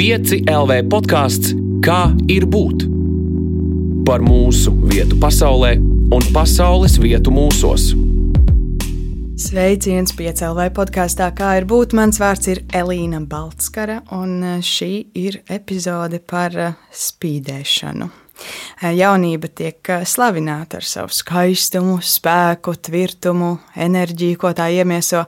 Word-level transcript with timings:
5 0.00 0.46
LV 0.48 0.76
podkāsts 0.88 1.50
Kā 1.84 2.14
ir 2.32 2.46
būt? 2.48 2.86
Par 4.08 4.22
mūsu 4.24 4.70
vietu 4.88 5.18
pasaulē 5.20 5.74
un 6.16 6.24
pasaules 6.32 6.94
vietu 7.02 7.28
mūsos. 7.36 7.90
Sveiciens 9.44 10.14
piecēlvai 10.16 10.70
podkāstā, 10.72 11.28
kā 11.36 11.50
ir 11.58 11.66
būt. 11.68 11.92
Mans 11.98 12.16
vārds 12.22 12.48
ir 12.48 12.62
Elīna 12.72 13.20
Baltskara, 13.28 13.98
un 14.16 14.38
eh, 14.40 14.64
šī 14.64 14.88
ir 15.20 15.42
epizode 15.52 16.22
par 16.24 16.56
eh, 16.56 16.80
spīdēšanu. 16.96 18.08
Eh, 18.80 18.94
jaunība 19.02 19.52
tiek 19.52 19.92
slavināta 20.08 20.80
ar 20.80 20.88
savu 20.94 21.12
skaistumu, 21.12 21.98
spēku, 22.00 22.72
tvirtumu, 22.88 23.52
enerģiju, 23.76 24.40
ko 24.40 24.56
tā 24.56 24.72
iemieso. 24.80 25.26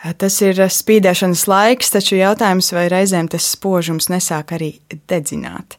Tas 0.00 0.38
ir 0.40 0.56
spīdēšanas 0.56 1.42
laiks, 1.50 1.90
taču 1.92 2.16
jautājums, 2.16 2.70
vai 2.72 2.86
reizēm 2.88 3.28
tas 3.28 3.44
spožums 3.52 4.08
nesāk 4.08 4.54
arī 4.56 4.70
dedzināt. 5.12 5.76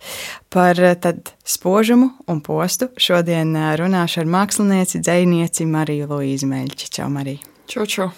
Par 0.53 0.77
tad 1.01 1.33
spožumu 1.41 2.11
un 2.29 2.43
postu 2.45 2.91
šodien 3.01 3.55
runāšu 3.81 4.21
ar 4.21 4.29
mākslinieci, 4.29 5.01
dzēnieci 5.01 5.65
Mariju 5.65 6.11
Luīzu 6.13 6.51
Meļķi. 6.51 6.91
Čau, 6.99 7.09
Marija! 7.09 7.41
Čau, 7.71 7.87
čau! 7.89 8.11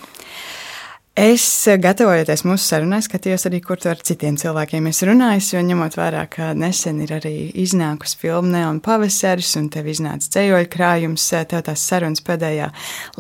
Es, 1.13 1.44
gatavojoties 1.77 2.41
mūsu 2.41 2.63
sarunai, 2.66 2.98
skatījos 3.05 3.44
arī, 3.45 3.59
kur 3.62 3.77
ar 3.85 3.99
citiem 4.02 4.34
cilvēkiem 4.41 4.88
es 4.90 5.03
runāju, 5.05 5.44
jo 5.53 5.59
ņemot 5.62 5.94
vērā, 5.94 6.23
ka 6.26 6.48
nesen 6.58 7.03
ir 7.05 7.12
arī 7.13 7.52
iznākusi 7.62 8.17
filma 8.17 8.49
Neon 8.55 8.80
Pavasaris, 8.81 9.52
un 9.59 9.67
tev 9.70 9.91
iznāca 9.94 10.31
ceļoļu 10.34 10.72
krājums, 10.73 11.27
tev 11.52 11.62
tās 11.67 11.84
sarunas 11.86 12.23
pēdējā 12.26 12.72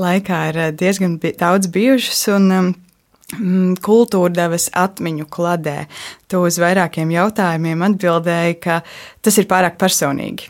laikā 0.01 0.39
ir 0.49 0.59
diezgan 0.79 1.19
daudz 1.21 1.69
bijušas, 1.75 2.23
un 2.33 2.47
um, 2.55 2.71
mm, 3.35 3.77
kultūra 3.85 4.33
devas 4.39 4.71
atmiņu 4.73 5.29
kladē. 5.29 5.83
Tu 6.25 6.41
uz 6.41 6.57
vairākiem 6.65 7.13
jautājumiem 7.13 7.85
atbildēji, 7.91 8.57
ka 8.65 8.79
tas 9.21 9.37
ir 9.37 9.45
pārāk 9.53 9.77
personīgi. 9.77 10.49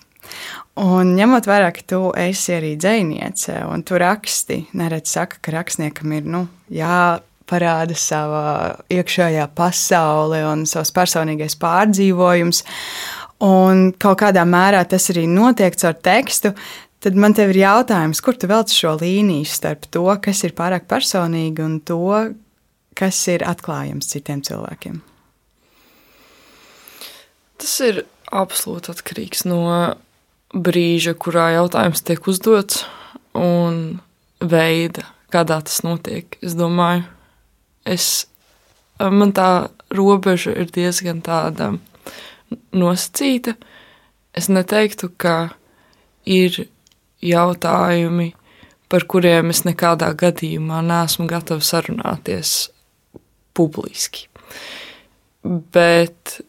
Un 0.80 1.11
ņemot 1.19 1.52
vērā, 1.52 1.75
ka 1.75 1.83
tu 1.91 2.02
esi 2.23 2.55
arī 2.55 2.72
dziniece, 2.80 3.59
un 3.67 3.83
tu 3.83 4.00
raksti, 4.00 4.61
neredz 4.80 5.11
saka, 5.19 5.44
ka 5.44 5.59
rakstniekam 5.59 6.16
ir 6.16 6.33
nu, 6.39 6.45
jā 6.72 7.19
parāda 7.49 7.95
savā 7.97 8.47
iekšējā 8.94 9.49
pasaule 9.58 10.44
un 10.47 10.66
savs 10.69 10.94
personīgais 10.95 11.58
pārdzīvojums. 11.61 12.63
Un 13.44 13.89
kaut 14.00 14.22
kādā 14.22 14.45
mērā 14.47 14.83
tas 14.88 15.09
arī 15.11 15.25
notiek 15.27 15.75
caur 15.80 15.97
tekstu. 16.00 16.53
Tad 17.03 17.17
man 17.19 17.35
te 17.35 17.44
ir 17.50 17.58
jautājums, 17.59 18.22
kur 18.23 18.38
tu 18.39 18.47
velc 18.47 18.72
šo 18.72 18.94
līniju 19.02 19.47
starp 19.50 19.89
to, 19.91 20.05
kas 20.23 20.45
ir 20.47 20.53
pārāk 20.55 20.85
personīgi, 20.88 21.59
un 21.59 21.81
to, 21.83 22.00
kas 22.95 23.19
ir 23.33 23.44
atklājams 23.44 24.07
citiem 24.13 24.39
cilvēkiem? 24.45 25.02
Tas 27.59 27.73
ir 27.83 28.05
absolūti 28.31 28.94
atkarīgs 28.94 29.44
no 29.50 29.66
brīža, 30.53 31.16
kurā 31.19 31.50
jautājums 31.57 32.05
tiek 32.07 32.23
uzdots, 32.30 32.85
un 33.35 34.00
veida, 34.39 35.05
kādā 35.33 35.59
tas 35.66 35.81
notiek. 35.85 36.38
Es 36.45 36.55
domāju, 36.57 37.03
es, 37.86 38.28
man 39.00 39.34
tā 39.36 39.70
robeža 39.94 40.53
ir 40.58 40.72
diezgan 40.73 41.22
tāda 41.26 41.73
nosacīta. 42.73 43.56
Es 44.34 44.50
neteiktu, 44.50 45.12
ka 45.17 45.53
ir 46.25 46.66
jautājumi, 47.23 48.31
par 48.90 49.06
kuriem 49.09 49.53
es 49.53 49.64
nekādā 49.66 50.12
gadījumā 50.17 50.81
neesmu 50.86 51.28
gatavs 51.30 51.72
sarunāties 51.73 52.53
publiski. 53.58 54.28
Bet 55.44 56.40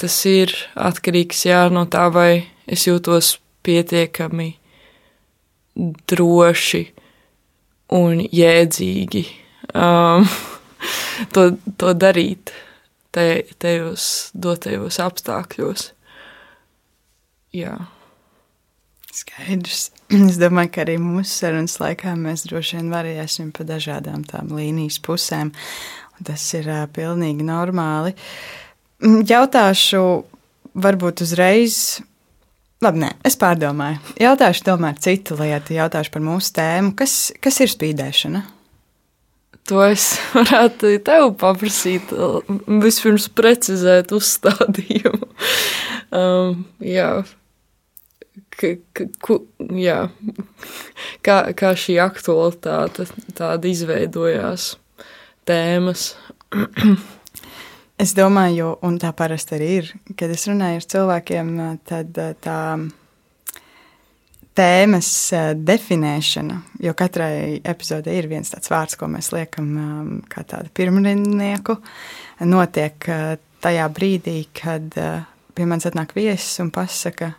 tas 0.00 0.18
ir 0.28 0.54
atkarīgs 0.74 1.44
jā, 1.46 1.64
no 1.70 1.84
tā, 1.90 2.08
vai 2.14 2.46
es 2.66 2.86
jūtos 2.88 3.36
pietiekami 3.64 4.54
droši 6.08 6.84
un 7.94 8.22
jēdzīgi 8.24 9.24
um, 9.74 10.26
to, 11.34 11.50
to 11.80 11.92
darīt 11.96 12.52
te, 13.14 13.44
tajos 13.62 14.30
dotajos 14.34 15.00
apstākļos. 15.02 15.90
Jā. 17.54 17.76
Skaidrs. 19.14 19.90
Es 20.30 20.38
domāju, 20.38 20.70
ka 20.74 20.82
arī 20.84 20.98
mūsu 21.00 21.30
sarunas 21.30 21.78
laikā 21.80 22.12
mēs 22.18 22.44
droši 22.48 22.78
vien 22.78 22.90
varēsim 22.92 23.52
pa 23.54 23.66
dažādām 23.66 24.22
tām 24.28 24.52
līnijas 24.54 25.00
pusēm. 25.02 25.52
Tas 26.24 26.44
ir 26.54 26.68
uh, 26.70 26.84
pilnīgi 26.94 27.46
normāli. 27.46 28.12
Mm, 29.02 29.24
jautāšu, 29.26 30.02
varbūt 30.78 31.24
uzreiz. 31.24 31.78
Labi, 32.84 33.00
nē, 33.06 33.10
es 33.26 33.38
pārdomāju. 33.40 34.14
Jautāšu 34.22 34.66
tomēr 34.66 34.98
citu 35.02 35.38
lietu, 35.40 35.74
jautāšu 35.78 36.14
par 36.14 36.22
mūsu 36.26 36.52
tēmu. 36.58 36.92
Kas, 36.98 37.32
kas 37.42 37.62
ir 37.64 37.72
spīdēšana? 37.72 38.44
To 39.70 39.80
es 39.86 40.10
varētu 40.36 40.92
tev 41.04 41.30
paprasīt, 41.40 42.12
vispirms 42.84 43.30
precizēt 43.32 44.14
uzstādījumu. 44.16 45.30
Um, 46.14 46.60
jā. 46.78 47.24
K, 48.54 48.68
k, 48.94 49.06
ku, 49.18 49.40
jā. 49.74 49.96
Kā, 51.26 51.38
kā 51.58 51.72
šī 51.74 51.96
aktualitāte 51.98 53.08
tāda 53.34 53.66
izveidojās 53.66 54.68
tēmas. 55.50 56.04
es 58.06 58.14
domāju, 58.14 58.76
un 58.86 59.00
tā 59.02 59.10
parasti 59.18 59.58
arī 59.58 59.72
ir, 59.80 59.90
kad 60.14 60.30
es 60.30 60.46
runāju 60.46 60.84
ar 60.84 60.86
cilvēkiem, 60.94 61.50
tad 61.90 62.14
tā. 62.14 62.30
tā 62.46 62.60
tēmas 64.54 65.10
eh, 65.34 65.52
definēšana, 65.58 66.58
jo 66.84 66.94
katrai 66.98 67.60
epizodei 67.64 68.18
ir 68.20 68.28
viens 68.30 68.52
tāds 68.54 68.70
vārds, 68.72 68.98
ko 68.98 69.08
mēs 69.10 69.32
liekam 69.34 69.70
um, 69.74 70.10
kā 70.30 70.44
tādu 70.48 70.70
pirmrinnieku, 70.74 71.76
notiek 72.46 73.08
uh, 73.10 73.34
tajā 73.64 73.88
brīdī, 73.94 74.38
kad 74.54 74.94
uh, 75.00 75.24
pie 75.54 75.66
manis 75.70 75.88
atnāk 75.90 76.14
viesis 76.16 76.62
un 76.62 76.70
pasaka, 76.74 77.34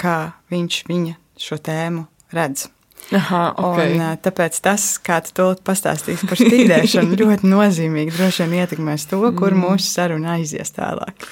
kā 0.00 0.18
viņš 0.52 0.80
viņa 0.88 1.18
šo 1.40 1.60
tēmu 1.64 2.06
redz. 2.34 2.68
Aha, 3.12 3.42
okay. 3.60 3.98
un, 3.98 4.02
tāpēc 4.24 4.56
tas, 4.64 4.86
kā 5.04 5.18
tu 5.26 5.34
to 5.36 5.48
pastāstīsi 5.66 6.28
par 6.28 6.40
spīdēšanu, 6.40 7.16
ļoti 7.20 7.50
nozīmīgi 7.50 8.14
droši 8.16 8.46
vien 8.46 8.62
ietekmēs 8.62 9.04
to, 9.10 9.20
kur 9.36 9.52
mm. 9.52 9.66
mūsu 9.66 9.90
saruna 9.90 10.38
aizies 10.38 10.72
tālāk. 10.72 11.28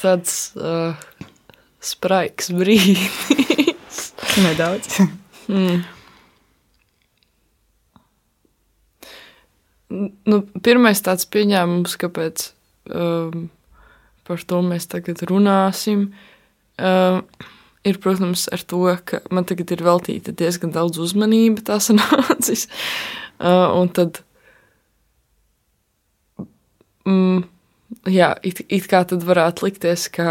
Tāds 0.00 0.54
uh, 0.56 0.96
spraigs 1.84 2.54
brīdis. 2.56 3.74
Nedaudz. 4.36 4.98
mm. 5.48 5.84
Nu, 10.26 10.40
pirmais 10.66 11.00
tāds 11.00 11.28
pieņēmums, 11.30 11.94
kāpēc 12.02 12.48
um, 12.90 13.46
par 14.26 14.42
to 14.50 14.60
mēs 14.66 14.88
tagad 14.90 15.22
runāsim, 15.30 16.08
um, 16.82 17.20
ir, 17.86 18.00
protams, 18.02 18.48
ar 18.52 18.64
to, 18.66 18.82
ka 19.06 19.22
man 19.30 19.46
tagad 19.48 19.72
ir 19.72 19.84
veltīta 19.86 20.34
diezgan 20.36 20.74
daudz 20.74 20.98
uzmanība 21.02 21.64
tās 21.70 21.88
nācis. 21.94 22.66
Uh, 23.38 23.70
un 23.78 23.92
tad, 23.94 24.20
mm, 27.06 27.44
jā, 28.10 28.34
it, 28.42 28.66
it 28.66 28.90
kā 28.90 29.04
tad 29.08 29.24
varētu 29.24 29.68
likties, 29.68 30.10
ka 30.12 30.28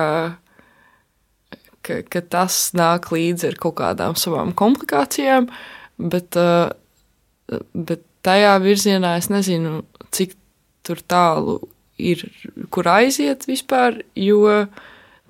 ka, 1.85 2.00
ka 2.09 2.22
tas 2.22 2.57
nāk 2.78 3.12
līdzi 3.13 3.51
ar 3.51 3.59
kaut 3.62 3.78
kādām 3.81 4.18
savām 4.19 4.53
komplikācijām, 4.57 5.47
bet, 6.01 6.38
uh, 6.40 6.73
bet 7.73 8.03
tajā 8.25 8.56
virzienā 8.63 9.16
es 9.22 9.29
nezinu, 9.34 9.84
cik 10.16 10.35
tālu 11.09 11.59
ir, 11.97 12.22
kur 12.73 12.88
aiziet 12.91 13.47
vispār, 13.50 14.01
jo 14.17 14.66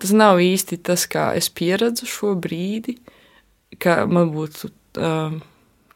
tas 0.02 0.12
nav 0.16 0.42
īsti 0.44 0.80
tas, 0.84 1.06
kā 1.08 1.30
es 1.38 1.50
pieredzu 1.54 2.08
šo 2.10 2.34
brīdi, 2.40 2.98
ka 3.80 4.04
man 4.10 4.32
būtu. 4.36 4.72
Um, 4.96 5.42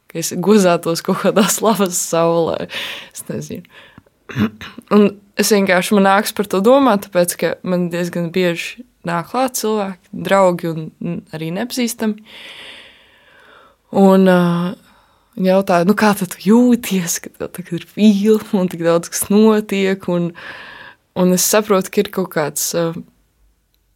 ka 0.09 0.17
es 0.19 0.33
gozētos 0.33 1.03
kaut 1.05 1.21
kādā 1.23 1.45
slavas 1.57 2.00
saulē. 2.01 2.67
Es 3.13 3.25
nezinu. 3.29 3.63
Un 4.94 5.07
es 5.39 5.51
vienkārši 5.53 5.95
man 5.97 6.05
nāks 6.05 6.33
par 6.38 6.50
to 6.50 6.62
domāt, 6.65 7.07
tāpēc 7.07 7.35
ka 7.39 7.51
man 7.65 7.88
diezgan 7.94 8.29
bieži 8.33 8.83
nāk 9.07 9.31
klāt 9.31 9.60
cilvēki, 9.60 10.12
draugi 10.28 10.72
un 10.72 11.22
arī 11.36 11.51
nepazīstami. 11.56 12.25
Un 14.00 14.30
uh, 14.30 14.74
jautāja, 15.40 15.88
nu, 15.90 15.96
kā 15.98 16.12
tu 16.18 16.28
jūties, 16.46 17.19
ka 17.24 17.31
tev 17.38 17.54
tagad 17.56 17.80
ir 17.80 17.88
filma 17.90 18.63
un 18.63 18.69
tik 18.72 18.84
daudz 18.86 19.10
kas 19.12 19.30
notiek. 19.31 20.04
Un, 20.12 20.31
un 21.19 21.34
es 21.36 21.48
saprotu, 21.48 21.94
ka 21.94 22.04
ir 22.04 22.12
kaut 22.13 22.30
kāds 22.36 22.69
uh, 22.78 22.94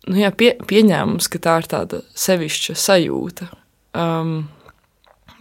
nu, 0.08 0.18
jā, 0.20 0.32
pie, 0.36 0.54
pieņēmums, 0.70 1.30
ka 1.32 1.42
tā 1.44 1.58
ir 1.62 1.70
tāda 1.72 2.02
sevišķa 2.18 2.76
sajūta. 2.80 3.50
Um, 3.94 4.36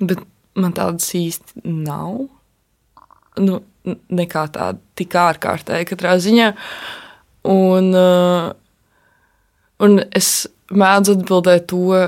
bet 0.01 0.23
man 0.59 0.75
tādas 0.77 1.09
īsti 1.17 1.65
nav. 1.65 2.27
Nu, 3.41 3.63
nekā 3.89 4.47
tāda 4.55 4.79
tik 4.99 5.17
ārkārtēja 5.19 5.89
katrā 5.89 6.19
ziņā. 6.23 6.53
Un, 7.51 7.89
uh, 7.97 8.53
un 9.83 10.01
es 10.15 10.33
mēdzu 10.73 11.19
atbildēt 11.19 11.69
to, 11.73 12.01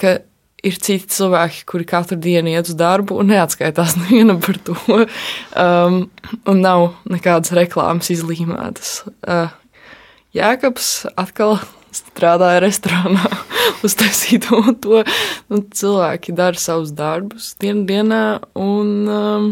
ka 0.00 0.18
ir 0.66 0.78
citi 0.82 1.08
cilvēki, 1.12 1.64
kuri 1.68 1.86
katru 1.88 2.18
dienu 2.20 2.50
iet 2.52 2.70
uz 2.70 2.76
darbu 2.78 3.20
un 3.20 3.30
neatskaitās 3.32 3.96
nevienam 4.00 4.40
par 4.44 4.58
to. 4.66 4.76
Um, 4.96 6.00
un 6.48 6.62
nav 6.64 6.88
nekādas 7.10 7.54
reklāmas 7.56 8.10
izlīmētas. 8.14 8.98
Uh, 9.22 9.54
Jēkabs 10.36 11.06
atkal 11.16 11.56
strādāja 11.96 12.60
restorānā, 12.64 13.30
uztaisīja 13.86 14.42
to. 14.48 14.60
to. 14.82 15.04
Nu, 15.52 15.62
cilvēki 15.80 16.34
dara 16.36 16.60
savus 16.60 16.92
darbus 16.96 17.54
dienu 17.62 17.86
dienā, 17.88 18.24
un, 18.58 18.90
um, 19.08 19.48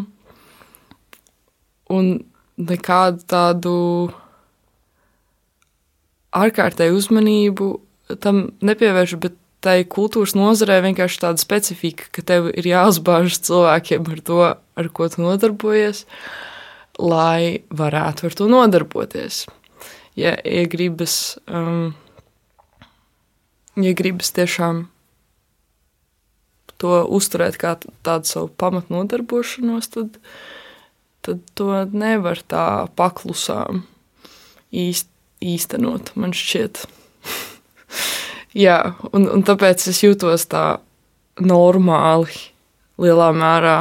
un 1.95 2.11
nekādu 2.61 3.25
tādu 3.31 3.79
ārkārtēju 6.35 6.99
uzmanību 6.99 7.71
tam 8.23 8.47
nepievērš, 8.65 9.17
bet 9.23 9.39
tai 9.65 9.79
kultūras 9.89 10.35
nozarē 10.37 10.83
vienkārši 10.85 11.23
tāda 11.23 11.41
specifika, 11.41 12.11
ka 12.13 12.25
tev 12.27 12.51
ir 12.53 12.69
jāuzbāžas 12.69 13.41
cilvēkiem 13.47 14.11
ar 14.13 14.23
to, 14.29 14.41
ar 14.53 14.89
ko 14.93 15.09
tu 15.09 15.25
nodarbojies, 15.25 16.05
lai 17.01 17.65
varētu 17.73 18.29
ar 18.29 18.37
to 18.37 18.49
nodarboties. 18.51 19.45
Ja, 20.21 20.37
ja 20.45 20.67
gribas 20.71 21.39
um, 21.49 21.95
ja 23.81 23.95
gribas 23.97 24.31
tiešām 24.35 24.85
to 26.79 27.01
uzturēt 27.17 27.57
kā 27.61 27.77
tādu 28.07 28.29
savu 28.29 28.51
pamatnodarbošanos, 28.61 29.89
tad, 29.95 30.19
tad 31.25 31.43
to 31.59 31.71
nevar 31.95 32.43
tā 32.51 32.67
paklusām 32.99 33.85
īst, 34.75 35.09
īstenot, 35.53 36.15
man 36.19 36.35
šķiet. 36.37 36.85
Jā, 38.65 38.79
un, 39.13 39.29
un 39.29 39.45
tāpēc 39.47 39.89
es 39.91 40.03
jūtos 40.05 40.47
tā 40.51 40.65
normāli 41.43 42.37
lielā 43.03 43.31
mērā 43.35 43.79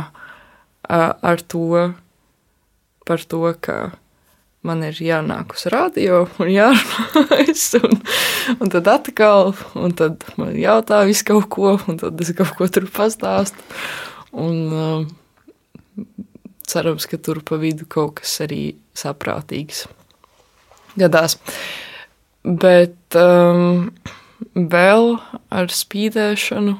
ar 0.90 1.44
to, 1.48 1.94
par 3.06 3.22
to, 3.30 3.44
ka 3.62 3.78
man 4.64 4.84
ir 4.88 4.98
jānāk 5.04 5.56
uz 5.58 5.68
radio 5.72 6.24
un 6.42 6.50
jārunājas, 6.52 7.66
un, 7.84 8.00
un 8.58 8.74
tad 8.74 8.90
atkal, 8.92 9.54
un 9.78 9.96
tad 9.98 10.24
man 10.40 10.56
jautā 10.58 11.04
visu 11.08 11.28
kaut 11.30 11.50
ko, 11.54 11.76
un 11.88 12.00
tad 12.02 12.22
es 12.24 12.34
kaut 12.38 12.56
ko 12.58 12.70
tur 12.72 12.88
pastāstu. 12.92 13.60
Un 14.34 14.56
um, 14.74 15.04
cerams, 16.66 17.06
ka 17.06 17.20
tur 17.22 17.44
pa 17.46 17.60
vidu 17.62 17.86
kaut 17.86 18.18
kas 18.22 18.40
arī 18.48 18.74
saprātīgs 18.98 19.86
gadās. 21.00 21.38
Bet 22.44 23.18
um, 23.18 23.92
vēl 24.54 25.14
ar 25.54 25.72
spīdēšanu 25.72 26.76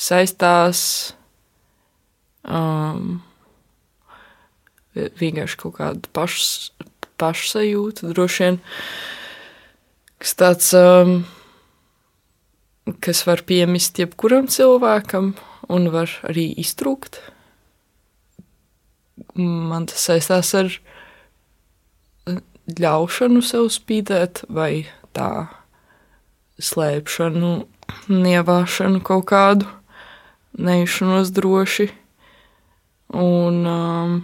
saistās 0.00 0.82
um, 2.48 3.20
vienkārši 4.94 5.58
kaut 5.60 5.76
kāda 5.78 6.12
pašs, 6.16 6.70
pašsajūta, 7.20 8.08
droši 8.14 8.46
vien, 8.46 8.58
kas 10.22 10.36
tāds, 10.40 10.70
um, 10.76 11.20
kas 13.04 13.22
var 13.28 13.44
piemist 13.46 14.00
jebkuram 14.00 14.48
cilvēkam 14.50 15.34
un 15.70 15.90
var 15.92 16.12
arī 16.26 16.48
iztrūkt. 16.60 17.20
Man 19.36 19.86
tas 19.90 20.08
saistās 20.08 20.54
ar 20.58 20.72
ļaušanu 22.78 23.42
sev 23.42 23.66
spīdēt 23.74 24.44
vai 24.48 24.86
tā 25.16 25.48
slēpšanu, 26.62 27.54
nievāšanu 28.06 29.02
kaut 29.02 29.26
kādu, 29.32 29.66
nejušanos 30.54 31.32
droši. 31.34 31.90
Un 33.10 33.64
um, 33.66 34.20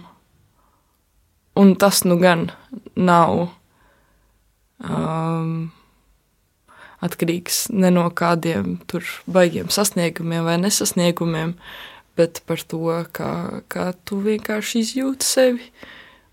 Un 1.57 1.75
tas 1.75 2.03
nu 2.03 2.19
gan 2.21 2.51
nav 2.93 3.31
um, 4.77 5.71
atkarīgs 7.01 7.63
ne 7.73 7.89
no 7.95 8.03
kādiem 8.13 8.75
tur 8.85 9.07
baigiem 9.25 9.71
sasniegumiem 9.73 10.45
vai 10.45 10.59
nesasniegumiem, 10.61 11.55
bet 12.19 12.43
par 12.45 12.61
to, 12.61 12.83
kā, 13.09 13.31
kā 13.73 13.87
tu 14.05 14.19
vienkārši 14.27 14.83
izjūti 14.83 15.25
sevi. 15.25 15.71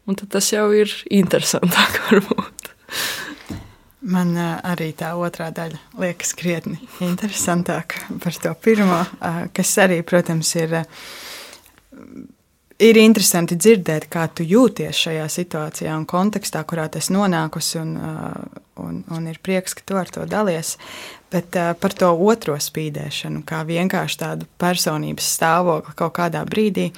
Un 0.04 0.18
tas 0.20 0.50
jau 0.52 0.68
ir 0.76 0.90
interesantāk, 1.10 2.00
varbūt. 2.10 2.70
Man 4.04 4.34
uh, 4.36 4.58
arī 4.68 4.90
tā 4.92 5.14
otrā 5.16 5.48
daļa 5.56 5.78
liekas 5.96 6.34
krietni 6.36 6.76
interesantāk 7.00 7.96
par 8.20 8.36
to 8.36 8.52
pirmo, 8.60 9.00
uh, 9.00 9.46
kas 9.56 9.70
arī, 9.80 10.02
protams, 10.04 10.50
ir 10.60 10.76
uh, 10.82 11.06
ir 12.82 12.98
interesanti 12.98 13.56
dzirdēt, 13.58 14.08
kā 14.12 14.26
tu 14.34 14.44
jūties 14.46 15.04
šajā 15.06 15.26
situācijā 15.30 15.94
un 15.96 16.06
kontekstā, 16.10 16.64
kurā 16.66 16.86
tas 16.92 17.10
nonākusi, 17.14 17.78
un, 17.80 17.94
uh, 17.96 18.62
un, 18.82 19.02
un 19.14 19.28
ir 19.30 19.38
prieks, 19.44 19.76
ka 19.78 19.86
tu 19.86 19.98
ar 20.00 20.10
to 20.10 20.26
dalies. 20.28 20.74
Bet 21.32 21.56
uh, 21.58 21.72
par 21.78 21.94
to 21.96 22.10
otro 22.26 22.56
spīdēšanu, 22.60 23.44
kā 23.46 23.62
vienkārši 23.68 24.20
tādu 24.20 24.48
personības 24.60 25.30
stāvokli 25.36 25.96
kaut 25.98 26.16
kādā 26.18 26.44
brīdī, 26.48 26.90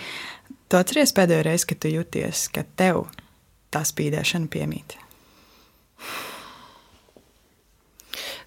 tu 0.68 0.78
atceries 0.78 1.14
pēdējo 1.16 1.46
reizi, 1.46 1.68
kad 1.70 1.82
tu 1.82 1.92
jūties, 1.92 2.46
ka 2.54 2.64
tev 2.78 3.06
tā 3.74 3.82
spīdēšana 3.86 4.50
piemīt. 4.52 4.96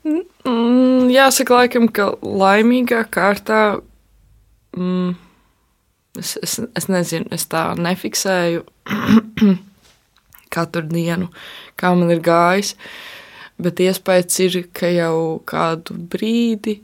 Mm, 0.07 1.09
jāsaka, 1.11 1.63
laikam, 1.63 1.89
ka 1.91 2.13
laimīgā 2.23 3.03
kārtā. 3.11 3.63
Mm, 4.77 5.17
Es, 6.17 6.37
es, 6.43 6.57
es 6.75 6.87
nezinu, 6.89 7.29
es 7.31 7.45
tā 7.47 7.61
nefiksēju 7.77 8.63
katru 10.55 10.87
dienu, 10.89 11.29
kā 11.79 11.93
man 11.95 12.09
ir 12.11 12.23
gājis. 12.25 12.73
Bet 13.59 13.81
iespējams 13.83 14.39
ir, 14.45 14.57
ka 14.73 14.89
jau 14.89 15.39
kādu 15.47 15.97
brīdi 16.11 16.79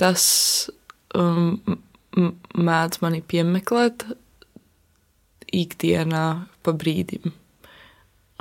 tas 0.00 0.24
um, 1.14 1.56
mēdz 2.16 3.00
mani 3.02 3.22
piemeklēt 3.24 4.04
ikdienā 5.52 6.26
pa 6.64 6.74
brīdim. 6.76 7.32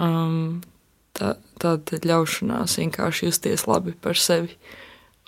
Um, 0.01 0.61
tā, 1.17 1.35
tāda 1.61 1.99
ļaušanās 2.07 2.77
vienkārši 2.81 3.27
justies 3.27 3.67
labi 3.69 3.93
par 3.93 4.19
sevi 4.19 4.55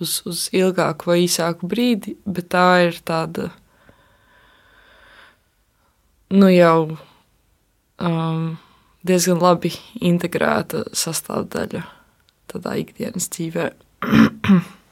uz, 0.02 0.22
uz 0.28 0.48
ilgāku 0.56 1.12
vai 1.12 1.24
īsāku 1.26 1.70
brīdi, 1.70 2.18
bet 2.26 2.52
tā 2.56 2.68
ir 2.88 3.00
tāda 3.06 3.50
nu 6.34 6.50
jau 6.50 6.98
um, 8.02 8.46
diezgan 9.06 9.44
labi 9.44 9.74
integrēta 10.02 10.88
sastāvdaļa 10.96 11.84
tādā 12.54 12.78
ikdienas 12.82 13.30
dzīvē. 13.34 13.72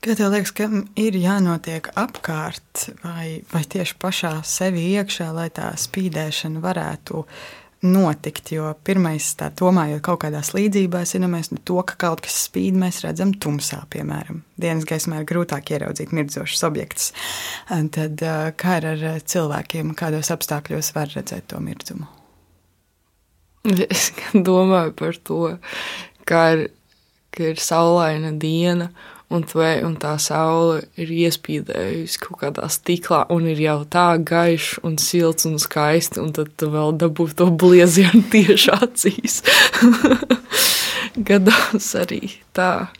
Kā 0.00 0.14
tev 0.16 0.30
liekas, 0.32 0.54
kam 0.56 0.78
ir 0.96 1.12
jānotiek 1.20 1.90
apkārt, 2.00 2.86
vai, 3.02 3.42
vai 3.50 3.60
tieši 3.68 3.98
pašā 4.00 4.30
sevi 4.48 4.86
iekšā, 4.94 5.26
lai 5.36 5.50
tā 5.52 5.66
spīdēšana 5.76 6.62
varētu 6.64 7.20
notikt. 7.84 8.48
Jo 8.54 8.70
pirmais, 8.84 9.26
tā 9.36 9.50
domājot 9.60 10.00
kaut 10.06 10.22
kādās 10.22 10.54
līdzībās, 10.56 11.12
ir, 11.12 11.26
ja 11.26 11.30
mēs 11.34 11.52
to, 11.52 11.76
ka 11.84 11.98
kaut 12.00 12.24
kas 12.24 12.38
spīd, 12.46 12.78
mēs 12.80 13.02
redzam 13.04 13.34
tumsā, 13.36 13.82
piemēram. 13.92 14.40
Dienas 14.60 14.88
gaismā 14.88 15.20
ir 15.20 15.28
grūtāk 15.28 15.74
ieraudzīt 15.76 16.16
mirdzošus 16.16 16.64
objektus. 16.70 17.12
Tad 17.68 18.24
kā 18.56 18.80
ir 18.80 18.88
ar 18.94 19.06
cilvēkiem, 19.20 19.92
kādos 20.00 20.32
apstākļos 20.32 20.92
var 20.96 21.12
redzēt 21.12 21.52
to 21.52 21.60
mirdzumu? 21.60 22.08
Es 23.68 24.10
domāju 24.32 24.96
par 24.96 25.22
to, 25.28 25.44
kā 26.24 26.44
ir, 26.56 26.68
ka 27.36 27.50
ir 27.52 27.60
saulaina 27.60 28.32
diena 28.32 28.94
un, 29.30 29.44
tve, 29.46 29.70
un 29.86 29.94
tā 30.00 30.16
saule 30.22 30.82
ir 30.98 31.10
iespīdējusi 31.14 32.20
kaut 32.24 32.40
kādā 32.42 32.66
stiklā, 32.72 33.22
un 33.30 33.46
ir 33.50 33.60
jau 33.62 33.78
tā 33.90 34.08
gaišs, 34.26 34.80
un 34.86 34.98
silts 35.00 35.46
un 35.48 35.58
skaisti, 35.62 36.18
un 36.22 36.32
tad 36.34 36.50
tu 36.58 36.70
vēl 36.72 36.96
dabū 36.98 37.28
to 37.38 37.50
bliezienu 37.62 38.24
tieši 38.34 38.74
acīs. 38.74 39.40
Gadās 41.30 41.92
arī 41.98 42.36
tā. 42.56 42.90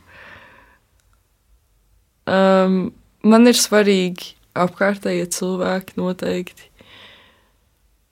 Um, 2.30 2.92
man 3.26 3.50
ir 3.50 3.58
svarīgi 3.58 4.37
apkārtējie 4.54 5.26
cilvēki 5.34 5.99
noteikti. 5.99 6.68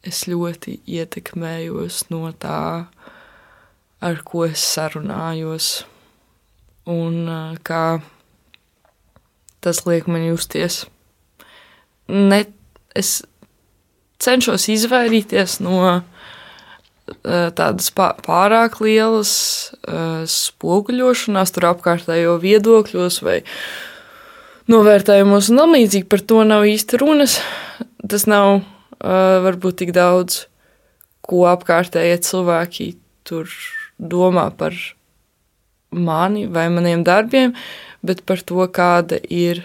Es 0.06 0.24
ļoti 0.30 0.78
ietekmējos 0.88 2.06
no 2.10 2.30
tā, 2.40 2.88
ar 3.98 4.20
ko 4.26 4.44
es 4.46 4.62
sarunājos 4.62 5.84
un 6.88 7.58
kā 7.66 8.00
tas 9.64 9.82
liek 9.86 10.06
man 10.08 10.24
justies. 10.28 10.86
Ne, 12.08 12.44
es 12.96 13.20
cenšos 14.22 14.68
izvairīties 14.72 15.58
no, 15.64 16.00
tādas 17.28 17.90
pārāk 17.94 18.80
lielas 18.84 19.32
spoguļošanās 20.32 21.54
tur 21.54 21.68
apkārtējo 21.72 22.36
viedokļos 22.42 23.20
vai 23.26 23.38
novērtējumos 24.68 25.48
un 25.52 25.62
tam 25.62 25.76
līdzīgi 25.76 26.08
par 26.08 26.24
to 26.24 26.42
nav 26.48 26.66
īsti 26.68 27.00
runas. 27.00 27.38
Tas 28.08 28.28
nav 28.28 28.62
varbūt 28.98 29.82
tik 29.84 29.94
daudz, 29.96 30.46
ko 31.24 31.44
apkārtējie 31.50 32.20
cilvēki 32.24 32.92
tur 33.28 33.52
domā 33.98 34.48
par 34.56 34.76
mani 35.90 36.46
vai 36.46 36.68
maniem 36.72 37.02
darbiem, 37.04 37.54
bet 38.04 38.22
par 38.26 38.42
to, 38.44 38.60
kāda 38.68 39.18
ir, 39.32 39.62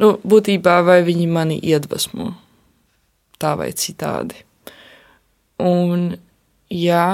nu, 0.00 0.16
būtībā 0.24 0.80
vai 0.86 1.00
viņi 1.06 1.26
mani 1.30 1.58
iedvesmo 1.62 2.32
tā 3.40 3.54
vai 3.56 3.70
citādi. 3.72 4.42
Un, 5.60 6.14
ja 6.72 7.04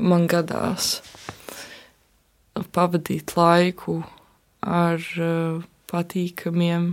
man 0.00 0.26
gadās 0.28 1.00
pavadīt 2.74 3.34
laiku 3.36 4.00
ar 4.60 5.00
uh, 5.20 5.60
patīkamiem, 5.90 6.90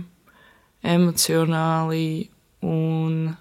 emocionāli 0.88 2.28
un 2.64 3.32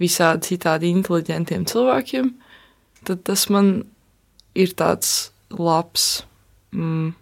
visādi 0.00 0.54
citādi 0.54 0.90
inteliģentiem 0.92 1.64
cilvēkiem, 1.70 2.32
tad 3.06 3.22
tas 3.26 3.46
man 3.52 3.76
ir 4.54 4.74
tāds 4.78 5.33
labs, 5.58 6.24
mm, 6.74 7.14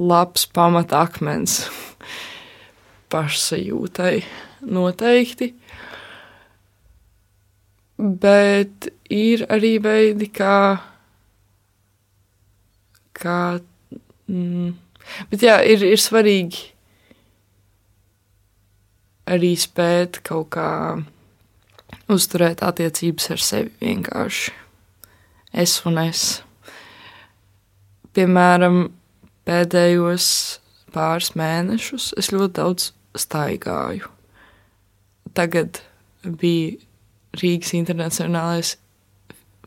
labs 0.00 0.46
pamatakmens 0.54 1.62
pašsajūtai 3.12 4.14
noteikti. 4.70 5.52
Bet 8.00 8.88
ir 9.12 9.44
arī 9.52 9.74
veidi, 9.84 10.30
kā. 10.32 10.80
kā 13.20 13.38
mm, 14.30 14.70
bet 15.28 15.42
jā, 15.44 15.58
ir, 15.68 15.84
ir 15.84 16.00
svarīgi 16.00 16.70
arī 19.30 19.54
spēt 19.58 20.22
kaut 20.26 20.50
kā 20.56 20.70
uzturēt 22.10 22.64
attiecības 22.66 23.30
ar 23.34 23.42
sevi 23.44 23.72
vienkārši. 23.82 24.54
Es 25.52 25.80
un 25.86 25.98
es. 26.02 26.42
Piemēram, 28.16 28.88
pēdējos 29.46 30.26
pāris 30.94 31.32
mēnešus 31.38 32.10
es 32.18 32.30
ļoti 32.34 32.56
daudz 32.58 32.90
staigāju. 33.18 34.08
Tagad 35.34 35.82
bija 36.24 36.78
Rīgas 37.38 37.74
internacionālais 37.78 38.74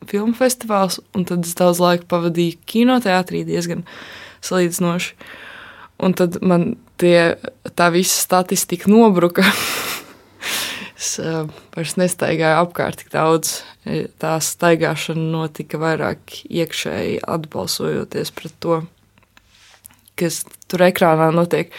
filmu 0.09 0.35
festivāls, 0.35 0.99
un 1.15 1.23
tad 1.27 1.47
es 1.47 1.55
daudz 1.55 1.79
laika 1.79 2.07
pavadīju 2.11 2.59
kinoteātrī 2.67 3.45
diezgan 3.47 3.85
salīdzinoši. 4.43 5.15
Un 6.03 6.15
tad 6.19 6.41
man 6.43 6.73
tie, 6.99 7.37
tā 7.77 7.87
visa 7.93 8.19
statistika 8.25 8.91
nobruka. 8.91 9.45
es 11.03 11.11
uh, 11.19 11.43
vairs 11.75 11.97
nestaigāju 11.99 12.63
apkārt 12.63 13.03
tik 13.03 13.11
daudz. 13.13 13.59
E, 13.83 14.07
tā 14.23 14.37
staigāšana 14.39 15.27
notika 15.35 15.77
vairāk 15.81 16.39
iekšēji 16.47 17.19
atbalsojoties 17.27 18.31
pret 18.31 18.55
to, 18.63 18.81
kas 20.15 20.45
tur 20.71 20.87
ekrānā 20.87 21.33
notiek. 21.35 21.75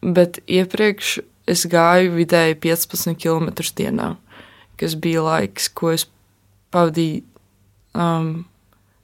Bet 0.00 0.40
iepriekš 0.48 1.18
es 1.46 1.68
gāju 1.70 2.16
vidēji 2.16 2.56
15 2.64 3.20
km 3.20 3.52
dienā 3.76 4.14
kas 4.76 4.96
bija 4.96 5.24
laiks, 5.24 5.68
ko 5.68 5.92
es 5.94 6.06
pavadīju 6.74 7.22
um, 7.96 8.44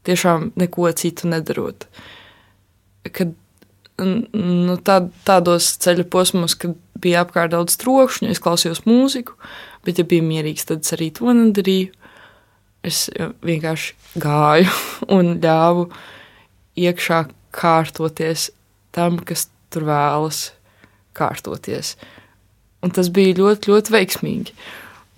tiešām 0.07 0.51
neko 0.61 0.91
citu 0.99 1.31
nedarot. 1.33 1.87
Kad, 3.13 3.35
nu, 4.01 4.77
tā, 4.85 4.99
tādos 5.27 5.73
ceļa 5.83 6.07
posmos, 6.13 6.57
kad 6.59 6.77
bija 7.03 7.25
apkārt 7.27 7.53
daudz 7.55 7.77
trokšņu, 7.81 8.31
es 8.33 8.41
klausījos 8.43 8.85
mūziku, 8.87 9.37
bet, 9.87 9.99
ja 9.99 10.07
bija 10.09 10.25
mierīgs, 10.25 10.67
tad 10.69 10.87
es 10.87 10.95
arī 10.97 11.11
to 11.15 11.35
nedarīju. 11.37 11.93
Es 12.83 13.07
vienkārši 13.47 14.19
gāju 14.19 14.73
un 15.17 15.37
ļāvu 15.43 15.87
iekšā 16.83 17.21
kārtoties 17.55 18.51
tam, 18.97 19.21
kas 19.23 19.47
tur 19.73 19.87
vēlas 19.89 20.51
kārtoties. 21.17 21.95
Un 22.83 22.91
tas 22.91 23.13
bija 23.15 23.37
ļoti, 23.39 23.71
ļoti 23.71 23.95
veiksmīgi. 23.95 24.57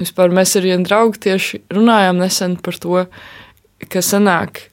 Vispār 0.00 0.32
mēs 0.34 0.52
ar 0.58 0.66
vienu 0.66 0.84
draugu 0.84 1.20
tieši 1.22 1.62
runājām 1.72 2.18
nesen 2.20 2.58
par 2.60 2.76
to, 2.82 3.04
ka 3.88 4.02
sanāk 4.02 4.66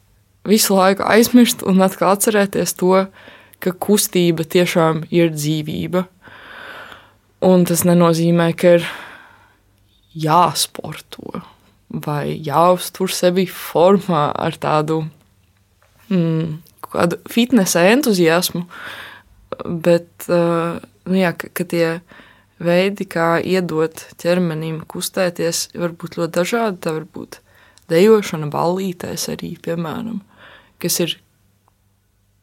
visu 0.48 0.75
laiku 0.75 1.05
aizmirst 1.05 1.62
un 1.67 1.81
atkal 1.86 2.15
atcerēties 2.15 2.74
to, 2.79 3.05
ka 3.62 3.74
kustība 3.77 4.46
tiešām 4.48 5.06
ir 5.13 5.32
dzīvība. 5.36 6.06
Un 7.48 7.65
tas 7.65 7.86
nenozīmē, 7.88 8.51
ka 8.58 8.75
ir 8.77 8.86
jāsporto 10.13 11.41
vai 11.91 12.38
jāuztur 12.44 13.12
sevi 13.12 13.48
formā 13.50 14.30
ar 14.38 14.56
tādu 14.62 15.01
mm, 16.12 16.60
fitnesa 17.32 17.84
entuziasmu, 17.91 18.63
bet 19.84 20.30
uh, 20.30 20.80
nu 21.10 21.20
jā, 21.20 21.34
ka, 21.36 21.50
ka 21.51 21.65
tie 21.68 21.88
veidi, 22.62 23.08
kā 23.10 23.39
iedot 23.41 24.06
ķermenim 24.22 24.82
kustēties, 24.89 25.72
var 25.75 25.96
būt 25.98 26.20
ļoti 26.20 26.36
dažādi. 26.38 26.82
Tā 26.84 26.96
var 27.00 27.08
būt 27.15 27.41
dejošana, 27.91 28.51
ballītēs 28.53 29.27
arī, 29.34 29.56
piemēram, 29.63 30.22
kas 30.82 31.01
ir 31.03 31.18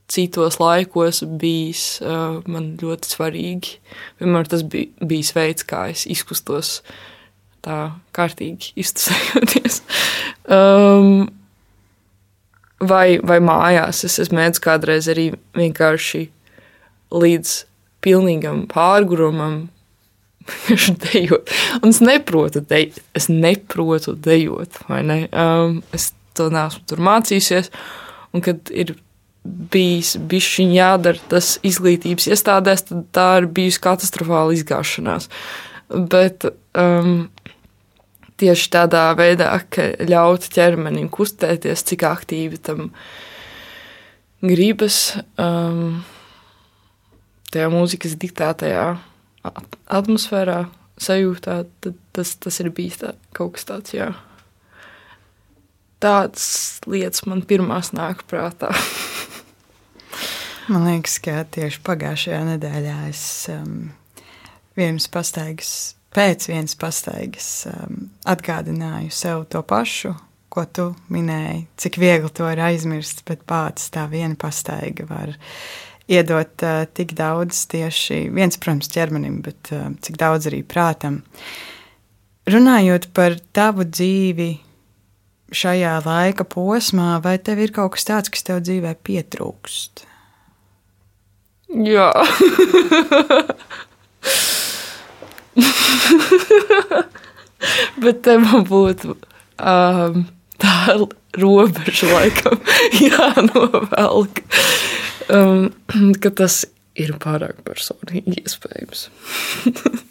citos 0.09 0.59
laikos 0.61 1.23
bijis 1.41 2.01
uh, 2.01 2.41
man 2.49 2.73
ļoti 2.81 3.13
svarīgi. 3.13 3.77
Vienmēr 4.21 4.49
tas 4.49 4.65
bija 4.65 5.09
bijis 5.11 5.35
veids, 5.37 5.67
kā 5.69 5.89
es 5.93 6.07
izkustos 6.09 6.79
tā 7.65 7.79
kārtīgi 8.17 8.73
iztusējoties. 8.81 9.83
um, 10.57 11.27
vai, 12.81 13.19
vai 13.21 13.41
mājās 13.45 14.05
es 14.09 14.19
esmu 14.25 14.41
mēģinājis 14.41 14.65
kādreiz 14.65 15.09
arī 15.13 15.31
vienkārši 15.59 16.29
līdz 17.13 17.57
pilnīgam 18.05 18.65
pārgurumam 18.71 19.67
dejot. 21.05 21.53
Un 21.83 21.93
es 21.93 22.01
neprotu, 22.05 22.63
dejot, 22.65 23.03
es 23.19 23.29
neprotu 23.29 24.17
dejot, 24.17 24.81
vai 24.89 25.03
ne? 25.05 25.19
Um, 25.33 25.83
es 25.93 26.13
to 26.39 26.49
neesmu 26.55 27.03
mācījusies. 27.05 27.73
Un 28.37 28.45
kad 28.45 28.71
ir 28.71 28.95
bijis 29.73 30.15
bišķiņ 30.31 30.75
jādara 30.77 31.31
tas 31.31 31.57
izglītības 31.67 32.29
iestādēs, 32.33 32.87
tad 32.91 33.07
tā 33.17 33.29
ir 33.41 33.49
bijusi 33.55 33.83
katastrofāla 33.85 34.57
izgāšanās. 34.57 35.29
Bet 35.89 36.47
um, 36.77 37.29
tieši 38.39 38.71
tādā 38.75 39.07
veidā, 39.19 39.51
ka 39.73 39.91
ļaut 40.09 40.49
ķermenim 40.55 41.09
kustēties, 41.13 41.85
cik 41.91 42.05
aktīvi 42.09 42.61
tam 42.69 42.91
gribas, 44.45 45.17
um, 45.41 46.01
tajā 47.53 47.71
mūzikas 47.73 48.19
diktētajā 48.21 48.87
atmosfērā, 49.99 50.67
sajūtā, 51.01 51.63
tad 51.83 51.99
tas, 52.17 52.35
tas 52.43 52.61
ir 52.63 52.73
bijis 52.75 53.01
tā, 53.03 53.15
kaut 53.37 53.57
kas 53.57 53.69
tāds. 53.69 53.95
Jā. 53.97 54.13
Tādas 56.03 56.79
lietas 56.87 57.25
man 57.27 57.43
pirmās 57.47 57.95
nāk 57.97 58.27
prātā. 58.31 58.75
man 60.69 60.87
liekas, 60.89 61.19
ka 61.25 61.43
tieši 61.55 61.81
pagājušajā 61.87 62.41
nedēļā 62.53 62.97
es 63.09 63.23
um, 63.53 63.91
vienas 64.79 65.09
pastaigas, 65.13 65.73
pēc 66.15 66.49
vienas 66.51 66.77
pastaigas 66.79 67.51
um, 67.71 68.09
atgādināju 68.29 69.13
sev 69.15 69.45
to 69.53 69.63
pašu, 69.67 70.15
ko 70.53 70.65
tu 70.65 70.89
minēji, 71.13 71.67
cik 71.81 71.99
viegli 72.01 72.31
to 72.35 72.49
ir 72.53 72.63
aizmirst, 72.69 73.25
bet 73.29 73.45
pats 73.49 73.91
tā 73.95 74.07
viena 74.11 74.37
pastaiga 74.39 75.09
var 75.09 75.35
iedot 76.09 76.65
uh, 76.65 76.85
tik 76.93 77.13
daudz 77.17 77.67
tieši 77.73 78.27
viens, 78.33 78.57
protams, 78.61 78.89
ķermenim, 78.93 79.43
bet 79.45 79.73
uh, 79.77 79.91
cik 80.05 80.17
daudz 80.21 80.49
arī 80.51 80.63
prātam. 80.65 81.23
Runājot 82.49 83.11
par 83.13 83.37
tavu 83.53 83.85
dzīvi 83.85 84.55
šajā 85.53 85.97
laika 86.05 86.45
posmā, 86.49 87.19
vai 87.25 87.37
tev 87.41 87.61
ir 87.61 87.73
kaut 87.77 87.97
kas 87.97 88.09
tāds, 88.09 88.33
kas 88.33 88.45
tev 88.45 88.63
dzīvē 88.65 88.95
pietrūkst? 89.05 90.08
Jā. 91.69 92.09
Bet 97.99 98.23
te 98.25 98.39
man 98.41 98.65
būtu 98.69 99.17
um, 99.17 100.25
tā 100.63 100.75
robeža, 101.39 102.09
laikam, 102.15 102.61
jānovelk 103.05 104.43
um, 105.29 105.69
ka 106.23 106.33
tas 106.43 106.63
ir 106.99 107.15
pārāk 107.21 107.61
personīgi 107.67 108.41
iespējams. 108.43 109.09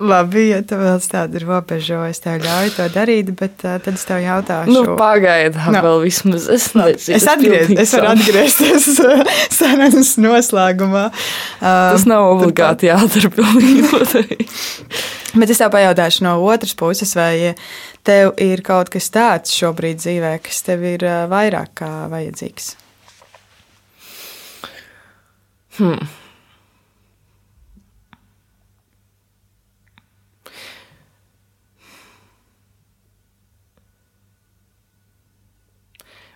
Labi, 0.00 0.46
ja 0.48 0.60
tev 0.64 0.80
vēl 0.80 1.00
tāda 1.04 1.40
robeža, 1.42 1.98
es 2.08 2.22
tev 2.24 2.40
ļauju 2.40 2.72
to 2.76 2.86
darīt, 2.94 3.30
bet 3.36 3.64
uh, 3.66 3.76
tad 3.84 3.98
es 3.98 4.04
tev 4.08 4.22
jautāšu. 4.24 4.72
Nu, 4.72 4.96
Pagaidiet, 4.96 5.58
no. 5.74 5.82
vēl 5.84 6.04
vismaz 6.06 6.46
es 6.52 6.70
nezinu. 6.72 7.16
Es, 7.18 7.26
atgriez, 7.28 7.72
es 7.84 7.92
varu 7.96 8.08
atgriezties 8.14 8.88
sarunas 9.58 10.14
noslēgumā. 10.20 11.06
Uh, 11.12 11.66
Tas 11.66 12.06
nav 12.08 12.30
obligāti 12.32 12.88
jādara 12.88 13.32
pilnīgi 13.36 13.90
bet 15.36 15.52
es 15.52 15.60
tev 15.60 15.72
pajautāšu 15.74 16.24
no 16.26 16.36
otras 16.48 16.72
puses, 16.78 17.12
vai 17.18 17.52
tev 18.06 18.32
ir 18.40 18.64
kaut 18.66 18.88
kas 18.92 19.10
tāds 19.12 19.52
šobrīd 19.56 20.00
dzīvē, 20.00 20.36
kas 20.46 20.64
tev 20.66 20.86
ir 20.94 21.04
vairāk 21.30 21.76
kā 21.82 21.90
vajadzīgs? 22.12 22.72
Hmm. 25.76 26.08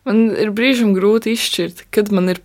Man 0.04 0.26
ir 0.37 0.52
brīžiem 0.52 0.92
grūti 0.96 1.32
izšķirt, 1.32 1.87
kad 1.94 2.11
man 2.12 2.28
ir 2.34 2.42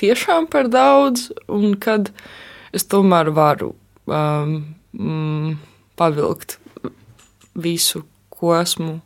tiešām 0.00 0.46
par 0.48 0.70
daudz, 0.72 1.28
un 1.50 1.74
kad 1.80 2.12
es 2.72 2.86
tomēr 2.88 3.32
varu 3.36 3.74
um, 4.06 4.54
mm, 4.96 5.58
pavilkt 5.98 6.56
visu, 7.58 8.04
ko 8.32 8.54
esmu 8.56 9.00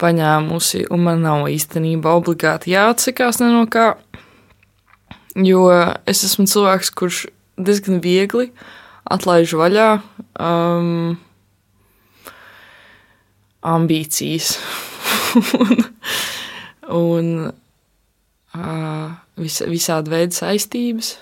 paņēmusi, 0.00 0.86
un 0.92 1.04
man 1.04 1.22
nav 1.24 1.46
īstenībā 1.50 2.12
obligāti 2.16 2.74
jāatsakās 2.74 3.40
no 3.42 3.64
kā. 3.68 3.94
Jo 5.36 5.68
es 6.08 6.24
esmu 6.24 6.46
cilvēks, 6.48 6.92
kurš 6.96 7.26
diezgan 7.60 8.00
viegli 8.04 8.50
atlaiž 9.12 9.52
vaļā 9.58 9.88
um, 10.40 11.16
ambīcijas 13.66 14.56
un, 15.36 15.84
un 16.96 17.30
uh, 18.56 19.14
vis, 19.40 19.60
visādi 19.68 20.12
veidi 20.12 20.38
saistības. 20.38 21.14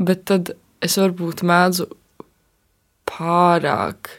Bet 0.00 0.24
tad 0.30 0.54
es 0.80 0.96
varbūt 1.00 1.44
mēdzu 1.46 1.88
pārāk 3.10 4.14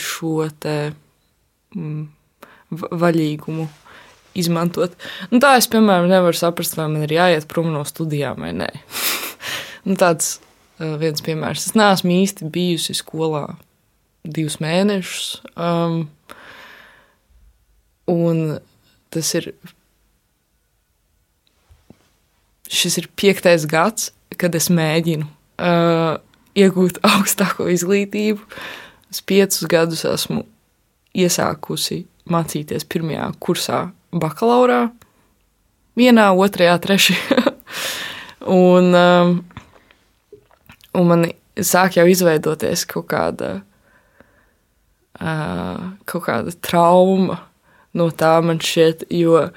šo 0.00 0.48
te 0.60 0.76
mm, 1.76 2.04
vaļīgumu 2.74 3.66
izmantot. 4.38 4.96
Nu, 5.30 5.40
tā 5.42 5.54
es, 5.58 5.68
piemēram, 5.70 6.08
nevaru 6.10 6.36
saprast, 6.36 6.76
vai 6.78 6.88
man 6.90 7.06
ir 7.06 7.14
jāiet 7.14 7.46
prom 7.50 7.70
no 7.72 7.84
studijām 7.86 8.42
vai 8.44 8.52
nē. 8.56 8.70
nu, 9.86 9.96
tāds 10.00 10.38
uh, 10.80 10.96
viens 11.00 11.22
piemērs. 11.24 11.68
Es 11.70 11.78
neesmu 11.78 12.16
īsti 12.18 12.50
bijusi 12.54 12.96
skolā 12.98 13.46
divus 14.24 14.58
mēnešus. 14.64 15.28
Um, 15.54 16.06
Un 18.10 18.58
tas 19.14 19.30
ir. 19.38 19.52
Šis 22.74 22.98
ir 23.00 23.08
piektais 23.16 23.66
gads, 23.70 24.10
kad 24.40 24.54
es 24.56 24.70
mēģinu 24.72 25.26
uh, 25.28 26.16
iegūt 26.58 27.00
augstāko 27.12 27.68
izglītību. 27.72 28.42
Es 29.12 29.22
piecus 29.22 29.68
gadus 29.70 30.04
esmu 30.08 30.42
iesākusi 31.14 32.02
mācīties 32.30 32.86
pirmajā 32.90 33.28
kursā, 33.42 33.80
bakalaurā, 34.10 34.88
vienā, 35.98 36.30
otrajā, 36.34 36.74
trešajā. 36.82 37.52
un, 38.64 38.90
um, 38.98 39.36
un 40.98 41.10
man 41.12 41.26
sāk 41.54 42.00
jau 42.00 42.06
izveidoties 42.10 42.86
kaut 42.90 43.06
kāda, 43.12 43.52
uh, 45.20 45.90
kaut 46.10 46.26
kāda 46.26 46.56
trauma 46.64 47.38
no 47.94 48.10
tā 48.10 48.34
man 48.44 48.60
šķiet, 48.62 49.06
jo 49.14 49.48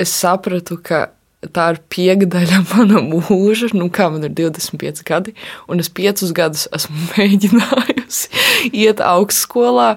es 0.00 0.12
sapratu, 0.12 0.78
ka 0.82 1.06
tā 1.52 1.68
ir 1.74 1.80
piekdaļa 1.92 2.62
mana 2.72 3.02
mūža, 3.04 3.70
nu, 3.76 3.88
kā 3.92 4.08
man 4.12 4.26
ir 4.26 4.34
25 4.36 5.04
gadi, 5.06 5.36
un 5.70 5.82
es 5.82 5.92
piecus 5.92 6.34
gadus 6.36 6.66
esmu 6.76 7.08
mēģinājusi 7.16 8.70
iet 8.72 9.02
augstskolā, 9.04 9.94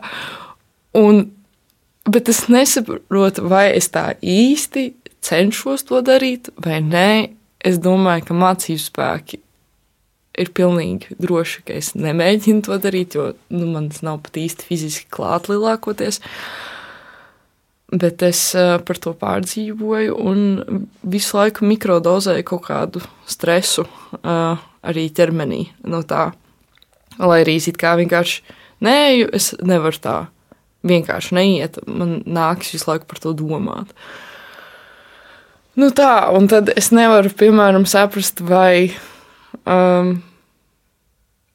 un, 0.99 1.27
bet 2.09 2.31
es 2.31 2.45
nesaprotu, 2.51 3.47
vai 3.49 3.69
es 3.75 3.91
tā 3.93 4.11
īsti 4.19 4.89
cenšos 5.25 5.85
to 5.89 6.01
darīt, 6.05 6.53
vai 6.63 6.79
nē. 6.83 7.11
Es 7.59 7.75
domāju, 7.83 8.23
ka 8.23 8.35
mācību 8.39 8.79
spēki 8.79 9.41
ir 10.39 10.51
pilnīgi 10.55 11.17
droši, 11.19 11.65
ka 11.67 11.75
es 11.75 11.89
nemēģinu 11.91 12.63
to 12.63 12.77
darīt, 12.79 13.17
jo 13.17 13.33
nu, 13.51 13.65
man 13.73 13.89
tas 13.91 13.99
nav 14.07 14.21
pat 14.23 14.39
īsti 14.39 14.63
fiziski 14.69 15.09
klāt 15.11 15.49
lielākoties. 15.51 16.21
Uh, 16.23 16.78
Bet 17.89 18.21
es 18.21 18.41
uh, 18.53 18.77
par 18.85 18.99
to 19.01 19.15
pārdzīvoju 19.17 20.17
un 20.29 20.41
visu 21.09 21.39
laiku 21.39 21.65
mikrodozēju 21.65 22.45
kaut 22.45 22.67
kādu 22.67 23.01
stresu 23.25 23.87
uh, 23.87 24.59
arī 24.85 25.07
ķermenī 25.09 25.63
no 25.89 26.03
tā. 26.05 26.29
Lai 27.17 27.41
arī 27.41 27.57
it 27.57 27.79
kā 27.81 27.95
vienkārši 27.99 28.43
nē, 28.85 28.99
es 29.33 29.51
nevaru 29.65 29.99
tā 30.03 30.17
vienkārši 30.87 31.35
neiet. 31.35 31.79
Man 31.87 32.21
nāks 32.29 32.73
visu 32.75 32.91
laiku 32.91 33.09
par 33.09 33.21
to 33.23 33.33
domāt. 33.37 33.91
Nu 35.79 35.91
tā, 35.95 36.27
un 36.35 36.49
tad 36.51 36.71
es 36.75 36.89
nevaru, 36.91 37.31
piemēram, 37.39 37.85
saprast, 37.87 38.41
vai, 38.43 38.91
um, 39.63 40.17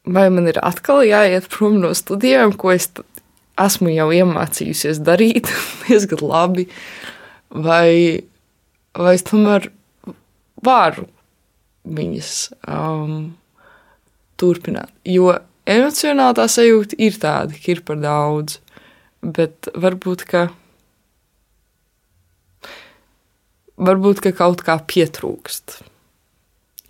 vai 0.08 0.28
man 0.32 0.48
ir 0.48 0.60
atkal 0.64 1.02
jāiet 1.04 1.50
prom 1.52 1.76
no 1.82 1.90
studijām, 1.96 2.54
ko 2.56 2.72
es 2.72 2.88
esmu 3.60 3.92
jau 3.94 4.08
iemācījusies 4.14 5.00
darīt 5.04 5.50
diezgan 5.86 6.24
labi, 6.26 6.66
vai, 7.50 8.24
vai 8.96 9.14
es 9.18 9.26
tomēr 9.26 9.70
varu 10.64 11.08
viņas 11.84 12.34
um, 12.70 13.34
turpināt. 14.40 14.92
Jo 15.04 15.34
emocionāli 15.68 16.38
tā 16.38 16.48
sajūta 16.50 16.98
ir 17.02 17.18
tāda, 17.20 17.56
ka 17.56 17.72
ir 17.74 17.82
par 17.86 18.00
daudz, 18.00 18.58
bet 19.24 19.68
varbūt, 19.76 20.24
ka, 20.28 20.46
varbūt, 23.76 24.24
ka 24.24 24.34
kaut 24.36 24.64
kā 24.64 24.78
pietrūkst 24.80 25.80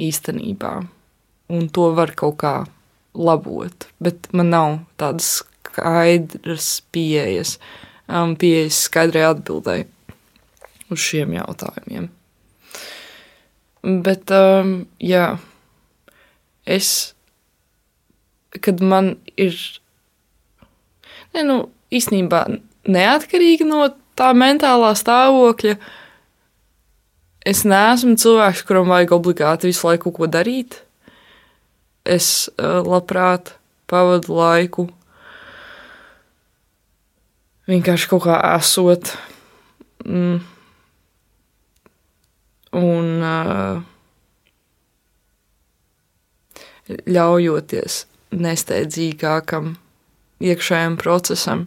īstenībā, 0.03 0.77
un 1.55 1.67
to 1.75 1.91
var 1.95 2.15
kaut 2.19 2.39
kā 2.43 2.55
labot, 3.15 3.87
bet 4.03 4.31
man 4.35 4.51
nav 4.51 4.79
tādas 4.99 5.45
skaidras 5.75 6.83
pieejas, 6.95 7.59
um, 8.09 8.37
pieejas 8.39 8.85
skaidrai 8.87 9.27
atbildēji 9.33 9.89
uz 10.93 11.01
šiem 11.03 11.35
jautājumiem. 11.35 12.09
Bet, 14.05 14.31
um, 14.33 14.87
jā, 15.03 15.35
es, 16.65 17.15
kad 18.65 18.81
man 18.81 19.17
ir, 19.37 19.59
ne, 21.35 21.45
nu, 21.45 21.59
īstenībā 21.93 22.47
neatkarīgi 22.89 23.67
no 23.69 23.91
tā 24.17 24.31
mentālā 24.37 24.95
stāvokļa, 24.97 25.77
es 27.45 27.65
neesmu 27.69 28.17
cilvēks, 28.21 28.65
kuram 28.65 28.89
vajag 28.95 29.13
obligāti 29.19 29.69
visu 29.69 29.91
laiku 29.91 30.15
ko 30.17 30.31
darīt. 30.31 30.81
Es 32.05 32.49
uh, 32.57 32.81
labprāt 32.85 33.55
pavadu 33.89 34.37
laiku 34.37 34.89
vienkārši 37.71 38.11
kaut 38.11 38.27
kā 38.27 38.39
esot. 38.55 39.15
Mm. 40.05 40.43
Un 42.75 43.11
uh, 43.23 43.83
ļaujoties 47.07 48.05
nesteidzīgākam 48.35 49.75
iekšējam 50.45 50.97
procesam. 51.01 51.67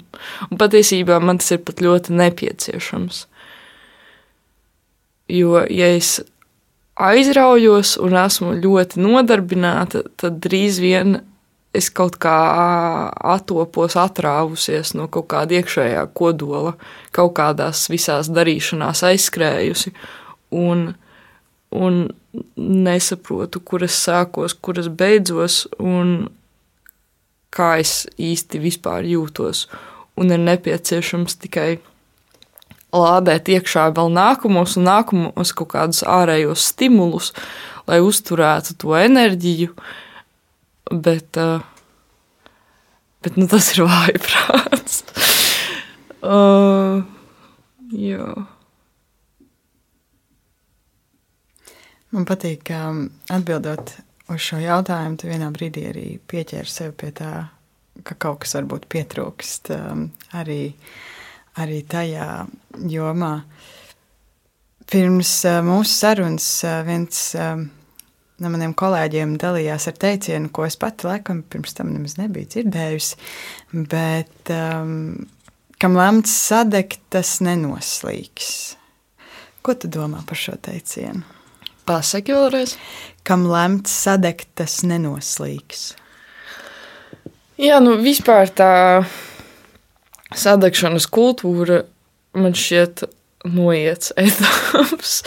Un 0.52 0.60
patiesībā 0.60 1.20
man 1.24 1.40
tas 1.42 1.56
ir 1.56 1.64
pat 1.66 1.82
ļoti 1.84 2.16
nepieciešams. 2.18 3.24
Jo, 5.32 5.64
ja 5.72 5.90
es 5.96 6.20
aizraujos 6.98 7.96
un 8.02 8.16
esmu 8.18 8.54
ļoti 8.62 9.02
nodarbināta, 9.04 10.04
tad 10.20 10.40
drīz 10.44 10.80
vien 10.84 11.20
es 11.78 11.90
kaut 11.94 12.18
kā 12.22 12.38
attopos, 13.36 13.98
atrāvusies 14.00 14.94
no 14.98 15.08
kaut 15.12 15.30
kāda 15.34 15.60
iekšējā 15.60 16.06
kodola, 16.18 16.76
kaut 17.16 17.36
kādās 17.38 17.86
visās 17.92 18.32
darīšanās 18.34 19.04
aizskrējusi, 19.08 19.94
un, 20.58 20.90
un 21.76 22.00
nesaprotu, 22.58 23.62
kur 23.62 23.86
es 23.88 23.98
sākos, 24.08 24.56
kur 24.56 24.80
es 24.82 24.90
beidzos, 24.90 25.66
un 25.80 26.32
kā 27.54 27.76
es 27.82 28.06
īsti 28.18 28.62
vispār 28.64 29.08
jūtos. 29.08 29.68
Un 30.18 30.34
ir 30.34 30.42
nepieciešams 30.42 31.38
tikai 31.44 31.78
lādēt 32.98 33.52
iekšā 33.54 33.92
vēl 33.94 34.10
nākamos 34.16 34.78
un 34.80 34.88
nākamos 34.88 35.54
kaut 35.54 35.72
kādus 35.76 36.02
ārējos 36.08 36.72
stimulus, 36.72 37.34
lai 37.88 38.00
uzturētu 38.04 38.76
to 38.82 38.96
enerģiju, 38.98 39.74
uh, 39.76 40.07
bet, 40.92 41.38
uh, 41.38 41.62
bet 43.24 43.38
nu, 43.40 43.48
tas 43.50 43.72
ir 43.74 43.86
vājprāts. 43.88 45.04
uh, 46.22 47.02
jā. 48.10 48.30
Man 52.16 52.24
patīk, 52.28 52.64
ka 52.70 52.88
atbildot 53.36 53.92
uz 54.32 54.44
šo 54.44 54.62
jautājumu, 54.64 55.20
tu 55.20 55.30
vienā 55.30 55.50
brīdī 55.56 55.88
arī 55.90 56.06
pieķēri 56.32 56.72
sev 56.72 56.94
pie 57.00 57.12
tā, 57.16 57.32
ka 58.08 58.16
kaut 58.16 58.44
kas 58.44 58.56
varbūt 58.58 58.88
pietrūkst 58.92 59.72
um, 59.76 60.08
arī, 60.40 60.72
arī 61.60 61.82
tajā 61.84 62.46
jomā. 62.92 63.34
Pirms 64.88 65.34
uh, 65.50 65.60
mūsu 65.68 65.92
sarunas 65.92 66.48
uh, 66.64 66.80
viens 66.88 67.20
uh, 67.36 67.60
no 68.44 68.52
maniem 68.54 68.74
kolēģiem 68.78 69.36
dalījās 69.42 69.88
ar 69.90 69.98
teicienu, 70.02 70.52
ko 70.54 70.68
es 70.68 70.78
pati 70.80 71.08
laikam 71.08 71.42
pirms 71.50 71.78
tam 71.78 71.92
nemaz 71.94 72.18
nebiju 72.20 72.50
dzirdējusi, 72.54 73.18
bet 73.90 74.52
um, 74.54 75.26
kam 75.82 75.98
lemts 75.98 76.34
sadegt, 76.48 77.02
tas 77.14 77.38
nenoslīgs. 77.46 78.52
Ko 79.66 79.76
tu 79.76 79.90
domā 79.92 80.22
par 80.28 80.40
šo 80.40 80.56
teicienu? 80.64 81.26
Pasaki 81.88 82.36
vēlreiz. 82.36 82.76
Kam 83.28 83.46
lemts 83.48 83.94
sadegt, 84.04 84.50
tas 84.60 84.82
nenoslīgs. 84.88 85.90
Jā, 87.58 87.80
nu 87.82 87.96
vispār 88.00 88.52
tā 88.54 88.72
sadegšanas 90.36 91.08
kultūra 91.10 91.82
man 92.38 92.54
šķiet 92.58 93.08
noiets 93.54 94.14
etaps 94.20 95.22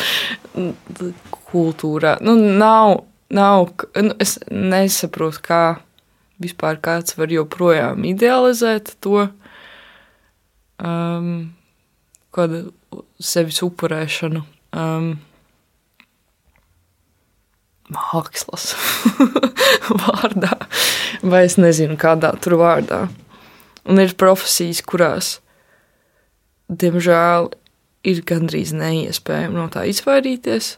kultūrā. 1.50 2.16
Nu, 2.24 2.36
nav, 2.36 3.04
nav, 3.32 3.70
nu, 3.96 4.16
es 4.22 4.38
nesaprotu, 4.50 5.42
kā 5.46 5.62
vispār 6.40 6.80
kāds 6.82 7.16
var 7.18 7.32
joprojām 7.32 8.04
idealizēt 8.08 8.94
to 9.04 9.26
um, 10.80 11.50
kādu 12.34 12.70
sevis 13.20 13.60
upurēšanu. 13.66 14.44
Um, 14.70 15.18
mākslas 17.90 18.74
vārdā, 20.04 20.54
vai 21.22 21.44
es 21.48 21.56
nezinu, 21.60 21.98
kādā 22.00 22.32
tur 22.42 22.58
vārdā. 22.60 23.06
Un 23.90 23.98
ir 24.02 24.14
profesijas, 24.20 24.82
kurās, 24.86 25.30
diemžēl, 26.70 27.50
ir 28.06 28.22
gandrīz 28.26 28.72
neiespējami 28.76 29.58
no 29.58 29.68
tā 29.72 29.86
izvairīties. 29.90 30.74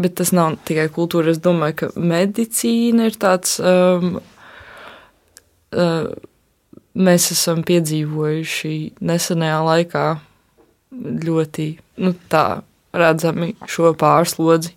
Bet 0.00 0.16
tas 0.20 0.30
nav 0.32 0.56
tikai 0.68 0.86
kultūra. 0.94 1.32
Es 1.34 1.40
domāju, 1.42 1.76
ka 1.82 1.88
medicīna 1.98 3.10
ir 3.10 3.18
tāds. 3.20 3.58
Um, 3.60 4.20
uh, 5.74 6.10
mēs 6.94 7.30
esam 7.34 7.62
piedzīvojuši 7.66 8.74
nesenajā 9.06 9.60
laikā 9.66 10.04
ļoti 11.24 11.66
nu, 12.02 12.14
tā, 12.32 12.62
redzami 12.96 13.54
šo 13.70 13.92
pārslodzi. 13.98 14.74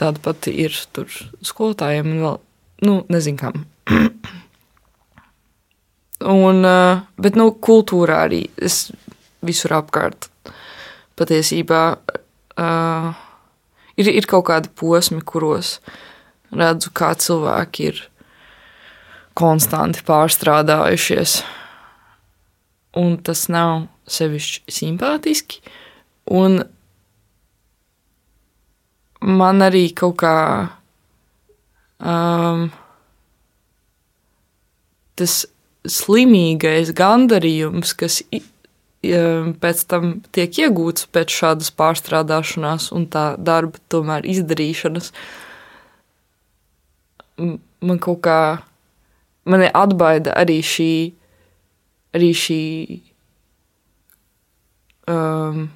Tāda 0.00 0.22
pati 0.22 0.54
ir 0.62 0.76
tur 0.94 1.10
skolotājiem 1.44 2.12
un 2.14 2.20
vēl, 2.24 2.38
nu, 2.88 2.94
nezinu 3.12 3.40
kam. 3.40 3.64
un, 6.46 6.64
bet, 7.20 7.36
nu, 7.36 7.50
kultūrā 7.68 8.22
arī 8.28 8.44
es 8.56 8.86
visur 9.44 9.76
apkārt 9.80 10.29
patiesībā 11.20 11.82
uh, 11.94 13.10
ir, 14.00 14.08
ir 14.08 14.28
kaut 14.30 14.48
kādi 14.48 14.72
posmi, 14.80 15.20
kuros 15.20 15.78
redzu, 16.50 16.90
kā 16.96 17.12
cilvēki 17.14 17.88
ir 17.92 18.02
konstanti 19.38 20.02
pārstrādājušies. 20.06 21.40
Un 22.98 23.14
tas 23.22 23.46
nav 23.52 23.86
sevišķi 24.10 24.74
simpātiski. 24.74 25.60
Un 26.34 26.62
man 29.20 29.62
arī 29.62 29.86
kaut 29.94 30.18
kā 30.22 30.36
um, 32.02 32.68
tas 35.20 35.42
slimīgais 35.86 36.92
gandarījums, 36.96 37.94
kas 37.96 38.20
pēc 39.00 39.84
tam 39.88 40.20
tiek 40.32 40.58
iegūts 40.60 41.06
pēc 41.08 41.32
šādas 41.32 41.70
pārstrādāšanās 41.72 42.90
un 42.92 43.06
tā 43.08 43.34
darba 43.40 43.80
tomēr 43.88 44.26
izdarīšanas, 44.28 45.12
man 47.40 47.98
kaut 47.98 48.20
kā 48.26 48.40
mani 49.48 49.70
atbaida 49.72 50.34
arī 50.36 50.60
šī, 50.60 50.92
arī 52.12 52.32
šī 52.36 52.64
um, 55.08 55.70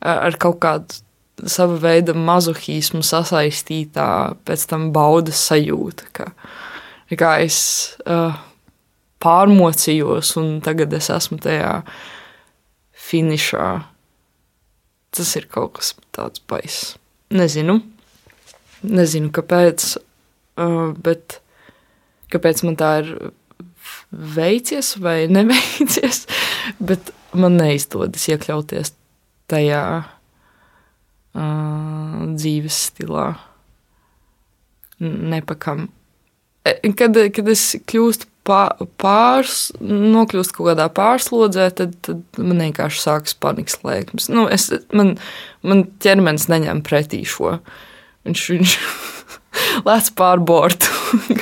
ar 0.00 0.40
kaut 0.40 0.62
kādu 0.64 1.02
sava 1.50 1.76
veida 1.82 2.14
mazohismu 2.16 3.02
sasaistītā 3.04 4.08
pēc 4.46 4.66
tam 4.70 4.90
baudas 4.94 5.44
sajūta, 5.50 6.08
ka 6.14 6.32
kā 7.14 7.36
es 7.44 7.58
uh, 8.08 8.32
pārmocījos 9.24 10.34
un 10.40 10.58
tagad 10.64 10.92
es 10.96 11.08
esmu 11.12 11.38
tajā 11.42 11.78
finišā. 13.08 13.68
Tas 15.14 15.36
ir 15.38 15.46
kaut 15.50 15.78
kas 15.78 15.94
tāds 16.14 16.42
baiss. 16.50 16.94
Nezinu, 17.34 17.78
nezinu 18.84 19.30
kāpēc, 19.34 19.86
uh, 20.60 20.90
bet 21.06 21.38
kāpēc 22.34 22.64
man 22.66 22.76
tā 22.80 22.90
ir 23.04 23.14
veicies 24.10 24.94
vai 25.02 25.24
neveicies, 25.36 26.24
bet 26.78 27.14
man 27.34 27.58
neizdodas 27.60 28.28
iekļauties 28.30 28.94
tajā 29.50 29.84
uh, 30.04 30.12
dzīves 32.34 32.76
stilā. 32.90 33.26
Nepakam. 35.04 35.88
E, 36.64 36.78
kad, 36.96 37.18
kad 37.34 37.48
es 37.50 37.64
kļūstu 37.90 38.30
pārs, 38.44 39.72
nokļūst 39.80 40.54
kaut 40.56 40.70
kādā 40.70 40.88
pārslodzē, 40.92 41.68
tad, 41.78 41.94
tad 42.04 42.40
man 42.40 42.60
vienkārši 42.66 43.02
sākas 43.02 43.36
panikas 43.40 43.80
lēkmes. 43.86 44.28
Nu, 44.32 44.46
es, 44.52 44.68
man, 44.92 45.14
man 45.64 45.86
ķermenis 46.04 46.48
neņem 46.52 46.84
pretī 46.86 47.22
šo. 47.28 47.56
Viņš, 48.28 48.44
viņš 48.54 48.76
lēc 49.88 50.12
pār 50.18 50.44
bortu. 50.44 50.92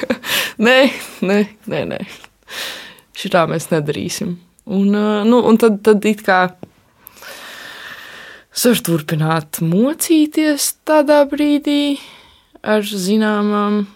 nē, 0.67 0.79
nē, 1.27 1.39
nē, 1.71 1.85
nē. 1.95 2.03
Šitā 3.19 3.47
mēs 3.51 3.71
nedarīsim. 3.75 4.37
Un, 4.73 4.95
nu, 5.27 5.43
un 5.43 5.59
tad, 5.59 5.83
tad 5.83 6.05
it 6.07 6.23
kā 6.27 6.45
Es 8.53 8.67
varu 8.69 8.83
turpināt 8.85 9.63
mocīties 9.65 10.67
tādā 10.85 11.23
brīdī 11.25 11.97
ar 12.61 12.85
zināmām, 12.85 13.87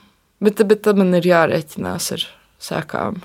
bet, 0.40 0.62
bet 0.64 0.81
tad 0.87 0.97
man 0.97 1.12
ir 1.19 1.29
jārēķinās 1.29 2.07
ar 2.16 2.25
sekām. 2.62 3.21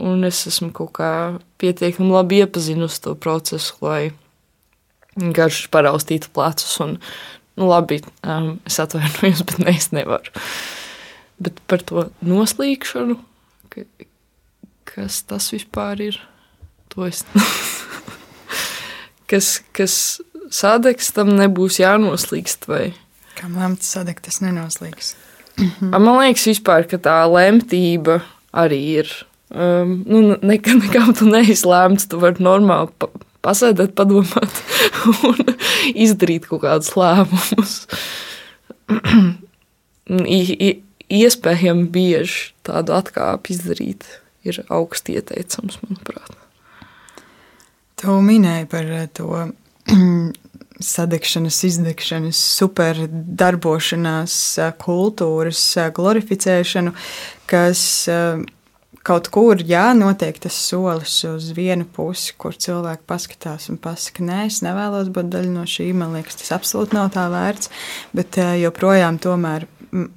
Un 0.00 0.24
es 0.24 0.46
esmu 0.48 0.70
kaut 0.72 0.94
kā 0.96 1.12
pietiekami 1.60 2.14
labi 2.14 2.40
iepazinusi 2.40 3.02
to 3.04 3.14
procesu, 3.20 3.76
lai 3.84 4.12
garš 5.16 5.66
paraustītu 5.72 6.30
plecus. 6.34 6.78
Un, 6.80 6.96
nu, 7.58 7.68
labi, 7.68 8.00
um, 8.24 8.54
es 8.68 8.80
atvainojos, 8.80 9.44
bet 9.48 9.60
ne, 9.60 9.74
es 9.76 9.90
nevaru. 9.92 10.32
Bet 11.40 11.60
par 11.68 11.84
to 11.84 12.08
noslīkšanu, 12.24 13.16
ka, 13.72 13.84
kas 14.88 15.22
tas 15.28 15.50
vispār 15.54 16.00
ir, 16.10 16.20
to 16.92 17.06
es. 17.08 17.22
kas, 19.30 19.60
kas 19.76 19.94
sadegs, 20.52 21.12
tam 21.16 21.32
nebūs 21.36 21.80
jānoslīgst. 21.80 22.68
Vai? 22.70 22.90
Kam 23.38 23.56
lemts 23.60 23.92
sadegt, 23.94 24.24
tas 24.26 24.40
nenoslīgs. 24.44 25.14
Man 25.92 26.20
liekas, 26.20 26.46
vispār, 26.50 26.86
ka 26.90 27.00
tā 27.02 27.16
lemtība 27.30 28.20
arī 28.56 28.80
ir. 29.00 29.12
Um, 29.50 30.00
nu, 30.06 30.22
nekad, 30.46 30.78
nekam 30.84 31.10
tu 31.16 31.26
neizlēmts, 31.26 32.06
tu 32.10 32.20
vari 32.22 32.42
normāli 32.44 32.92
pa, 33.02 33.10
pasēdēt, 33.46 33.96
padomāt 33.98 34.60
un 35.28 35.54
izdarīt 35.94 36.46
kaut 36.50 36.62
kādus 36.66 36.94
lēmumus. 36.98 37.74
Iespējami 41.10 41.88
bieži 41.90 42.52
tādu 42.66 42.94
atkāpi 42.94 43.56
izdarīt 43.56 44.06
ir 44.46 44.62
augsti 44.70 45.18
ieteicams, 45.18 45.80
manuprāt. 45.82 46.36
Tu 48.00 48.14
minēji 48.24 48.68
par 48.70 48.86
to 49.18 49.42
sadegšanas, 50.80 51.58
izdegšanas, 51.68 52.40
superdarbošanās 52.60 54.36
eh, 54.58 54.72
kultūras 54.80 55.60
eh, 55.76 55.90
glorificēšanu, 55.96 56.94
kas 57.50 57.82
kaut 59.06 59.28
kur, 59.32 59.62
jā, 59.64 59.88
notiek 59.96 60.36
tas 60.38 60.54
solis 60.54 61.16
uz 61.26 61.50
vienu 61.56 61.86
pusi, 61.88 62.34
kur 62.38 62.54
cilvēki 62.54 63.06
paskatās 63.08 63.70
un 63.72 63.80
pasaka, 63.80 64.22
nē, 64.26 64.44
es 64.50 64.60
nevēlos 64.66 65.10
būt 65.14 65.32
daļa 65.32 65.52
no 65.54 65.64
šī, 65.68 65.88
man 65.96 66.14
liekas, 66.14 66.38
tas 66.42 66.52
absolūti 66.58 66.94
nav 66.98 67.10
tā 67.16 67.26
vērts, 67.32 67.72
bet 68.14 68.38
joprojām 68.60 69.18
tomēr 69.22 69.66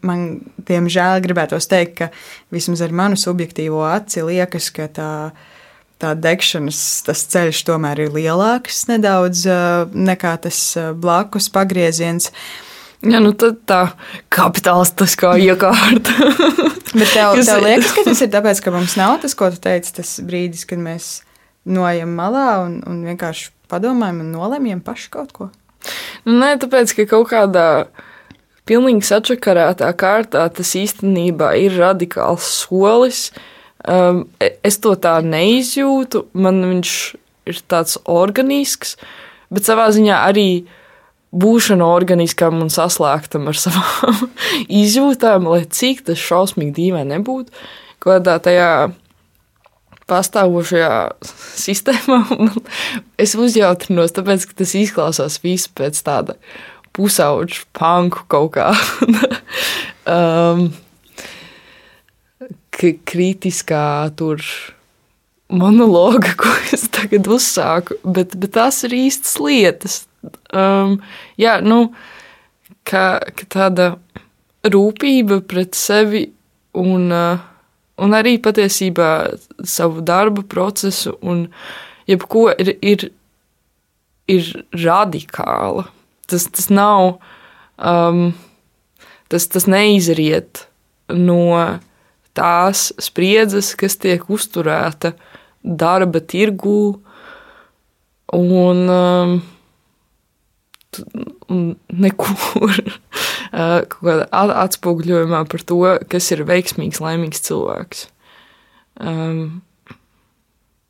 man, 0.05 0.27
diemžēl, 0.67 1.21
gribētos 1.23 1.67
teikt, 1.71 1.95
ka 1.97 2.09
vismaz 2.53 2.83
ar 2.85 2.93
manu 2.95 3.17
subjektīvo 3.19 3.81
aci 3.87 4.25
liekas, 4.25 4.69
ka 4.75 4.87
tā, 4.93 5.09
tā 6.03 6.13
degšanas 6.19 6.83
tas 7.07 7.23
ceļš 7.31 7.63
tomēr 7.69 8.05
ir 8.05 8.13
lielāks 8.13 8.85
nedaudz 8.91 9.47
nekā 9.95 10.35
tas 10.45 10.61
blakus 10.99 11.49
pagrieziens. 11.53 12.31
Ja, 13.03 13.19
nu 13.19 13.33
tad 13.35 13.57
tā 13.67 13.81
kapitālistiskā 14.31 15.33
iekārta. 15.43 16.13
Bet 16.99 17.09
tev, 17.11 17.35
tev 17.41 17.65
liekas, 17.65 17.91
ka 17.95 18.05
tas 18.07 18.21
ir 18.23 18.29
tāpēc, 18.31 18.61
ka 18.63 18.71
mums 18.71 18.95
nav 18.99 19.17
tas, 19.23 19.35
ko 19.35 19.49
tu 19.51 19.59
teici, 19.63 19.91
tas 19.97 20.13
brīdis, 20.23 20.63
kad 20.69 20.79
mēs 20.79 21.17
noejam 21.67 22.13
malā 22.15 22.61
un, 22.63 22.79
un 22.87 23.01
vienkārši 23.07 23.51
padomājam 23.71 24.21
un 24.23 24.31
nolemjam 24.35 24.83
paši 24.85 25.11
kaut 25.11 25.35
ko? 25.35 25.49
Nu, 26.23 26.37
nē, 26.39 26.53
tāpēc, 26.61 26.93
ka 26.95 27.07
kaut 27.11 27.31
kādā 27.33 27.67
pilnīgi 28.69 29.03
sačakarētā 29.09 29.89
kārtā 29.99 30.45
tas 30.55 30.75
īstenībā 30.79 31.53
ir 31.59 31.75
radikāls 31.81 32.47
solis. 32.63 33.25
Um, 33.83 34.23
e, 34.39 34.53
es 34.63 34.79
to 34.79 34.93
tā 34.95 35.17
neizjūtu, 35.25 36.27
man 36.39 36.61
viņš 36.69 36.93
ir 37.51 37.59
tāds 37.67 37.97
organisks, 38.07 38.95
bet 39.51 39.67
savā 39.67 39.89
ziņā 39.91 40.21
arī 40.29 40.63
būšana 41.33 41.85
organiskam 41.91 42.61
un 42.63 42.71
saslēgtam 42.71 43.49
ar 43.51 43.59
savām 43.65 44.27
izjūtām, 44.69 45.49
lai 45.51 45.63
cik 45.65 46.05
tas 46.07 46.21
šausmīgi 46.21 46.75
dīvaini 46.79 47.17
nebūtu, 47.17 47.51
kādā 48.03 48.37
tajā 48.43 48.73
pastāvošajā 50.09 50.93
sistēmā. 51.65 52.21
es 53.19 53.35
uzjautrinos, 53.39 54.15
tāpēc, 54.15 54.47
ka 54.49 54.61
tas 54.63 54.75
izklausās 54.79 55.39
viss 55.43 55.71
pēc 55.71 55.99
tāda 56.05 56.37
pusauģa 56.93 57.65
panku 57.75 58.25
kaut 58.29 58.53
kā. 58.57 58.69
um, 60.15 60.67
kritiskā 62.79 64.09
tur 64.17 64.41
monologa, 65.53 66.33
ko 66.41 66.49
es 66.73 66.87
tagad 66.93 67.29
uzsāku, 67.29 67.99
bet, 68.03 68.35
bet 68.39 68.55
tās 68.57 68.83
ir 68.87 68.97
īstas 69.03 69.37
lietas 69.41 70.01
um, 70.53 70.97
jā, 71.39 71.57
nu, 71.63 71.87
ka, 72.87 73.05
ka 73.35 73.47
tāda 73.51 73.89
rūpība 74.63 75.41
pret 75.47 75.75
sevi 75.77 76.25
un, 76.79 77.09
uh, 77.11 77.43
un 78.01 78.15
arī 78.17 78.37
patiesībā 78.43 79.09
savu 79.67 80.03
darbu 80.05 80.45
procesu 80.49 81.17
un 81.21 81.47
jebko 82.09 82.49
ir, 82.57 82.75
ir, 82.81 83.07
ir 84.31 84.51
radikāla. 84.71 85.87
Tas, 86.31 86.47
tas 86.49 86.69
nav, 86.71 87.17
um, 87.77 88.29
tas, 89.31 89.47
tas 89.51 89.67
neizriet 89.69 90.65
no 91.13 91.41
tās 92.37 92.91
spriedzes, 93.01 93.73
kas 93.79 93.97
tiek 94.01 94.25
uzturēta 94.31 95.13
darba 95.63 96.19
tirgū. 96.19 96.99
Un, 98.33 98.79
um, 98.89 99.41
nekur 101.93 102.79
atspoguļojumā 104.63 105.43
par 105.49 105.65
to, 105.69 105.81
kas 106.09 106.31
ir 106.33 106.45
veiksmīgs, 106.49 107.01
laimīgs 107.03 107.43
cilvēks. 107.45 108.07
Um, 109.01 109.61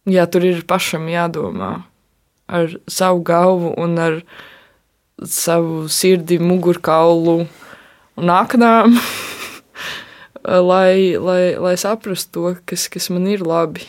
jā, 0.10 0.26
tur 0.28 0.48
ir 0.48 0.64
pašam 0.68 1.08
jādomā 1.12 1.76
ar 2.54 2.76
savu 2.92 3.24
galvu 3.26 3.74
un 3.80 3.98
ar 4.00 4.20
savu 5.24 5.88
sirdi, 5.92 6.40
mugurkaulu 6.40 7.44
un 8.20 8.34
aknām, 8.34 8.98
lai, 10.44 11.16
lai, 11.18 11.56
lai 11.60 11.76
saprastu 11.80 12.32
to, 12.32 12.56
kas, 12.68 12.88
kas 12.92 13.10
man 13.14 13.28
ir 13.32 13.44
labi. 13.46 13.86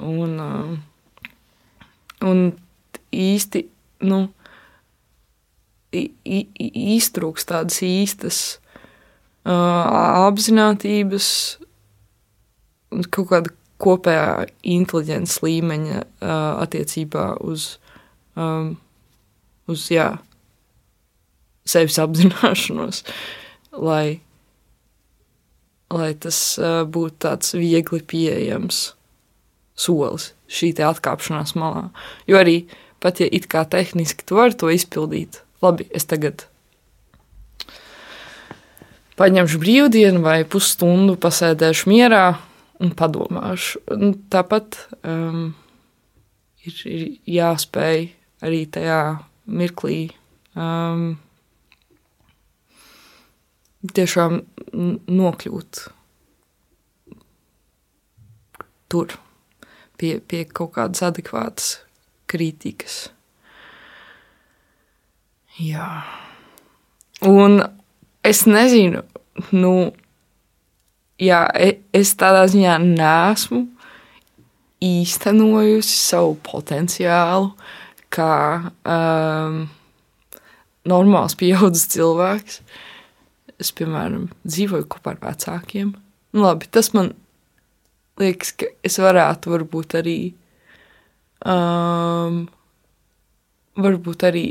Un, 0.00 0.38
um, 0.40 0.74
un 2.24 2.42
īsti, 3.12 3.64
nu, 4.08 4.22
iztrūks 5.92 7.48
tādas 7.48 7.80
īstas 7.84 8.40
uh, 8.56 10.28
apziņotības, 10.28 11.28
kaut 13.10 13.28
kāda 13.32 13.54
kopējā 13.80 14.48
inteliģences 14.76 15.40
līmeņa 15.44 16.02
attiecībā 16.60 17.26
uz, 17.48 17.78
uz 19.70 19.84
jā, 19.88 20.08
sevis 21.64 21.96
apzināšanos, 22.02 23.04
lai, 23.72 24.20
lai 25.90 26.12
tas 26.14 26.38
uh, 26.60 26.82
būtu 26.86 27.16
tāds 27.26 27.54
viegli 27.58 28.02
pieejams 28.02 28.90
solis, 29.80 30.32
šī 30.50 30.74
atkāpšanās 30.84 31.56
malā. 31.58 31.88
Jo 32.28 32.40
arī 32.42 32.64
pat 33.00 33.22
ja 33.22 33.28
it 33.30 33.48
kā 33.50 33.64
tehniski 33.64 34.26
tu 34.28 34.38
vari 34.38 34.56
to 34.56 34.70
izpildīt, 34.72 35.40
labi, 35.64 35.88
es 35.96 36.06
tagad 36.08 36.46
paņemšu 39.20 39.60
brīvdienu 39.60 40.22
vai 40.24 40.42
pusstundu, 40.48 41.16
pasēdēšu 41.20 41.90
mierā 41.92 42.24
un 42.80 42.94
padomāšu. 42.96 43.82
Un 43.92 44.14
tāpat 44.32 44.78
um, 45.04 45.50
ir, 46.64 46.78
ir 46.88 47.02
jāspēj 47.40 48.06
arī 48.44 48.62
tajā 48.72 49.00
mirklī 49.50 49.98
um, 50.54 51.18
tiešām 53.88 54.40
nokļūt 55.08 55.80
tur 58.90 59.14
pie, 60.00 60.18
pie 60.20 60.44
kaut 60.44 60.74
kādas 60.76 61.02
adekvātas 61.06 61.72
kritikas. 62.30 63.08
Jā. 65.60 65.88
Un 67.26 67.60
es 68.24 68.44
nezinu, 68.48 69.02
nu, 69.52 69.74
jā, 71.20 71.42
e, 71.52 71.74
es 71.96 72.14
tādā 72.18 72.46
ziņā 72.50 72.78
nesmu 72.84 73.66
īstenojusi 74.80 75.96
savu 76.00 76.38
potenciālu 76.46 77.52
kā 78.10 78.36
um, 78.88 79.60
normāls, 80.88 81.36
pieaugušs 81.38 81.90
cilvēks. 81.92 82.62
Es, 83.60 83.74
piemēram, 83.76 84.30
dzīvoju 84.48 84.86
kopā 84.88 85.14
ar 85.14 85.20
vecākiem. 85.24 85.92
Nu, 86.32 86.44
labi, 86.46 86.68
tas 86.72 86.92
man 86.96 87.12
liekas, 88.20 88.54
ka 88.56 88.70
es 88.86 88.96
varētu 89.00 89.52
varbūt 89.52 89.96
arī, 90.00 90.16
um, 91.44 92.42
varbūt 93.80 94.26
arī 94.30 94.46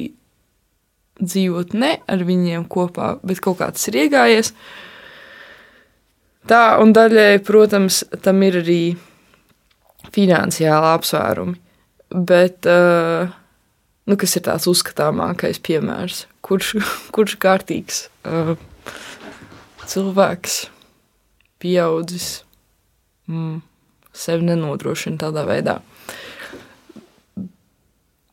dzīvot 1.20 1.74
ne 1.80 1.96
ar 2.08 2.24
viņiem 2.28 2.68
kopā, 2.72 3.16
bet 3.26 3.42
kaut 3.44 3.60
kā 3.60 3.72
tas 3.76 3.90
ir 3.92 4.00
iegājies. 4.06 4.54
Tā 6.50 6.64
un 6.82 6.94
daļai, 6.96 7.42
protams, 7.46 8.04
tam 8.24 8.40
ir 8.48 8.62
arī 8.62 8.84
finansiāli 10.16 10.94
apsvērumi. 10.96 11.60
Bet, 12.10 12.66
uh, 12.66 13.30
nu, 14.10 14.18
kas 14.18 14.34
ir 14.40 14.48
tāds 14.48 14.66
uzskatāmākais 14.72 15.60
piemērs, 15.66 16.24
kurš, 16.46 16.74
kurš 17.16 17.38
kārtīgs 17.42 18.08
uh, 18.26 18.56
cilvēks, 19.90 20.62
pieaudzis, 21.60 22.44
mm, 23.30 23.60
sevi 24.14 24.48
nenodrošina 24.50 25.20
tādā 25.22 25.46
veidā. 25.50 25.80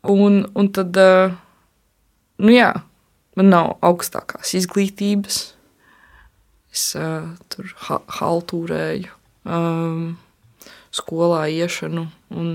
Un, 0.07 0.45
un 0.55 0.71
tad. 0.71 0.95
Uh, 0.95 1.35
nu 2.39 2.53
jā, 2.53 2.71
man 3.37 3.51
nav 3.51 3.73
augstākās 3.85 4.53
izglītības. 4.57 5.41
Es 6.73 6.89
uh, 6.99 7.33
tur 7.51 7.73
ha 7.87 7.99
haltūrēju, 8.19 9.11
um, 9.49 10.17
skolā 10.93 11.47
iešanu 11.49 12.05
un, 12.37 12.51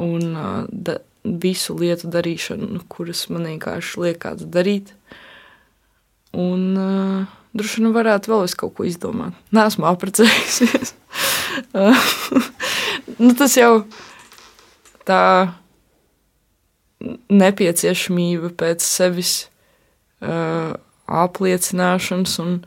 un 0.00 0.24
uh, 0.32 0.64
da, 0.70 0.98
visu 1.26 1.76
lietu 1.78 2.10
darīšanu, 2.12 2.84
kuras 2.88 3.26
man 3.32 3.48
vienkārši 3.50 4.02
liekas 4.06 4.46
darīt. 4.52 4.94
Un 6.36 6.64
uh, 6.76 7.36
droši 7.56 7.80
vien 7.80 7.94
varētu 7.94 8.32
vēl 8.32 8.48
kaut 8.60 8.74
ko 8.76 8.86
izdomāt. 8.88 9.36
Nē, 9.54 9.68
esmu 9.70 9.88
apprecējusies. 9.88 10.92
nu, 13.22 13.30
tas 13.38 13.56
jau 13.56 13.86
tā 15.08 15.22
nepieciešamība 17.32 18.52
pēc 18.58 18.84
sevis 18.84 19.34
uh, 20.24 20.74
apliecināšanas 21.06 22.34
un 22.42 22.58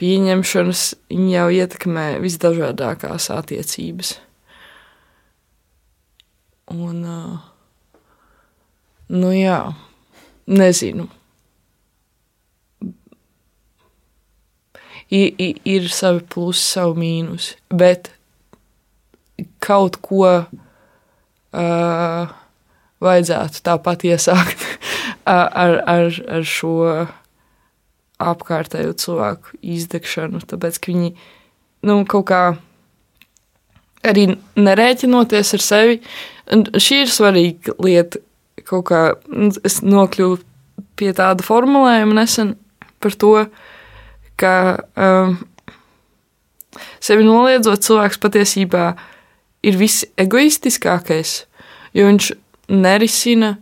pieņemšanas 0.00 0.82
jau 1.30 1.46
ietekmē 1.52 2.06
visdažādākās 2.24 3.30
attiecības. 3.34 4.16
Un, 6.70 7.00
uh, 7.04 7.40
nu 9.12 9.32
jā, 9.34 9.62
nezinu. 10.50 11.08
Ir, 15.10 15.56
ir 15.64 15.88
savi 15.92 16.24
plusi, 16.30 16.64
savi 16.64 16.98
mīnusi. 17.04 17.56
Bet 17.70 18.10
kaut 19.62 19.96
ko 20.04 20.26
uh, 20.30 20.46
vajadzētu 23.00 23.62
tāpat 23.66 24.04
iesākt 24.10 24.60
ar, 25.24 25.80
ar, 25.84 26.20
ar 26.28 26.44
šo 26.46 27.06
apkārtējo 28.20 28.92
cilvēku 29.00 29.46
izdegšanu, 29.64 30.42
tāpēc 30.48 30.74
ka 30.76 30.92
viņi 30.92 31.14
nu, 31.88 32.02
kaut 32.08 32.26
kā 32.28 32.42
arī 34.06 34.26
nerēķinoties 34.60 35.54
ar 35.56 35.62
sevi. 35.64 36.00
Šī 36.50 37.04
ir 37.04 37.10
svarīga 37.12 37.76
lieta. 37.82 38.20
Kaut 38.68 38.84
kā 38.90 39.00
es 39.64 39.80
nokļuvu 39.82 40.36
pie 41.00 41.12
tāda 41.16 41.44
formulējuma 41.44 42.20
nesen 42.20 42.54
par 43.00 43.16
to, 43.16 43.34
ka 44.40 44.54
um, 44.96 45.36
sevi 47.02 47.26
noliedzot, 47.26 47.82
cilvēks 47.84 48.20
patiesībā 48.22 48.84
ir 49.66 49.76
visegoistiskākais, 49.80 51.34
jo 51.96 52.06
viņš 52.08 52.30
nerisina 52.70 53.56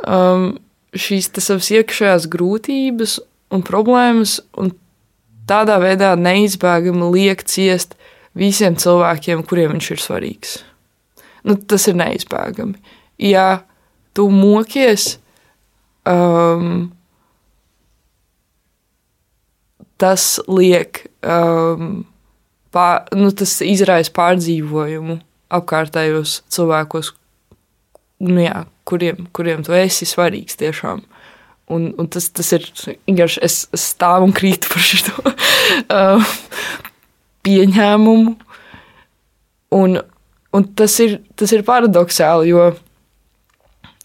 um, 0.00 0.54
šīs 0.96 1.30
savas 1.36 1.70
iekšējās 1.74 2.28
grūtības 2.32 3.18
un 3.54 3.64
problēmas, 3.66 4.38
un 4.56 4.72
tādā 5.48 5.78
veidā 5.82 6.14
neizbēgami 6.18 7.10
liek 7.14 7.44
ciest 7.46 7.94
visiem 8.36 8.76
cilvēkiem, 8.78 9.44
kuriem 9.46 9.76
viņš 9.76 9.90
ir 9.94 10.02
svarīgs. 10.02 10.56
Nu, 11.46 11.54
tas 11.56 11.86
ir 11.86 11.96
neizbēgami. 11.98 12.74
Ja 13.22 13.62
tu 14.16 14.26
mokies, 14.32 15.16
um, 16.08 16.90
tas 20.00 20.36
liek, 20.48 21.04
um, 21.24 22.04
pār, 22.74 23.06
nu, 23.16 23.30
tas 23.36 23.58
izraisa 23.64 24.12
pārdzīvojumu 24.16 25.20
apkārtējos 25.56 26.40
cilvēkos, 26.52 27.12
nu, 28.26 28.40
jā, 28.44 28.64
kuriem, 28.88 29.26
kuriem 29.36 29.64
tu 29.66 29.76
esi 29.76 30.08
svarīgs 30.08 30.58
tiešām. 30.60 31.04
Un, 31.72 31.88
un 31.98 32.06
tas, 32.06 32.28
tas 32.30 32.52
ir 32.54 32.66
vienkārši 33.08 33.40
es, 33.42 33.56
es 33.74 33.86
stāvu 33.94 34.28
un 34.28 34.34
krītu 34.36 34.70
par 34.70 34.84
šo 34.86 35.16
uh, 35.18 36.34
pieņēmumu. 37.46 38.36
Un, 39.74 39.96
un 40.54 40.66
tas, 40.78 40.94
ir, 41.02 41.18
tas 41.34 41.50
ir 41.52 41.64
paradoxāli, 41.66 42.52
jo, 42.52 42.68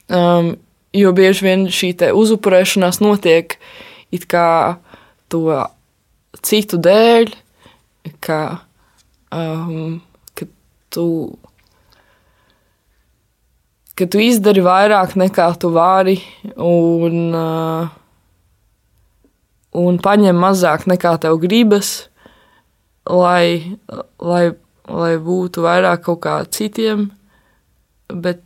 um, 0.10 0.56
jo 0.98 1.14
bieži 1.16 1.46
vien 1.46 1.68
šī 1.70 1.94
uzupurēšanās 2.18 3.00
notiek 3.04 3.60
it 4.12 4.26
kā 4.28 4.80
to 5.32 5.46
citu 6.40 6.80
dēļ, 6.82 7.34
ka, 8.24 8.42
um, 9.36 10.00
ka 10.38 10.48
tu 10.94 11.08
ka 14.02 14.08
tu 14.10 14.22
izdari 14.24 14.64
vairāk 14.66 15.18
nekā 15.20 15.48
tu 15.62 15.70
vari, 15.76 16.18
un, 16.56 17.18
uh, 17.38 17.92
un 19.78 20.00
paņem 20.02 20.40
mazāk 20.42 20.88
nekā 20.90 21.18
tev 21.22 21.38
gribas, 21.44 21.92
lai, 23.06 23.78
lai, 24.18 24.44
lai 24.88 25.14
būtu 25.22 25.66
vairāk 25.68 26.08
kaut 26.08 26.24
kā 26.26 26.40
citiem. 26.50 27.10
Bet 28.10 28.42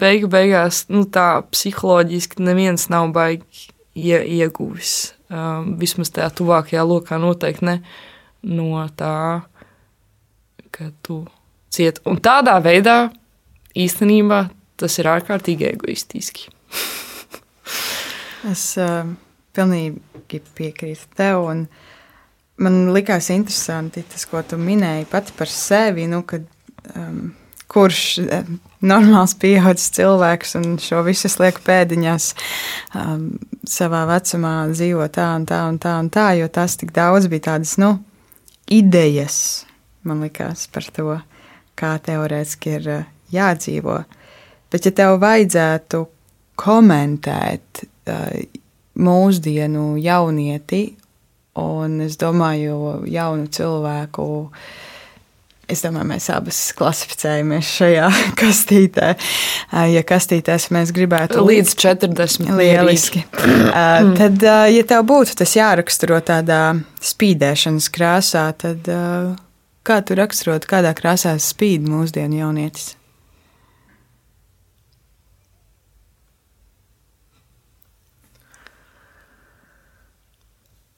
beigu 0.00 0.30
beigās 0.32 0.86
nu, 0.88 1.04
tā 1.04 1.44
psiholoģiski 1.52 2.42
neviens 2.42 2.88
nav 2.92 3.12
baigi 3.14 3.68
ie, 3.94 4.18
ieguvis. 4.40 5.14
Um, 5.34 5.72
vismaz 5.80 6.12
tajā 6.14 6.28
tuvākajā 6.38 6.82
lokā 6.86 7.16
noteikti 7.18 7.66
ne 7.66 7.78
no 8.44 8.84
tā, 8.94 9.42
ka 10.70 10.90
tu 11.02 11.24
cieti. 11.74 12.02
Un 12.06 12.20
tādā 12.22 12.54
veidā 12.62 13.08
īstenībā 13.74 14.44
tas 14.78 14.98
ir 15.00 15.08
ārkārtīgi 15.10 15.72
egoistiski. 15.72 16.50
es 18.52 18.66
uh, 18.78 19.08
pilnīgi 19.56 20.42
piekrītu 20.54 21.10
tev. 21.18 21.48
Man 22.62 22.78
likās 22.94 23.32
interesanti 23.34 24.04
tas, 24.06 24.28
ko 24.30 24.44
tu 24.46 24.60
minēji 24.60 25.08
pati 25.10 25.34
par 25.34 25.50
sevi. 25.50 26.06
Nu, 26.10 26.22
kad, 26.28 26.46
um, 26.94 27.32
kurš 27.74 28.04
uh, 28.22 28.54
normāls 28.86 29.34
pieaugušs 29.40 29.90
cilvēks 29.98 30.54
un 30.60 30.78
šo 30.82 31.02
visu 31.08 31.32
lieku 31.40 31.64
pēdiņās 31.66 32.30
um, 32.94 33.32
savā 33.70 34.04
vecumā 34.08 34.54
dzīvo 34.72 35.06
tā 35.12 35.28
un 35.38 35.46
tā 35.48 35.60
un 35.68 35.78
tā 35.82 35.94
un 36.00 36.10
tā, 36.12 36.30
jo 36.38 36.48
tas 36.52 36.76
tik 36.80 36.92
daudz 36.94 37.28
bija 37.32 37.50
tādas, 37.50 37.76
nu, 37.80 37.96
idejas, 38.70 39.64
man 40.04 40.24
likās 40.24 40.66
par 40.72 40.88
to, 40.94 41.18
kā 41.78 41.94
teorētiski 42.04 42.76
ir 42.78 42.90
uh, 42.92 43.06
jādzīvo. 43.34 43.98
Bet, 44.72 44.86
ja 44.86 44.94
tev 44.94 45.18
vajadzētu 45.22 46.04
komentēt 46.60 47.84
uh, 47.84 48.60
mūsdienu 48.94 49.94
jaunieti, 50.02 50.84
un 51.60 52.00
es 52.04 52.18
domāju, 52.18 53.04
jaunu 53.10 53.50
cilvēku, 53.54 54.26
es 55.70 55.84
domāju, 55.84 56.08
mēs 56.12 56.28
abas 56.34 56.58
klasificējamies 56.78 57.70
šajā 57.78 58.08
kastītē. 58.40 59.12
Ja 59.92 60.02
kastītēs 60.06 60.70
mēs 60.74 60.92
gribētu 60.94 61.44
līdz 61.44 61.76
40, 61.84 62.52
lieliski, 62.58 63.24
uh, 63.34 64.10
tad, 64.18 64.44
ja 64.44 64.88
tev 64.88 65.06
būtu 65.08 65.38
tas 65.42 65.56
jāraksturo 65.56 66.20
tādā 66.24 66.62
spīdēšanas 67.04 67.88
krāsā, 67.94 68.48
tad 68.58 68.90
kā 69.84 70.02
tu 70.04 70.18
raksturotu, 70.18 70.68
kādā 70.70 70.94
krāsā 70.96 71.36
spīd 71.42 71.88
mūsdienu 71.88 72.44
jaunietis? 72.44 72.94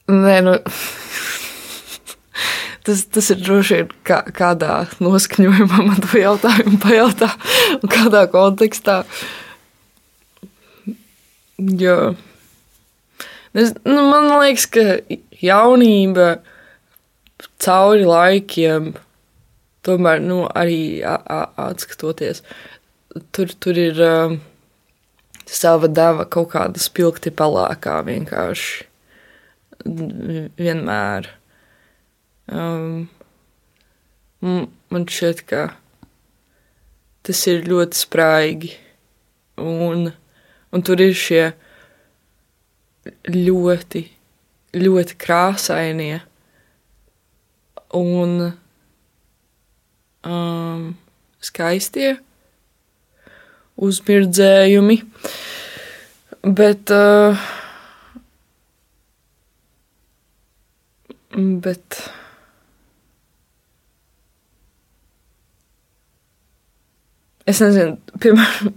Nē, 0.07 0.39
nu. 0.39 0.53
Tas, 2.87 3.01
tas 3.11 3.27
ir 3.33 3.41
droši 3.43 3.81
vien 3.81 3.89
kā, 4.07 4.21
kādā 4.31 4.85
noskaņojumā 5.03 5.81
man 5.89 5.99
to 6.05 6.21
jautājumu 6.21 6.79
pajautā, 6.79 7.27
un 7.81 7.91
kādā 7.91 8.23
kontekstā. 8.31 9.01
Jo 11.57 11.97
es, 13.57 13.73
nu, 13.83 14.01
man 14.07 14.29
liekas, 14.37 14.67
ka 14.71 14.85
jaunība 15.43 16.37
cauri 17.63 18.05
laikiem, 18.07 18.93
tomēr 19.87 20.21
nu, 20.23 20.43
arī 20.47 21.01
atskatoties, 21.03 22.43
tur, 23.35 23.53
tur 23.59 23.79
ir 23.81 24.01
um, 24.05 24.37
sava 25.47 25.89
deva 25.89 26.27
kaut 26.29 26.51
kāda 26.53 26.81
spilgti 26.81 27.33
pelēkā 27.33 27.99
vienkārši 28.07 28.85
vienmēr. 30.57 31.31
Um, 32.47 33.09
man 34.39 35.07
šķiet, 35.11 35.41
ka 35.49 35.63
tas 37.27 37.41
ir 37.51 37.65
ļoti 37.67 37.99
spraigi. 37.99 38.71
Un, 39.59 40.11
un 40.71 40.85
tur 40.85 41.01
ir 41.03 41.15
šie 41.17 41.49
ļoti, 43.33 44.03
ļoti 44.77 45.17
krāsainie 45.19 46.21
un 47.97 48.33
um, 50.23 50.87
skaistie 51.43 52.13
uzmirdzējumi. 53.87 55.01
Bet 56.47 56.95
uh, 56.95 57.47
Bet 61.37 61.99
es 67.47 67.61
nezinu, 67.63 67.97
piemēram, 68.23 68.75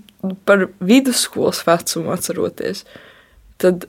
par 0.48 0.66
vidusskolas 0.84 1.62
vecumu 1.66 2.12
atceroties, 2.14 2.84
tad 3.60 3.86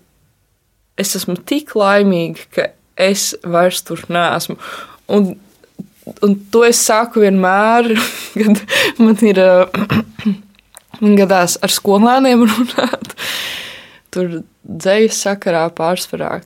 es 0.99 1.15
esmu 1.19 1.37
tik 1.47 1.75
laimīga, 1.77 2.47
ka 2.55 2.67
es 3.01 3.31
vairs 3.43 3.81
tur 3.87 4.03
neesmu. 4.11 4.57
Un, 5.11 5.33
un 6.23 6.37
to 6.53 6.63
es 6.67 6.81
saku 6.83 7.23
vienmēr, 7.25 7.91
kad 8.39 8.61
man 9.01 9.17
ir 9.27 9.41
man 11.01 11.17
gadās 11.19 11.57
ar 11.63 11.73
skolēniem 11.73 12.45
runāt. 12.47 13.17
Tur 14.11 14.41
dzējas 14.67 15.21
sakarā 15.25 15.65
pārsvarā 15.75 16.41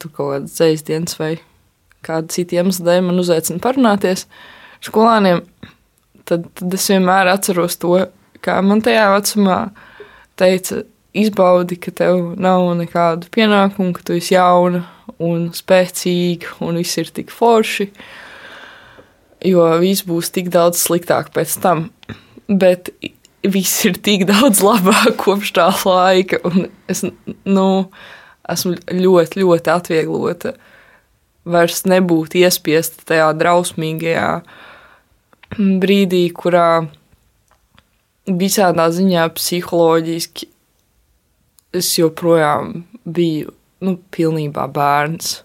tur 0.00 0.12
kaut 0.14 0.32
kādas 0.34 0.56
dzējas 0.56 0.86
dienas 0.86 1.18
vai 1.20 1.34
kādu 2.06 2.32
citu 2.32 2.56
iemeslu 2.56 2.86
dēļ 2.86 3.04
man 3.06 3.20
uzaicina 3.20 3.60
parunāties 3.62 4.26
skolāniem, 4.84 5.42
tad, 6.30 6.46
tad 6.56 6.78
es 6.78 6.88
vienmēr 6.92 7.32
atceros 7.34 7.76
to, 7.82 7.96
kā 8.44 8.56
man 8.64 8.82
tajā 8.84 9.10
vecumā 9.16 9.60
teica, 10.40 10.84
izbaudi, 11.16 11.76
ka 11.82 11.92
tev 11.94 12.34
nav 12.40 12.68
nekādu 12.78 13.30
pienākumu, 13.34 13.94
ka 13.96 14.04
tu 14.06 14.16
esi 14.18 14.36
jauna 14.36 14.84
un 15.20 15.48
spēcīgi, 15.54 16.56
un 16.64 16.78
viss 16.80 17.00
ir 17.02 17.10
tik 17.14 17.32
forši, 17.34 17.90
jo 19.50 19.66
viss 19.82 20.06
būs 20.06 20.30
tik 20.34 20.52
daudz 20.54 20.80
sliktāk 20.84 21.32
pēc 21.34 21.56
tam. 21.64 21.88
Bet 22.46 22.92
viss 23.42 23.84
ir 23.88 23.98
tik 24.02 24.26
daudz 24.28 24.62
labāk 24.64 25.16
kopš 25.20 25.54
tā 25.58 25.68
laika, 25.84 26.40
un 26.46 26.68
es 26.90 27.04
nu, 27.44 27.68
esmu 28.50 28.76
ļoti, 28.94 29.42
ļoti 29.42 29.72
atvieglota. 29.74 30.54
Vairs 31.50 31.86
nebūt 31.88 32.36
iespiesta 32.36 33.06
tajā 33.08 33.30
drausmīgajā 33.40 34.32
brīdī, 35.58 36.24
kurā 36.34 36.86
visādā 38.26 38.86
ziņā 38.94 39.26
psiholoģiski 39.34 40.48
es 41.74 41.90
joprojām 41.98 42.84
biju 43.04 43.54
nu, 43.86 43.96
pilnībā 44.14 44.66
bērns. 44.74 45.40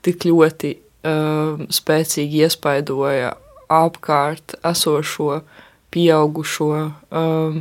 Tik 0.00 0.24
ļoti 0.30 0.70
uh, 0.76 1.60
spēcīgi 1.70 2.44
iespaidoja 2.46 3.34
apkārt 3.70 4.56
esošo, 4.66 5.42
pieaugušo 5.90 6.70
um, 6.70 7.60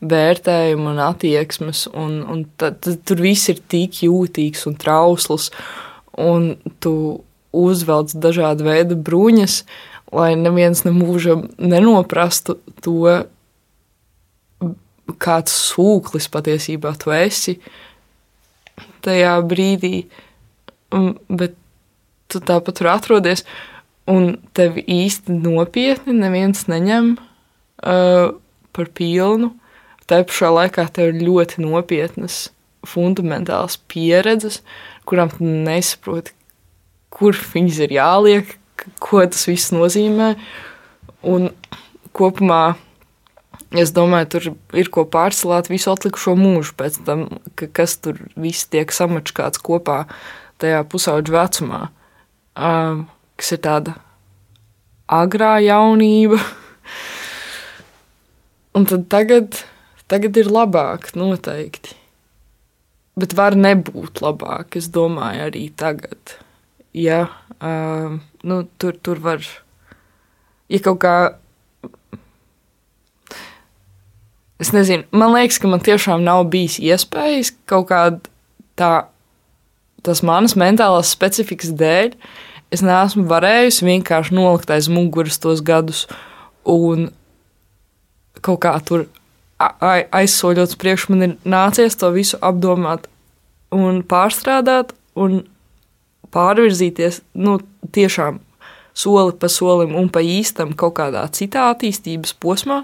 vērtējumu 0.00 0.90
un 0.92 1.00
attieksmes, 1.04 1.86
un, 1.94 2.20
un 2.26 2.44
tad, 2.60 2.80
tad 2.84 3.02
tur 3.06 3.22
viss 3.22 3.50
ir 3.52 3.60
tik 3.70 4.02
jūtīgs 4.06 4.66
un 4.68 4.76
trausls, 4.80 5.50
un 6.18 6.54
tu 6.82 6.94
uzvelc 7.56 8.14
dažādu 8.22 8.66
veidu 8.68 8.98
bruņas, 8.98 9.62
lai 10.14 10.32
neviens 10.38 10.82
nemūžam 10.86 11.46
nenoprastu 11.58 12.58
to, 12.84 13.24
kāds 15.20 15.54
sūklis 15.70 16.28
patiesībā 16.30 16.92
tu 17.00 17.12
esi 17.14 17.58
tajā 19.04 19.34
brīdī, 19.48 20.04
bet 20.90 21.56
tu 22.30 22.40
tāpat 22.44 22.78
tur 22.78 22.90
atrodies, 22.92 23.44
un 24.10 24.34
tevi 24.56 24.84
īsti 24.84 25.34
nopietni 25.40 26.14
neviens 26.16 26.66
neņem 26.70 27.14
uh, 27.16 28.30
par 28.76 28.92
pilnu. 28.96 29.52
Tā 30.10 30.22
pašā 30.26 30.50
laikā 30.50 30.86
tev 30.94 31.12
ir 31.12 31.20
ļoti 31.22 31.62
nopietnas, 31.62 32.48
fundamentālas 32.86 33.76
pieredzes, 33.90 34.60
kurām 35.06 35.30
tu 35.30 35.46
nesaproti, 35.46 36.34
kur 37.14 37.36
viņas 37.36 37.78
ir 37.86 37.94
jāliek, 37.94 38.56
ko 38.98 39.22
tas 39.26 39.46
viss 39.48 39.74
nozīmē. 39.74 40.34
Un 41.30 41.50
kopumā 42.16 42.62
Es 43.70 43.92
domāju, 43.94 44.26
tur 44.34 44.46
ir 44.74 44.88
ko 44.90 45.04
pārcelāt 45.06 45.68
visu 45.70 45.92
atlikušo 45.92 46.32
mūžu 46.34 46.74
pēc 46.74 46.96
tam, 47.06 47.28
ka, 47.54 47.68
kas 47.70 47.94
tur 48.02 48.16
viss 48.34 48.66
tiek 48.66 48.90
samačkāts 48.90 49.62
kopā 49.62 50.00
tajā 50.58 50.80
pusauģu 50.90 51.34
vecumā, 51.36 51.84
um, 52.58 53.04
kas 53.38 53.52
ir 53.54 53.60
tāda 53.62 53.94
agrā 55.06 55.52
jaunība. 55.62 56.40
Un 58.74 58.90
tad 58.90 59.06
tagad, 59.10 59.62
tagad 60.10 60.42
ir 60.42 60.50
labāk, 60.50 61.12
noteikti. 61.14 61.94
Bet 63.22 63.38
var 63.38 63.54
nebūt 63.54 64.18
labāk, 64.24 64.80
es 64.82 64.90
domāju, 64.90 65.46
arī 65.46 65.68
tagad. 65.78 66.38
Ja, 66.90 67.28
um, 67.62 68.18
nu, 68.46 68.62
tur, 68.78 68.96
tur 68.96 69.20
var, 69.22 69.44
ja 70.70 70.82
kaut 70.84 71.00
kā 71.04 71.14
Es 74.60 74.74
nezinu, 74.76 75.06
man 75.16 75.32
liekas, 75.32 75.56
ka 75.56 75.68
man 75.72 75.80
tiešām 75.80 76.20
nav 76.20 76.42
bijis 76.52 76.74
iespējas 76.84 77.54
kaut 77.64 77.86
kādā 77.88 78.18
tā, 78.76 78.90
tas 80.04 80.20
manas 80.20 80.52
mentālās 80.52 81.12
specifikas 81.14 81.72
dēļ. 81.80 82.12
Es 82.68 82.84
neesmu 82.84 83.24
varējusi 83.30 83.88
vienkārši 83.88 84.36
nolikt 84.36 84.68
aiz 84.70 84.90
muguras 84.92 85.40
tos 85.40 85.62
gadus 85.64 86.04
un 86.68 87.08
kaut 88.44 88.60
kā 88.66 88.74
tur 88.84 89.08
aizsoļot 89.60 90.76
priekš, 90.80 91.08
man 91.08 91.24
ir 91.24 91.32
nācies 91.44 91.98
to 92.00 92.12
visu 92.14 92.38
apdomāt 92.44 93.08
un 93.74 94.04
pārstrādāt 94.06 94.94
un 95.18 95.42
pārvirzīties 96.34 97.20
nu, 97.40 97.58
tiešām 97.94 98.40
soli 98.96 99.34
pa 99.38 99.48
solim 99.48 99.94
un 99.98 100.10
pa 100.12 100.22
īstam 100.24 100.74
kaut 100.78 100.96
kādā 100.98 101.24
citā 101.34 101.70
attīstības 101.72 102.34
posmā. 102.42 102.82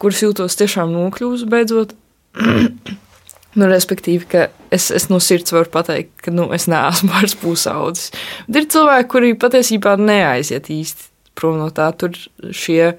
Kuras 0.00 0.22
jūtos 0.24 0.56
tiešām 0.60 0.92
nokļūst 0.94 1.48
beidzot. 1.50 1.94
nu, 3.58 3.68
respektīvi, 3.68 4.28
ka 4.30 4.46
es, 4.72 4.88
es 4.94 5.08
no 5.10 5.18
sirds 5.22 5.52
varu 5.54 5.70
pateikt, 5.72 6.14
ka 6.24 6.32
nu, 6.34 6.48
es 6.56 6.68
neesmu 6.70 7.10
vairs 7.14 7.36
pusaudzis. 7.40 8.14
Bet 8.46 8.64
ir 8.64 8.70
cilvēki, 8.76 9.10
kuri 9.12 9.34
patiesībā 9.40 9.96
neaiziet 10.00 10.70
īsti 10.72 11.10
prom 11.38 11.58
no 11.60 11.68
tā. 11.74 11.90
Tur, 11.98 12.16
šie, 12.54 12.94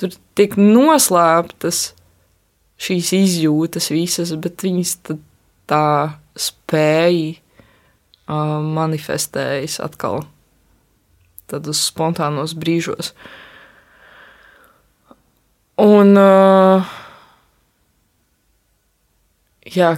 tur 0.00 0.14
tiek 0.38 0.56
noslēptas 0.60 1.90
šīs 2.82 3.12
izjūtas 3.18 3.92
visas, 3.94 4.34
bet 4.42 4.64
viņas 4.64 4.96
tā 5.70 5.86
spēja 6.38 7.41
manifestējas 8.76 9.80
atkal 9.84 10.22
tādos 11.50 11.82
spontānos 11.88 12.54
brīžos. 12.56 13.12
Un, 15.82 16.14
jā, 19.66 19.90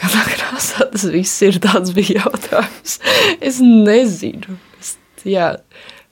kādā 0.00 0.24
krāsā 0.28 0.88
tas 0.92 1.06
viss 1.14 1.42
ir, 1.46 1.60
tāds 1.62 1.94
bija 1.96 2.24
jautājums. 2.24 2.98
Es 3.48 3.60
nezinu. 3.62 4.58
Es, 4.80 4.94
jā, 5.26 5.54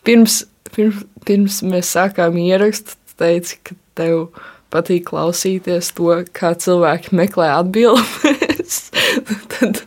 pirms, 0.07 0.43
pirms, 0.73 1.05
pirms 1.27 1.61
mēs 1.67 1.93
sākām 1.97 2.39
ierakstu, 2.41 2.97
tu 2.97 3.19
teici, 3.23 3.59
ka 3.67 3.77
tev 3.99 4.29
patīk 4.73 5.11
klausīties 5.11 5.93
to, 5.99 6.15
kā 6.33 6.55
cilvēki 6.59 7.15
meklē 7.19 7.51
atbildes. 7.59 8.87
Tad, 9.53 9.83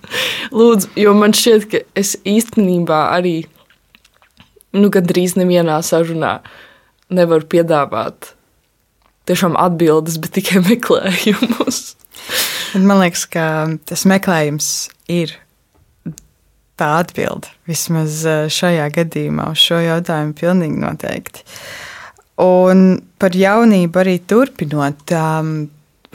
lūdzu, 0.56 0.92
jo 1.00 1.14
man 1.18 1.36
šķiet, 1.36 1.68
ka 1.72 1.84
es 1.98 2.16
īstenībā 2.28 3.02
arī, 3.16 3.38
nu, 4.76 4.90
gandrīz 4.94 5.36
nevienā 5.40 5.82
sarunā 5.86 6.40
nevaru 7.14 7.48
piedāvāt 7.52 8.34
tiešām 9.30 9.58
atbildes, 9.60 10.20
bet 10.22 10.36
tikai 10.38 10.62
meklējumus. 10.66 11.96
Man 12.76 13.00
liekas, 13.02 13.26
ka 13.32 13.46
tas 13.88 14.06
meklējums 14.10 14.70
ir 15.12 15.36
tā 16.80 16.90
atbilde. 17.02 17.50
Vismaz 17.70 18.22
eh, 18.28 18.46
šajā 18.52 18.90
gadījumā 18.98 19.52
uz 19.54 19.64
šo 19.64 19.80
jautājumu 19.84 20.36
pilnīgi 20.38 20.82
noteikti. 20.82 21.46
Un 22.44 23.00
par 23.22 23.36
jaunību 23.38 24.02
arī 24.02 24.18
turpinot. 24.28 25.06
Um, 25.16 25.54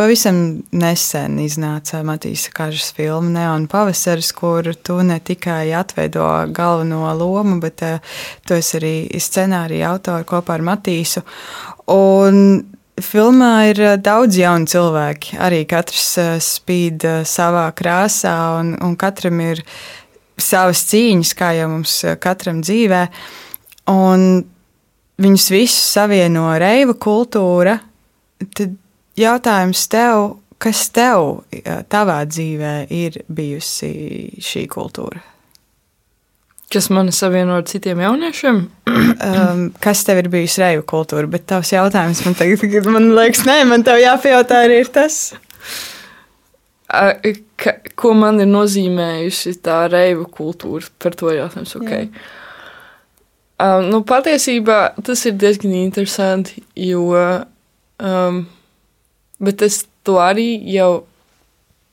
Pavisam 0.01 0.62
nesen 0.72 1.36
iznāca 1.44 2.01
Matīs 2.09 2.46
Kažas 2.57 2.94
filma 2.96 3.34
Neona 3.34 3.68
pavasaris, 3.68 4.30
kur 4.32 4.70
tu 4.80 4.96
ne 5.05 5.18
tikai 5.20 5.74
atveido 5.76 6.24
galveno 6.57 7.05
lomu, 7.18 7.59
bet 7.61 7.84
uh, 7.84 8.16
tu 8.48 8.57
esi 8.57 8.78
arī 8.80 8.94
scenārija 9.20 9.92
autori 9.92 10.24
kopā 10.24 10.57
ar 10.57 10.64
Matīsu. 10.64 11.20
Un 11.92 12.62
Filmā 13.01 13.70
ir 13.70 13.80
eh, 13.80 13.96
daudz 14.01 14.36
jaunu 14.40 14.68
cilvēku. 14.68 15.36
Arī 15.40 15.62
katrs 15.68 16.07
eh, 16.20 16.34
spīd 16.42 17.05
eh, 17.07 17.20
savā 17.28 17.66
krāsā, 17.76 18.34
un, 18.61 18.74
un 18.84 18.96
katram 19.01 19.40
ir 19.44 19.62
savas 20.40 20.82
cīņas, 20.90 21.32
kā 21.36 21.53
jau 21.59 21.68
mums 21.72 21.94
katram 22.20 22.61
dzīvē. 22.64 23.03
Un 23.92 24.26
viņus 25.20 25.48
visus 25.53 25.92
savieno 25.96 26.48
reiva 26.61 26.96
kultūra. 26.96 27.78
Tad 28.57 28.76
jautājums 29.23 29.87
tev, 29.91 30.37
kas 30.61 30.87
tev 30.95 31.43
tavā 31.93 32.23
dzīvē 32.29 32.75
ir 32.93 33.21
bijusi 33.33 33.93
šī 34.45 34.66
kultūra? 34.73 35.23
Kas 36.71 36.87
mani 36.95 37.11
savieno 37.11 37.57
ar 37.59 37.64
citiem 37.66 37.99
jauniešiem? 37.99 38.59
um, 38.91 39.62
kas 39.83 40.05
tev 40.07 40.21
ir 40.23 40.29
bijis 40.31 40.55
reju 40.62 40.85
kultūra? 40.87 41.27
Bet 41.31 41.49
tavs 41.51 41.73
jautājums 41.75 42.23
man 42.27 42.37
tagad, 42.39 42.87
man 42.87 43.09
liekas, 43.16 43.43
nē, 43.49 43.64
man 43.66 43.83
tev 43.87 43.99
jāpajautā 43.99 44.61
arī 44.68 44.85
ir 44.85 44.93
tas. 44.95 45.16
Ka, 46.91 47.75
ko 47.99 48.12
man 48.18 48.39
ir 48.43 48.49
nozīmējusi 48.51 49.57
tā 49.66 49.81
reju 49.91 50.29
kultūra? 50.31 50.87
Par 51.03 51.18
to 51.18 51.35
jautājums. 51.35 51.75
Okay. 51.81 52.07
Um, 53.61 53.91
nu, 53.91 54.01
patiesībā 54.07 54.79
tas 55.05 55.27
ir 55.29 55.35
diezgan 55.43 55.75
interesanti, 55.83 56.62
jo 56.79 57.11
um, 57.18 58.45
es 59.66 59.84
to 60.05 60.20
arī 60.22 60.53
jau 60.72 61.07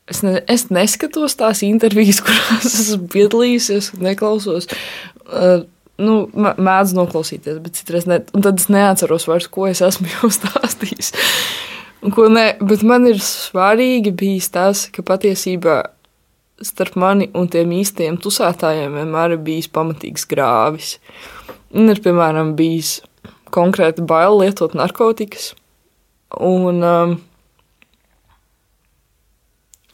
Es, 0.08 0.22
ne, 0.24 0.38
es 0.48 0.70
neskatos 0.72 1.34
tās 1.36 1.60
intervijas, 1.68 2.22
kurās 2.26 2.68
esmu 2.70 3.10
piedalījusies, 3.12 3.90
neklausos. 4.00 4.70
Uh, 5.28 5.66
nu, 6.00 6.22
mēdz 6.32 6.94
noklausīties, 6.96 7.60
bet 7.64 7.80
citreiz 7.80 8.08
ne. 8.10 8.22
Un 8.32 8.46
tad 8.46 8.62
es 8.62 8.70
neatceros 8.72 9.28
vairs, 9.28 9.50
ko 9.52 9.68
es 9.68 9.84
esmu 9.84 10.08
jau 10.14 10.32
stāstījis. 10.32 11.12
Un, 12.08 12.16
ne, 12.38 12.48
bet 12.62 12.86
man 12.88 13.10
ir 13.10 13.20
svarīgi 13.24 14.14
bijis 14.16 14.52
tas, 14.54 14.86
ka 14.94 15.04
patiesībā 15.06 15.82
starp 16.64 16.96
mani 16.98 17.28
un 17.38 17.50
tiem 17.52 17.74
īstiem 17.76 18.18
tusētājiem 18.22 18.96
vienmēr 18.98 19.36
ir 19.36 19.44
bijis 19.46 19.70
pamatīgs 19.74 20.26
grāvis. 20.30 20.96
Un 21.76 21.92
ir, 21.92 22.00
piemēram, 22.02 22.56
bijis 22.58 23.02
konkrēti 23.54 24.06
bail 24.08 24.40
lietot 24.40 24.74
narkotikas. 24.78 25.52
Un, 26.44 26.80
um, 26.84 27.18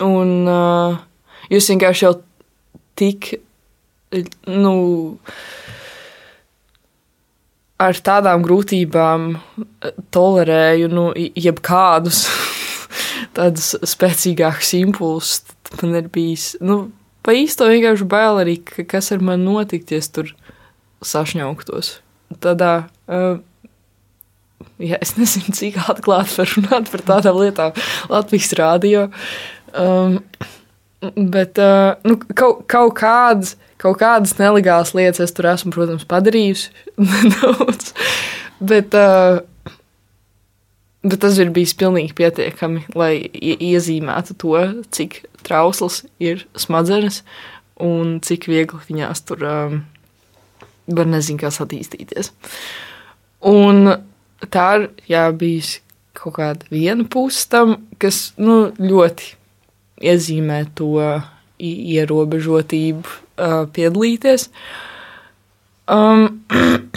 un 0.04 0.34
uh, 0.50 1.00
jūs 1.52 1.70
vienkārši 1.72 2.06
jau 2.06 2.14
tik, 3.00 3.34
nu, 4.50 4.76
ar 7.82 8.00
tādām 8.06 8.44
grūtībām 8.46 9.32
tolerēju, 10.14 10.92
nu, 10.94 11.08
jebkādus 11.18 12.26
tādus 13.38 13.74
spēcīgākus 13.94 14.76
impulsus. 14.80 15.44
Man 15.82 15.96
ir 15.98 16.10
bijis, 16.14 16.52
nu, 16.62 16.92
pa 17.26 17.34
īsto 17.34 17.66
vienkārši 17.70 18.06
bail 18.10 18.44
arī, 18.44 18.60
ka 18.68 18.86
kas 18.86 19.10
ar 19.16 19.24
mani 19.26 19.48
notikties 19.48 20.12
tur 20.14 20.30
sašņauktos. 21.04 21.96
Tādā, 22.44 22.74
uh, 23.10 23.42
ja 24.82 25.00
es 25.02 25.16
nezinu, 25.18 25.54
cik 25.56 25.80
atklāti 25.82 26.38
var 26.40 26.54
runāt 26.58 26.92
par 26.94 27.06
tādām 27.10 27.40
lietām 27.42 27.82
Latvijas 28.12 28.54
rādio, 28.60 29.08
um, 29.78 30.20
bet 31.18 31.60
uh, 31.62 31.94
nu, 32.08 32.18
kaut, 32.36 32.66
kaut 32.72 32.98
kādas. 33.00 33.58
Kaut 33.84 33.98
kādas 34.00 34.38
nelegālas 34.40 34.94
lietas 34.96 35.20
es 35.26 35.34
tur 35.36 35.50
esmu, 35.52 35.74
protams, 35.76 36.06
padarījusi 36.08 36.70
nedaudz. 37.04 37.90
Bet, 38.64 38.96
uh, 38.96 39.42
Bet 41.04 41.20
tas 41.20 41.36
ir 41.36 41.50
bijis 41.52 41.74
pilnīgi 41.76 42.14
pietiekami, 42.16 42.86
lai 42.96 43.18
iezīmētu 43.44 44.38
to, 44.40 44.54
cik 44.96 45.18
trausls 45.44 46.06
ir 46.24 46.46
smadzenes 46.56 47.20
un 47.84 48.22
cik 48.24 48.48
viegli 48.48 48.80
viņās 48.88 49.26
tur 49.28 49.44
um, 49.44 49.82
var 50.88 51.10
nezinu, 51.12 51.42
kas 51.42 51.60
attīstīties. 51.60 52.32
Un 53.52 53.98
tā 54.48 54.68
ir 54.78 54.88
jā, 55.12 55.26
bijis 55.36 55.76
kaut 56.16 56.38
kāda 56.38 56.72
viena 56.72 57.04
puse 57.04 57.50
tam, 57.52 57.82
kas 58.00 58.30
nu, 58.40 58.70
ļoti 58.80 59.34
iezīmē 60.04 60.60
to 60.78 60.94
ierobežotību 61.64 63.04
uh, 63.08 63.64
piedalīties. 63.76 64.50
Um, 65.88 66.44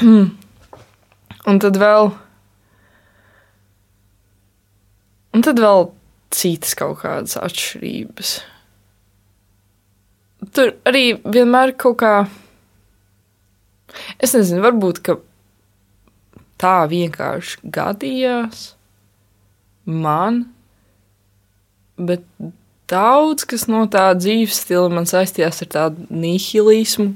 un 1.51 1.61
tad 1.63 1.79
vēl 1.83 2.15
Un 5.37 5.43
tad 5.45 5.59
vēl 5.61 5.91
citas 6.33 6.73
kaut 6.79 7.03
kādas 7.03 7.37
atšķirības. 7.37 8.31
Tur 10.57 10.71
arī 10.89 11.03
vienmēr 11.21 11.75
kaut 11.77 11.99
kā, 12.01 12.13
es 14.17 14.33
nezinu, 14.33 14.63
varbūt 14.65 15.03
tā 16.57 16.77
vienkārši 16.89 17.69
gadījās 17.77 18.63
man, 19.85 20.47
bet 22.01 22.25
daudz 22.91 23.47
kas 23.49 23.67
no 23.71 23.85
tā 23.91 24.09
dzīves 24.19 24.63
stila 24.63 24.91
man 24.93 25.09
saistījās 25.09 25.63
ar 25.65 25.71
tādu 25.73 26.07
nihilismu, 26.11 27.15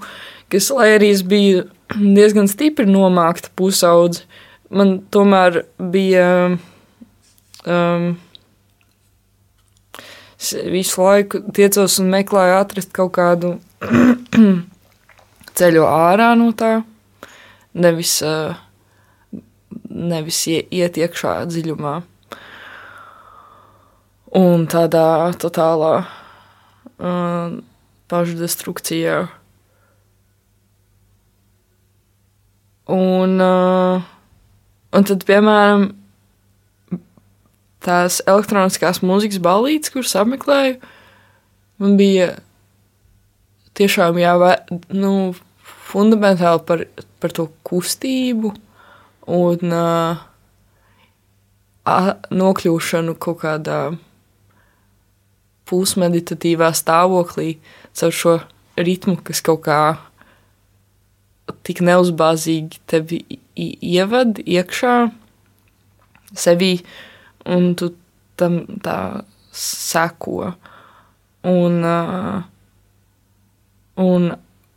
kas, 0.51 0.71
lai 0.75 0.95
arī 0.97 1.12
es 1.14 1.23
biju 1.27 1.66
diezgan 1.95 2.51
stipri 2.51 2.87
nomākta 2.89 3.53
pusaudze, 3.59 4.25
man 4.71 4.99
tomēr 5.11 5.64
bija 5.93 6.27
um, 7.66 8.11
visu 10.75 11.03
laiku 11.03 11.43
tiecos 11.55 11.99
un 12.03 12.11
meklēju 12.14 12.59
atrast 12.61 12.95
kaut 12.97 13.14
kādu 13.18 13.57
ceļu 15.59 15.87
ārā 15.87 16.33
no 16.39 16.51
tā, 16.57 16.81
nevis, 17.75 18.21
uh, 18.27 18.55
nevis 19.91 20.47
iet 20.51 20.99
iekšā 21.01 21.43
dziļumā. 21.51 22.01
Un 24.31 24.68
tādā 24.70 25.33
totālā 25.43 26.05
uh, 27.03 27.55
pašdestrukcijā. 28.07 29.16
Un, 32.91 33.33
uh, 33.43 34.05
un 34.95 35.07
tad, 35.09 35.24
piemēram, 35.26 35.89
tās 37.83 38.20
elektroniskās 38.31 39.01
mūzikas 39.03 39.41
balītes, 39.43 39.91
kuras 39.91 40.14
apmeklēju, 40.22 40.78
man 41.83 41.97
bija 41.99 42.28
tiešām 43.78 44.18
jāvē, 44.20 44.53
nu, 44.95 45.33
fundamentāli 45.91 46.62
par, 46.68 46.85
par 47.18 47.35
to 47.35 47.49
kustību 47.66 48.53
un 49.26 49.74
uh, 49.74 50.22
nokļūšanu 52.31 53.16
kaut 53.18 53.43
kādā 53.43 53.81
pusmeditatīvā 55.71 56.73
stāvoklī 56.77 57.55
caur 57.97 58.14
šo 58.14 58.37
ritmu, 58.81 59.16
kas 59.25 59.43
kaut 59.45 59.64
kā 59.68 59.81
tik 61.66 61.83
neuzbāzīgi 61.87 62.83
tevi 62.91 63.23
ievada 63.57 64.43
iekšā 64.45 64.95
sevī. 66.37 66.75
Un 67.51 67.73
tu 67.79 67.93
tam 68.39 68.62
tā 68.85 68.99
seko. 69.57 70.53
Un, 71.51 71.77
un 74.05 74.31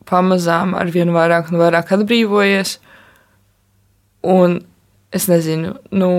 pamazām 0.08 0.76
ar 0.80 0.91
vien 0.96 1.12
vairāk 1.16 1.52
un 1.52 1.62
vairāk 1.62 1.91
atbrīvojies. 1.98 2.78
Un 4.34 4.62
es 5.14 5.28
nezinu, 5.30 5.76
nu, 5.91 6.12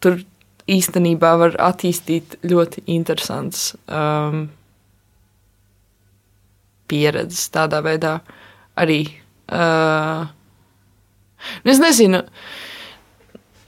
tur 0.00 0.22
īstenībā 0.70 1.34
var 1.40 1.56
attīstīt 1.60 2.38
ļoti 2.46 2.84
interesants 2.94 3.74
um, 3.84 4.46
pieredzes 6.88 7.50
tādā 7.52 7.82
veidā 7.84 8.18
arī. 8.80 9.02
Uh, 9.44 10.24
es 11.68 11.80
nezinu, 11.82 12.22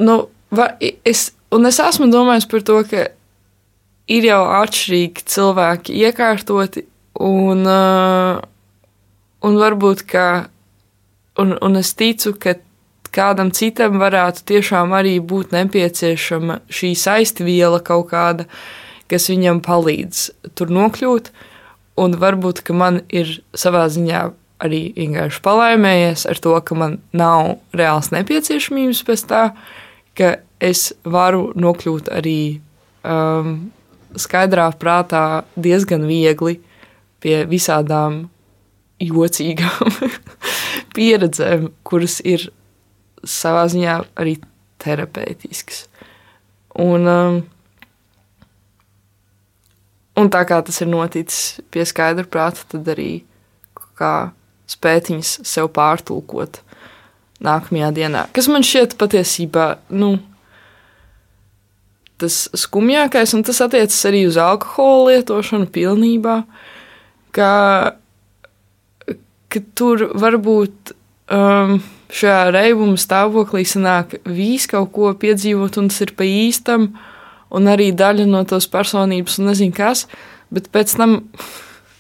nu, 0.01 0.16
va, 0.51 0.70
es, 0.80 1.30
un 1.53 1.68
es 1.68 1.80
esmu 1.82 2.09
domājis 2.12 2.49
par 2.51 2.64
to, 2.66 2.80
ka 2.88 3.09
ir 4.09 4.28
jau 4.30 4.42
atšķirīgi 4.62 5.26
cilvēki 5.28 5.97
iekārtoti, 6.07 6.86
un, 7.26 7.64
uh, 7.68 8.40
un 9.44 9.59
varbūt 9.61 10.05
ka, 10.09 10.26
un, 11.42 11.57
un 11.61 11.80
es 11.80 11.92
ticu, 11.99 12.34
ka 12.40 12.57
kādam 13.12 13.52
citam 13.54 14.00
varētu 14.00 14.44
tiešām 14.48 14.94
arī 14.96 15.18
būt 15.20 15.54
nepieciešama 15.54 16.61
šī 16.72 16.94
saistviela 16.98 17.80
kaut 17.84 18.11
kāda, 18.12 18.46
kas 19.11 19.28
viņam 19.30 19.62
palīdz 19.64 20.24
tur 20.59 20.72
nokļūt, 20.74 21.30
un 22.02 22.18
varbūt, 22.20 22.62
ka 22.66 22.76
man 22.76 23.00
ir 23.09 23.38
savā 23.57 23.86
ziņā 23.92 24.26
arī 24.64 24.82
vienkārši 24.96 25.42
palaimējies 25.44 26.26
ar 26.30 26.40
to, 26.42 26.54
ka 26.64 26.76
man 26.78 26.98
nav 27.16 27.57
reāls 27.76 28.11
nepieciešamības 28.14 29.02
pēc 29.07 29.24
tā, 29.28 29.42
ka 30.16 30.36
es 30.64 30.88
varu 31.04 31.50
nokļūt 31.57 32.09
arī 32.16 32.40
um, 33.04 33.68
skaidrā 34.16 34.70
prātā 34.80 35.44
diezgan 35.61 36.07
viegli 36.09 36.59
pie 37.20 37.42
visādām 37.48 38.26
jocīgām 39.02 39.92
pieredzēm, 40.96 41.68
kuras 41.84 42.20
ir 42.24 42.48
savā 43.29 43.66
ziņā 43.72 43.99
arī 44.18 44.37
terapeitiskas. 44.83 45.87
Un, 46.77 47.09
um, 47.09 47.39
un 50.20 50.31
tā 50.33 50.43
kā 50.49 50.61
tas 50.64 50.83
ir 50.85 50.91
noticis 50.93 51.62
pie 51.72 51.87
skaidra 51.89 52.27
prāta, 52.29 52.66
tad 52.74 52.89
arī 52.93 53.24
kā 53.97 54.31
spētiņas 54.70 55.39
sev 55.47 55.70
pārtulkot 55.77 56.61
nākamajā 57.45 57.93
dienā. 57.97 58.24
Kas 58.37 58.49
man 58.53 58.64
šķiet 58.66 58.97
patiesībā 59.01 59.66
nu, 59.97 60.16
tas 62.20 62.47
skumjākais, 62.57 63.35
un 63.37 63.45
tas 63.47 63.61
attiecas 63.64 63.99
arī 64.09 64.24
uz 64.29 64.39
alkohola 64.41 65.16
lietošanu 65.16 65.68
pilnībā, 65.72 66.39
ka, 67.37 67.51
ka 69.53 69.62
tur 69.77 70.09
varbūt 70.16 70.95
um, 71.33 71.79
šajā 72.12 72.50
reibuma 72.54 72.98
stāvoklī 73.00 73.64
sanāk 73.66 74.18
visu 74.24 74.72
kaut 74.74 74.92
ko 74.94 75.12
piedzīvot, 75.18 75.78
un 75.80 75.90
tas 75.90 76.02
ir 76.04 76.14
pa 76.18 76.26
īstam, 76.26 76.90
un 77.54 77.70
arī 77.70 77.90
daļa 77.96 78.26
no 78.30 78.42
tās 78.48 78.68
personības, 78.70 79.38
un 79.40 79.50
nezinu 79.50 79.74
kas, 79.76 80.07
bet 80.54 80.70
pēc 80.74 80.94
tam, 80.98 81.18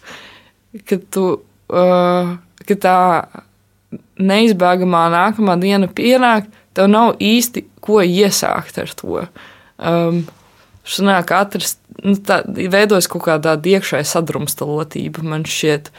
kad 0.88 1.06
tu, 1.14 1.26
uh, 1.72 2.36
kad 2.66 2.82
tā 2.84 2.98
neizbēgamā 4.20 5.06
nākamā 5.12 5.56
diena 5.60 5.88
pienāk, 5.90 6.48
tev 6.76 6.90
nav 6.92 7.16
īsti 7.22 7.64
ko 7.84 8.02
iesākt 8.02 8.80
ar 8.82 8.92
to. 8.98 9.24
Um, 9.76 10.24
sanāk 10.86 11.32
atrast, 11.36 11.80
nu, 12.02 12.16
tā, 12.20 12.42
veidojas 12.46 13.08
kaut 13.10 13.26
kāda 13.28 13.56
iekšēja 13.56 14.06
sadrumstalotība, 14.08 15.24
man 15.26 15.46
šķiet, 15.48 15.90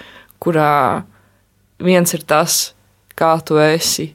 kurā 0.43 1.03
viens 1.83 2.13
ir 2.13 2.23
tas, 2.27 2.71
kā 3.17 3.33
tu 3.45 3.57
esi, 3.61 4.11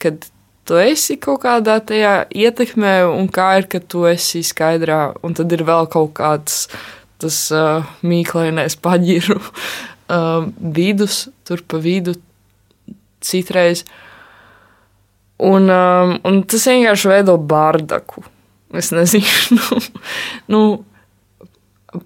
kad 0.00 0.22
tu 0.68 0.78
esi 0.78 1.16
kaut 1.18 1.42
kādā 1.44 1.80
tajā 1.82 2.14
ietekmē, 2.30 3.00
un 3.10 3.28
kā 3.32 3.50
ir, 3.60 3.68
kad 3.70 3.86
tu 3.90 4.04
esi 4.06 4.44
skaidrā, 4.46 5.02
un 5.26 5.34
tad 5.34 5.52
ir 5.52 5.64
vēl 5.66 5.88
kaut 5.90 6.14
kāds 6.20 6.66
tas 7.20 7.38
uh, 7.52 7.88
mīklainais 8.06 8.78
paģiru 8.80 9.40
uh, 9.40 10.46
vidus, 10.78 11.26
tur 11.44 11.64
pa 11.66 11.80
vidu 11.82 12.14
citreiz. 13.20 13.84
Un, 15.40 15.68
um, 15.72 16.14
un 16.28 16.42
tas 16.48 16.68
vienkārši 16.68 17.10
veido 17.10 17.36
bardaku. 17.40 18.22
Es 18.76 18.92
nezinu, 18.94 19.26
nu, 19.56 19.80
nu, 20.52 20.62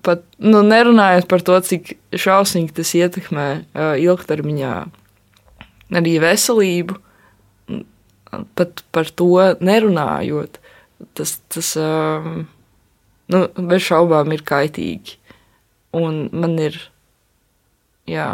pat 0.06 0.24
nu, 0.40 0.62
nerunājot 0.64 1.28
par 1.28 1.44
to, 1.44 1.58
cik 1.68 1.96
šausmīgi 2.16 2.72
tas 2.78 2.94
ietekmē 2.96 3.48
uh, 3.60 3.94
ilgtermiņā 4.00 4.76
arī 5.96 6.16
veselību, 6.22 6.96
pat 8.58 8.82
par 8.94 9.10
to 9.18 9.30
nerunājot. 9.64 10.58
Tas, 11.14 11.36
tas 11.52 11.74
um, 11.80 12.46
nu, 13.30 13.44
bez 13.70 13.86
šaubām 13.88 14.32
ir 14.34 14.44
kaitīgi. 14.46 15.18
Un 15.94 16.24
man 16.34 16.56
ir, 16.58 16.78
jā, 18.10 18.28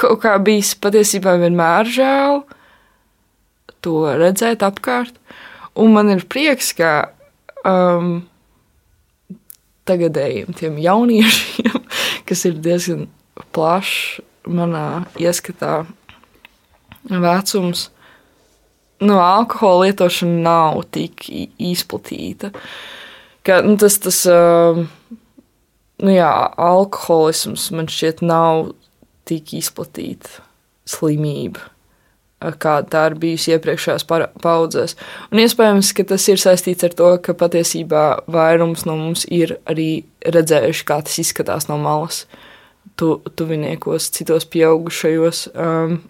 kaut 0.00 0.22
kā 0.24 0.36
bijis 0.42 0.72
patiesībā 0.80 1.36
vienmēr 1.42 1.90
žēl 1.96 2.44
to 3.84 3.98
redzēt 4.16 4.64
apkārt. 4.64 5.18
Un 5.76 5.92
man 5.96 6.08
ir 6.12 6.24
prieks, 6.30 6.70
ka 6.78 7.10
um, 7.66 8.22
tagadējiem 9.88 10.54
tiem 10.56 10.78
jauniešiem, 10.80 11.82
kas 12.28 12.46
ir 12.48 12.60
diezgan 12.64 13.08
plašs 13.56 14.22
manā 14.44 15.04
ieskatā 15.20 15.82
vecums, 17.10 17.88
nu, 19.04 19.18
alkohola 19.20 19.88
lietošana 19.88 20.40
nav 20.46 20.82
tik 20.94 21.26
izplatīta. 21.58 22.52
Ka, 23.44 23.60
nu, 23.66 23.76
tas, 23.80 23.98
tas, 24.00 24.22
um, 24.30 24.86
nu, 26.00 26.14
jā, 26.14 26.32
alkoholisms 26.70 27.68
man 27.76 27.90
šķiet 27.92 28.24
nav 28.24 28.72
tik 29.28 29.56
izplatīta 29.60 30.42
slimība 30.88 31.74
kāda 32.52 32.88
tā 32.90 33.02
ir 33.08 33.16
bijusi 33.20 33.54
iepriekšējās 33.54 34.06
paudzēs. 34.42 34.96
Un 35.32 35.40
iespējams, 35.42 35.92
ka 35.96 36.06
tas 36.12 36.26
ir 36.28 36.40
saistīts 36.40 36.84
ar 36.86 36.96
to, 36.96 37.10
ka 37.24 37.36
patiesībā 37.38 38.04
vairums 38.30 38.84
no 38.88 38.96
mums 39.00 39.24
ir 39.32 39.56
arī 39.70 40.04
redzējuši, 40.24 40.84
kā 40.88 41.00
tas 41.06 41.18
izskatās 41.22 41.68
no 41.70 41.78
malas, 41.80 42.24
tu, 43.00 43.16
tuviniekos, 43.38 44.10
citos 44.14 44.46
pieaugušajos, 44.50 45.46
um, 45.54 46.00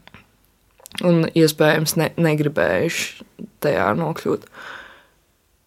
un 1.02 1.24
iespējams 1.34 1.96
ne, 1.98 2.10
negribējuši 2.20 3.26
tajā 3.64 3.88
nokļūt. 3.98 4.46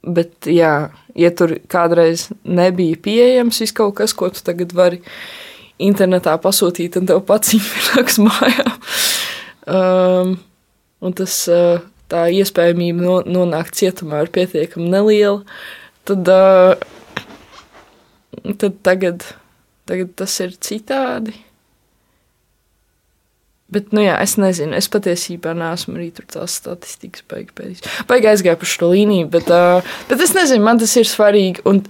Bet, 0.08 0.48
jā, 0.48 0.74
ja 1.20 1.32
tur 1.36 1.58
kādreiz 1.72 2.30
nebija 2.48 3.00
pieejams 3.04 3.60
viss 3.64 3.76
kaut 3.76 3.98
kas, 3.98 4.14
ko 4.16 4.30
tu 4.32 4.44
tagad 4.46 4.72
vari 4.78 5.02
internetā 5.84 6.38
pasūtīt, 6.42 6.96
un 7.00 7.10
tev 7.10 7.24
pats 7.28 7.56
īstenībā 7.58 8.06
mājā. 8.30 8.68
Um, 9.68 10.38
un 11.04 11.18
tas, 11.18 11.42
eh, 11.52 11.82
tā 12.08 12.28
iespējamība 12.32 13.04
no, 13.04 13.18
nonākt 13.28 13.76
cietumā 13.82 14.24
ir 14.24 14.32
pietiekami 14.34 14.88
neliela, 14.94 15.42
tad, 16.08 16.32
eh, 16.32 16.76
tad 18.56 18.80
tagad, 18.88 19.28
tagad 19.90 20.16
tas 20.16 20.40
ir 20.46 20.56
citādi. 20.56 21.36
Bet, 23.68 23.92
nu 23.92 24.00
jā, 24.00 24.16
es 24.24 24.38
nezinu, 24.40 24.78
es 24.78 24.88
patiesībā 24.88 25.52
neesmu 25.58 25.98
arī 25.98 26.08
tur 26.16 26.24
tās 26.32 26.54
statistikas 26.62 27.26
beigās. 27.28 27.82
Baigi 28.08 28.30
aizgāju 28.32 28.62
par 28.62 28.70
šo 28.72 28.92
līniju, 28.94 29.28
bet, 29.34 29.50
uh, 29.52 29.96
bet 30.08 30.24
es 30.24 30.32
nezinu, 30.38 30.64
man 30.64 30.80
tas 30.80 30.94
ir 30.96 31.10
svarīgi. 31.10 31.66
Un 31.68 31.82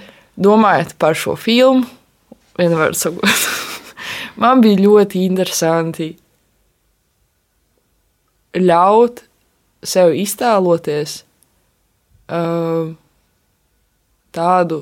domājot 0.41 0.95
par 0.97 1.17
šo 1.17 1.35
filmu, 1.37 1.85
vienmēr 2.57 2.97
sakot, 2.97 3.45
man 4.41 4.63
bija 4.65 4.81
ļoti 4.81 5.21
interesanti 5.27 6.15
ļaut 8.57 9.21
sev 9.85 10.15
iztēloties 10.17 11.19
uh, 12.33 12.93
tādu 14.33 14.81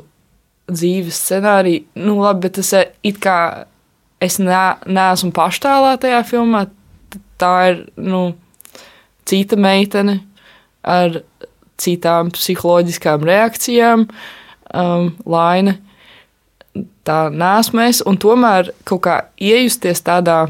dzīves 0.72 1.20
scenāriju, 1.28 1.84
nu, 2.08 2.18
labi, 2.24 2.48
bet 2.48 2.58
tas 2.60 2.72
ir 2.80 2.92
it 3.06 3.20
kā 3.22 3.38
es 4.24 4.40
ne, 4.42 4.64
neesmu 4.88 5.32
paštēlā 5.36 5.96
tajā 6.02 6.24
filmā. 6.32 6.66
Tā 7.42 7.54
ir 7.72 7.82
nu, 8.00 8.22
cita 9.28 9.58
meitene 9.60 10.20
ar 10.86 11.22
citām 11.82 12.30
psiholoģiskām 12.36 13.26
reakcijām, 13.28 14.06
um, 14.74 15.10
laina. 15.26 15.76
Tā 17.08 17.18
nesmu 17.32 17.86
es, 17.86 18.02
un 18.06 18.18
tomēr 18.20 18.72
kaut 18.88 19.04
kā 19.06 19.18
iejusties 19.40 20.02
tādā 20.06 20.46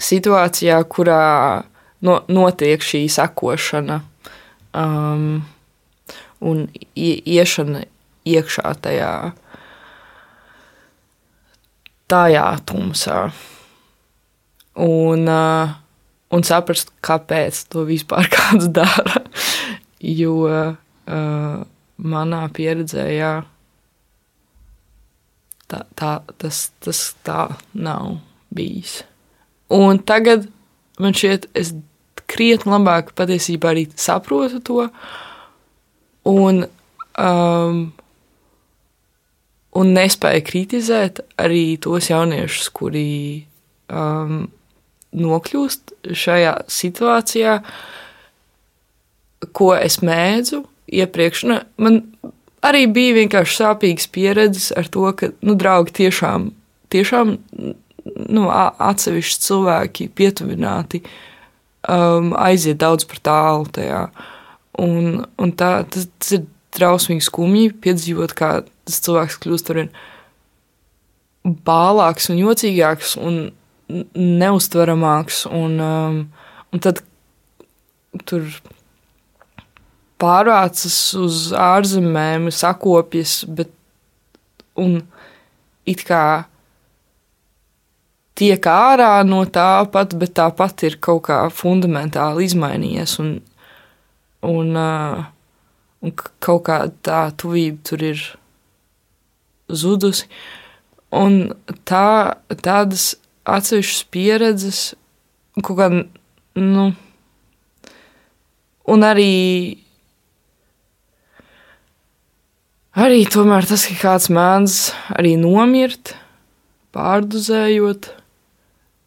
situācijā, 0.00 0.80
kurā 0.90 1.20
no, 2.06 2.20
notiek 2.30 2.82
šī 2.82 3.04
sekošana 3.12 4.00
um, 4.74 5.42
un 6.40 6.66
iešana 6.96 7.84
iekšā 8.30 8.74
tajā, 8.82 9.12
tajā 12.10 12.48
tumsā. 12.66 13.22
Un, 14.78 15.26
uh, 15.26 15.72
un 16.30 16.46
saprast, 16.46 16.92
kāpēc 17.04 17.64
to 17.72 17.84
vispār 17.88 18.30
kāds 18.34 18.70
dara. 18.74 19.24
Jo 20.00 20.34
uh, 20.46 21.64
manā 22.00 22.42
pieredzē, 22.56 23.04
jā, 23.12 23.34
tā, 25.70 25.84
tā, 25.98 26.14
tas, 26.40 26.70
tas 26.80 27.02
tā 27.26 27.46
nav 27.74 28.18
bijis. 28.54 29.00
Un 29.70 30.00
tagad 30.02 30.48
man 31.00 31.14
šķiet, 31.16 31.48
es 31.56 31.72
krietni 32.30 32.72
labāk 32.72 33.14
patiesībā 33.18 33.72
arī 33.72 33.86
saprotu 33.98 34.60
to. 34.66 34.86
Un, 36.30 36.64
um, 37.18 37.82
un 39.80 39.92
nespēju 39.96 40.46
kritizēt 40.46 41.22
arī 41.40 41.64
tos 41.82 42.10
jauniešus, 42.10 42.70
kuri 42.76 43.10
um, 43.88 44.44
nokļūst 45.16 45.94
šajā 46.16 46.54
situācijā, 46.70 47.56
ko 49.56 49.72
es 49.76 49.98
mēdzu 50.04 50.62
iepriekš. 51.00 51.44
Nu, 51.48 51.58
man 51.80 52.02
arī 52.66 52.84
bija 52.92 53.16
vienkārši 53.20 53.62
sāpīgas 53.62 54.10
pieredzes 54.12 54.70
ar 54.76 54.90
to, 54.92 55.06
ka 55.16 55.32
nu, 55.40 55.56
draugi 55.58 55.96
tiešām, 56.02 56.50
tiešām 56.92 57.34
nu, 57.40 58.46
atsevišķi 58.50 59.42
cilvēki 59.46 60.10
pietuvināti 60.16 61.02
um, 61.88 62.32
aiziet 62.38 62.80
daudz 62.82 63.08
par 63.08 63.22
tālu 63.26 63.68
tajā. 63.74 64.06
Un, 64.80 65.24
un 65.40 65.52
tā, 65.58 65.80
tas, 65.90 66.08
tas 66.20 66.38
ir 66.38 66.46
drausmīgi 66.76 67.26
skumji 67.26 67.74
piedzīvot, 67.82 68.34
kā 68.36 68.52
tas 68.86 69.00
cilvēks 69.04 69.40
kļūst 69.42 69.72
ar 69.72 69.82
vien 69.82 69.92
bālāks 71.66 72.28
un 72.30 72.38
jocīgāks 72.40 73.16
un 73.20 73.40
neustveramāks. 74.14 75.44
Un, 75.50 75.78
um, 75.80 76.20
un 76.70 76.82
tad 76.82 77.02
tur 78.28 78.46
pārvācas 80.20 80.98
uz 81.18 81.50
ārzemēm, 81.56 82.50
sakopjas, 82.52 83.40
bet 83.48 83.72
un 84.80 85.00
it 85.88 86.04
kā 86.06 86.24
tiek 88.40 88.66
ārā 88.72 89.12
no 89.26 89.42
tā 89.52 89.84
pat, 89.92 90.16
bet 90.20 90.36
tāpat 90.38 90.86
ir 90.88 90.98
kaut 91.02 91.26
kā 91.28 91.42
fundamentāli 91.52 92.48
izmainījies. 92.48 93.16
Un, 93.22 93.32
un, 94.48 94.76
uh, 94.76 95.24
un 96.00 96.14
kaut 96.16 96.64
kā 96.68 96.82
tā 97.04 97.26
tuvība 97.40 97.82
tur 97.90 98.06
ir 98.12 98.22
zudusi. 99.68 100.28
Un 101.10 101.40
tā, 101.88 102.38
tādas 102.62 103.16
atsevišķas 103.48 104.08
pieredzes, 104.12 104.80
kaut 105.62 105.76
kā, 105.78 105.88
nu, 106.60 106.86
un 108.90 109.06
arī, 109.06 109.34
arī 112.96 113.22
tomēr 113.30 113.68
tas, 113.70 113.86
ka 113.90 113.98
kāds 114.02 114.30
mēdz 114.32 114.80
arī 115.16 115.36
nomirt, 115.40 116.14
pārdozējot, 116.96 118.10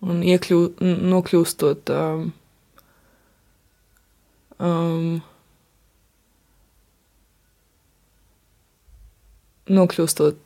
un 0.04 0.24
iekļū, 0.28 0.62
nokļūstot 1.14 1.92
um, 1.96 2.26
um, 4.60 5.22
nokļūstot 9.72 10.43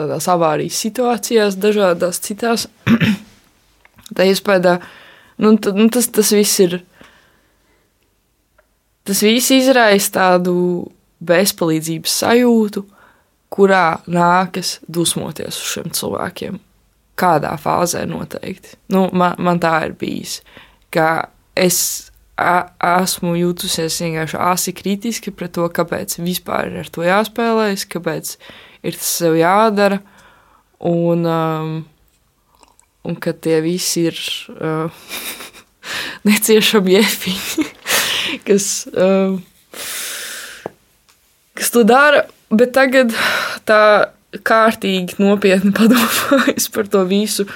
tādās 0.00 0.28
avārijas 0.32 0.78
situācijās, 0.82 1.58
dažādās 1.60 2.22
citās. 2.24 2.66
Tā 4.16 4.26
iespējā, 4.26 4.78
nu, 5.44 5.54
tad, 5.62 5.76
nu, 5.78 5.86
tas, 5.92 6.08
tas 6.10 6.32
viss 6.34 6.62
ir. 6.64 6.80
Tas 9.06 9.22
viss 9.24 9.52
izraisa 9.54 10.16
tādu 10.18 10.54
bezpalīdzības 11.24 12.16
sajūtu, 12.22 12.82
kurā 13.50 14.00
nākas 14.10 14.78
dusmoties 14.88 15.58
uz 15.58 15.70
šiem 15.74 15.94
cilvēkiem. 15.96 16.58
Kādā 17.20 17.52
fāzē 17.60 18.04
noteikti. 18.08 18.76
Nu, 18.94 19.08
man, 19.12 19.36
man 19.42 19.60
tā 19.62 19.74
ir 19.88 19.96
bijis. 20.00 20.40
Ka 20.94 21.30
es 21.58 22.10
a, 22.40 22.70
esmu 23.02 23.34
jutusies 23.38 23.98
vienkārši 24.00 24.38
asi 24.40 24.74
kritiski 24.76 25.32
pret 25.34 25.54
to, 25.56 25.66
kāpēc 25.68 26.18
vispār 26.22 26.70
ir 26.70 26.80
ar 26.84 26.90
to 26.92 27.04
jāspēlējas, 27.04 27.86
kāpēc 27.92 28.34
ir 28.86 28.96
tas 28.96 29.12
sev 29.20 29.36
jādara. 29.38 30.00
Un, 30.80 31.26
um, 31.28 31.72
un 33.04 33.16
ka 33.20 33.34
tie 33.36 33.60
visi 33.64 34.06
ir 34.08 34.20
uh, 34.56 35.02
neciešami 36.28 36.96
iefiņi, 37.00 37.66
kas, 38.48 38.70
uh, 38.94 39.36
kas 41.58 41.74
to 41.74 41.84
dara. 41.88 42.24
Bet 42.50 42.72
tagad 42.74 43.12
tā 43.68 43.82
kārtīgi 44.46 45.20
nopietni 45.20 45.74
padomājot 45.78 46.70
par 46.74 46.90
to 46.90 47.04
visu, 47.10 47.46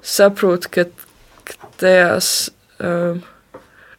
saprotu, 0.00 0.70
ka, 0.72 0.86
ka 1.48 1.72
tajās. 1.82 2.52
Uh, 2.82 3.20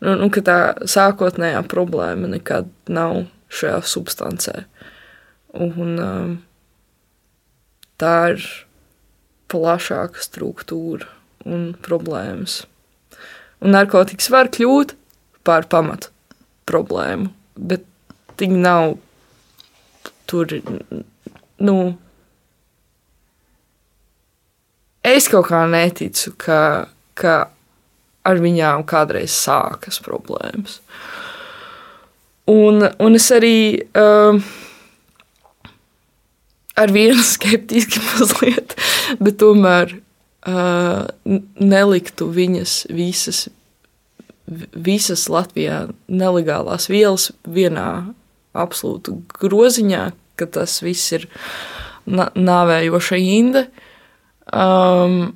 nu, 0.04 0.18
nu, 0.20 0.28
ka 0.34 0.44
tā 0.44 0.58
sākotnējā 0.90 1.62
problēma 1.72 2.28
nekad 2.34 2.72
nav 2.92 3.26
šajā 3.54 3.80
substancē. 3.88 4.64
Un, 5.54 5.98
um, 6.02 6.38
tā 8.02 8.14
ir 8.34 8.46
plašāka 9.54 10.24
struktūra 10.24 11.10
un 11.46 11.74
problēmas. 11.86 12.64
Un 13.62 13.76
narkotikas 13.76 14.32
var 14.34 14.50
kļūt 14.54 14.96
par 15.46 15.68
pamatu 15.70 16.10
problēmu, 16.68 17.30
bet 17.56 17.86
viņi 18.40 18.62
nav 18.64 18.96
tur. 20.30 20.56
Nu, 21.62 21.78
es 25.06 25.30
kaut 25.32 25.52
kā 25.52 25.64
neticu, 25.70 26.34
ka, 26.40 26.90
ka 27.14 27.36
ar 28.24 28.42
viņām 28.42 28.88
kādreiz 28.90 29.36
sākas 29.36 30.02
problēmas. 30.04 30.80
Un, 32.50 32.84
un 33.00 33.16
es 33.16 33.30
arī 33.32 33.56
uh, 33.96 34.42
ar 36.80 36.94
vienu 36.94 37.24
skeptiski 37.34 38.02
mazliet, 38.14 38.76
bet 39.20 39.40
tomēr 39.42 39.98
uh, 39.98 41.06
neliktu 41.60 42.30
viņas 42.34 42.78
visas, 42.94 43.46
visas 44.48 45.30
Latvijā 45.32 45.86
nelegālās 46.12 46.90
vielas 46.92 47.32
vienā 47.48 48.14
absolūtu 48.54 49.22
groziņā, 49.40 50.12
ka 50.38 50.50
tas 50.50 50.82
viss 50.84 51.14
ir 51.16 51.28
nāvējoša 52.06 53.20
inde. 53.22 53.68
Um, 54.54 55.34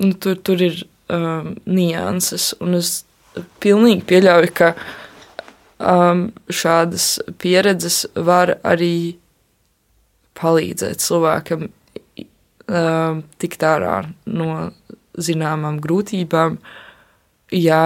nu, 0.00 0.12
tur, 0.18 0.36
tur 0.42 0.62
ir 0.64 0.82
um, 1.08 1.54
nianses. 1.64 2.52
Un 2.64 2.78
es 2.80 3.04
pilnīgi 3.62 4.04
pieļauju, 4.10 4.50
ka 4.56 4.72
um, 5.78 6.26
šādas 6.50 7.18
pieredzes 7.40 8.04
var 8.14 8.56
arī 8.66 9.16
palīdzēt 10.38 11.02
cilvēkam 11.04 11.68
um, 11.68 13.22
tikt 13.38 13.66
ārā 13.66 14.00
no 14.26 14.48
zināmām 15.14 15.78
grūtībām, 15.82 16.58
ja 17.54 17.82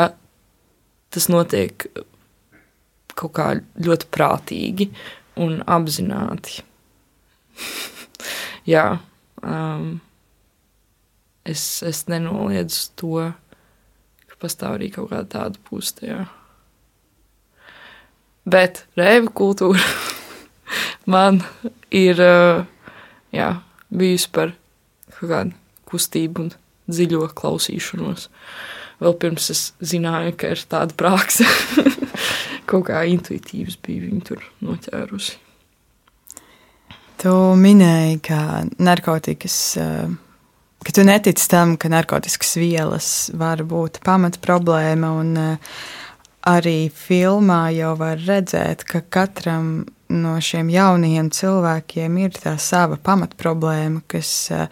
tas 1.13 1.29
notiek 1.33 1.89
kaut 3.19 3.35
kā 3.37 3.49
ļoti 3.85 4.09
prātīgi 4.15 4.89
un 5.43 5.61
apzināti. 5.67 6.63
Jā. 8.73 8.99
Um, 9.43 10.01
es, 11.47 11.83
es 11.87 12.05
nenoliedzu 12.11 12.83
to, 12.99 13.29
ka 14.29 14.41
pastāv 14.43 14.79
arī 14.79 14.91
kaut 14.95 15.13
kāda 15.13 15.29
tāda 15.35 15.63
puse 15.69 15.95
tajā. 16.01 16.25
Bet 18.49 18.85
rēva 18.99 19.31
kultūra 19.37 19.83
man 21.15 21.43
ir 21.95 22.21
jā, 23.35 23.49
bijusi 23.89 24.31
par 24.35 24.55
kaut 25.19 25.31
kādu 25.31 25.57
kustību 25.89 26.45
un 26.45 26.53
dziļo 26.89 27.27
klausīšanos. 27.37 28.29
Vēl 28.99 29.15
pirms 29.23 29.51
es 29.55 29.65
zināju, 29.85 30.35
ka 30.39 30.53
ir 30.55 30.63
tāda 30.71 30.97
praksa, 30.99 31.47
kaut 32.71 32.89
kā 32.89 33.05
intuitīvas 33.09 33.79
bija 33.85 34.07
viņa 34.07 34.25
tur 34.27 34.43
noķērusi. 34.65 35.37
Tu 37.19 37.35
minēji, 37.59 38.19
ka 38.27 38.41
narkotikas 38.79 39.59
uh, 39.83 40.11
ka 40.85 40.95
tu 40.95 41.05
netici 41.07 41.49
tam, 41.51 41.77
ka 41.77 41.91
narkotikas 41.91 42.57
vielas 42.59 43.09
var 43.35 43.65
būt 43.67 44.01
pamata 44.07 44.41
problēma. 44.43 45.11
Un, 45.21 45.33
uh, 45.37 45.81
arī 46.49 46.89
filmā 46.95 47.69
jau 47.77 47.95
var 47.99 48.21
redzēt, 48.23 48.87
ka 48.89 49.03
katram 49.03 49.87
no 50.13 50.37
šiem 50.43 50.71
jaunajiem 50.73 51.31
cilvēkiem 51.35 52.19
ir 52.23 52.37
tā 52.37 52.55
sava 52.61 52.99
pamatproblēma, 53.03 54.05
kas, 54.11 54.31
uh, 54.55 54.69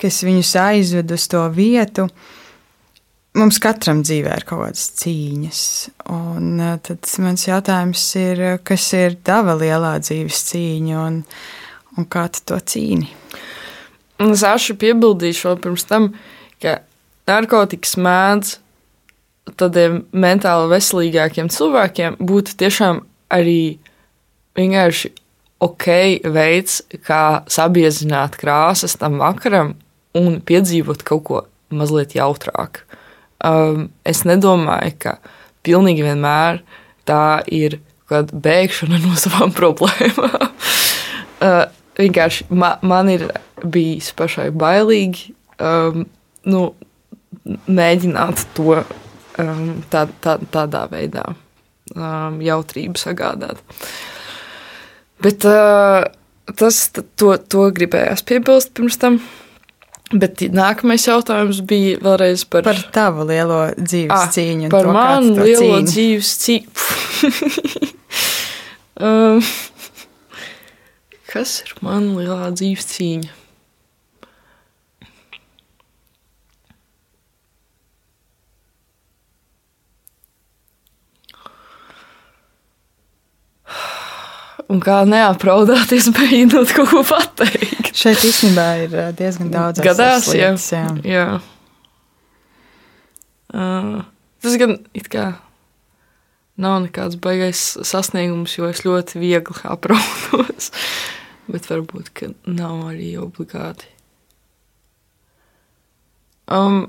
kas 0.00 0.22
viņus 0.26 0.54
aizved 0.62 1.14
uz 1.16 1.28
to 1.32 1.44
vietu. 1.54 2.08
Mums 3.36 3.58
katram 3.60 4.00
dzīvē 4.04 4.38
ir 4.38 4.46
kaut 4.48 4.62
kādas 4.64 4.86
cīņas. 5.02 5.62
Un 6.12 6.52
uh, 6.56 6.76
tad 6.84 7.08
mans 7.24 7.46
jautājums 7.48 8.08
ir, 8.20 8.44
kas 8.64 8.88
ir 8.96 9.18
tava 9.26 9.56
lielā 9.60 9.96
dzīves 10.04 10.44
cīņa 10.50 11.00
un, 11.04 11.22
un 11.96 12.08
kā 12.12 12.28
tu 12.32 12.44
to 12.52 12.60
cīni? 12.72 13.10
Es 14.24 14.44
ašu 14.48 14.78
piebildīšu 14.80 15.50
vēl 15.50 15.58
pirms 15.60 15.84
tam, 15.88 16.12
ka 16.62 16.78
narkotikas 17.28 17.98
mēdz 18.00 18.54
tādiem 19.60 20.00
mentāli 20.16 20.70
veselīgākiem 20.72 21.50
cilvēkiem 21.52 22.16
būt 22.18 22.54
tiešām 22.58 23.02
arī 23.32 23.78
vienkārši 24.56 25.12
ok 25.64 25.86
veids, 26.34 26.80
kā 27.06 27.42
sabiezināt 27.50 28.36
krāsas 28.40 28.96
tam 29.00 29.20
vakaram 29.22 29.74
un 30.16 30.40
piedzīvot 30.44 31.04
kaut 31.06 31.24
ko 31.28 31.42
mazliet 31.72 32.14
jautrāk. 32.16 32.82
Um, 33.44 33.90
es 34.04 34.24
nedomāju, 34.28 34.94
ka 35.00 35.16
pilnīgi 35.66 36.04
vienmēr 36.06 36.62
tā 37.08 37.42
ir 37.52 37.80
kāda 38.10 38.36
bēgšana 38.46 39.00
no 39.04 39.16
savām 39.20 39.54
problēmām. 39.56 40.50
uh, 41.46 41.64
vienkārši 41.98 42.48
ma, 42.52 42.76
man 42.86 43.10
ir 43.12 43.28
bijis 43.64 44.12
pašai 44.16 44.50
bailīgi 44.56 45.32
um, 45.60 46.04
nu, 46.46 46.62
mēģināt 47.66 48.46
to 48.56 48.80
um, 48.80 49.64
tā, 49.92 50.06
tā, 50.22 50.36
tādā 50.52 50.84
veidā 50.92 51.24
um, 51.94 52.40
jautrību 52.44 53.00
sagādāt. 53.00 53.62
Bet 55.24 55.46
uh, 55.48 56.04
tas 56.58 56.80
to, 56.92 57.32
to 57.38 57.66
gribējās 57.74 58.24
piebilst 58.26 58.74
pirms 58.76 58.98
tam. 59.00 59.20
Bet 60.14 60.38
nākamais 60.54 61.02
jautājums 61.08 61.58
bija 61.66 61.96
vēlreiz 62.04 62.44
par, 62.46 62.62
par 62.68 62.78
tavu 62.94 63.24
lielo 63.26 63.64
dzīves 63.74 64.14
ah, 64.14 64.28
cīņu. 64.30 64.68
Par 64.70 64.86
manu 64.94 65.34
lielo 65.40 65.80
cīņu. 65.80 65.88
dzīves 65.90 66.30
cīņu. 66.44 66.68
um, 69.08 69.40
kas 71.32 71.56
ir 71.64 71.74
mana 71.82 72.20
lielā 72.20 72.52
dzīves 72.54 72.86
cīņa? 72.92 73.34
Un 84.72 84.82
kā 84.82 85.00
neapraudāties, 85.08 86.10
mēģinot 86.16 86.74
kaut 86.76 86.92
ko 86.92 87.02
pateikt. 87.06 87.92
Šeit 87.96 88.24
īstenībā 88.26 88.66
ir 88.84 88.96
diezgan 89.18 89.50
daudz 89.54 89.82
gadās, 89.84 90.28
lietas, 90.32 90.68
jā. 90.74 90.84
jā. 91.06 91.26
Uh, 93.56 94.02
tas 94.42 94.56
gan 94.60 94.76
it 94.96 95.08
kā 95.12 95.30
nav 96.60 96.80
nekāds 96.84 97.18
baigais 97.20 97.62
sasniegums, 97.86 98.56
jo 98.58 98.68
es 98.68 98.82
ļoti 98.84 99.20
viegli 99.22 99.62
apraudos, 99.68 100.72
bet 101.52 101.68
varbūt, 101.70 102.12
ka 102.16 102.32
nav 102.48 102.88
arī 102.90 103.14
obligāti. 103.20 103.88
Um, 106.46 106.84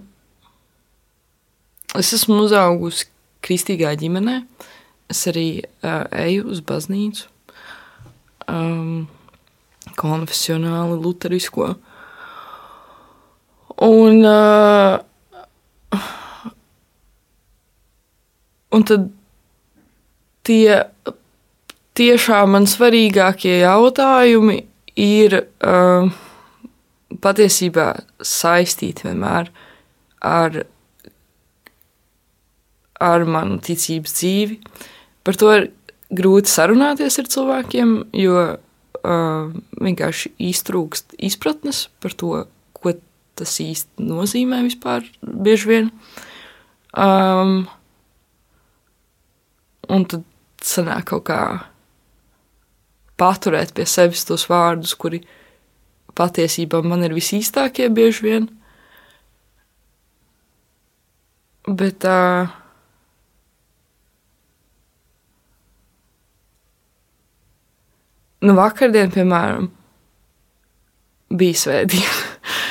es 1.97 2.11
esmu 2.13 2.43
uzaugusi 2.45 3.07
kristīgā 3.45 3.95
ģimenē. 3.97 4.41
Es 5.09 5.23
arī 5.29 5.63
uh, 5.63 6.03
eju 6.11 6.49
uz 6.51 6.61
baznīcu. 6.67 7.29
Um, 8.51 9.07
konfesionāli, 9.97 10.97
luterisko. 11.01 11.73
Un, 13.87 14.23
uh, 14.25 14.97
un 18.73 18.87
tad 18.89 19.11
tie 20.47 20.81
tiešām 21.97 22.53
man 22.53 22.67
svarīgākie 22.69 23.59
jautājumi 23.63 24.57
ir 25.01 25.37
uh, 25.41 26.09
patiesībā 27.23 27.87
saistīti 28.21 29.07
vienmēr 29.07 29.49
ar, 30.25 30.59
ar 33.01 33.25
manu 33.29 33.57
ticības 33.63 34.17
dzīvi. 34.19 34.59
Par 35.25 35.39
to 35.39 35.53
ir 35.55 35.69
grūti 36.13 36.51
sarunāties 36.51 37.19
ar 37.19 37.29
cilvēkiem, 37.31 37.93
jo 38.15 38.43
uh, 38.43 39.55
vienkārši 39.81 40.33
iztrūkst 40.49 41.17
izpratnes 41.27 41.87
par 42.03 42.15
to, 42.17 42.45
ko 42.77 42.93
tas 43.37 43.57
īsti 43.61 44.07
nozīmē 44.07 44.63
vispār 44.65 45.05
bieži 45.21 45.71
vien. 45.71 45.89
Um, 46.97 47.67
un 49.91 50.05
tad 50.09 50.23
sanāk 50.63 51.11
kaut 51.11 51.27
kā 51.29 51.41
paturēt 53.19 53.73
pie 53.77 53.85
sevis 53.89 54.25
tos 54.27 54.47
vārdus, 54.49 54.95
kuri 54.97 55.21
patiesībā 56.17 56.81
man 56.85 57.05
ir 57.05 57.17
visīstākie 57.17 57.91
bieži 57.93 58.29
vien. 58.29 58.47
Bet. 61.67 62.07
Uh, 62.07 62.47
nu, 68.47 68.55
vakardien, 68.57 69.11
piemēram, 69.13 69.67
bija 71.37 71.59
svētdiena. 71.65 72.23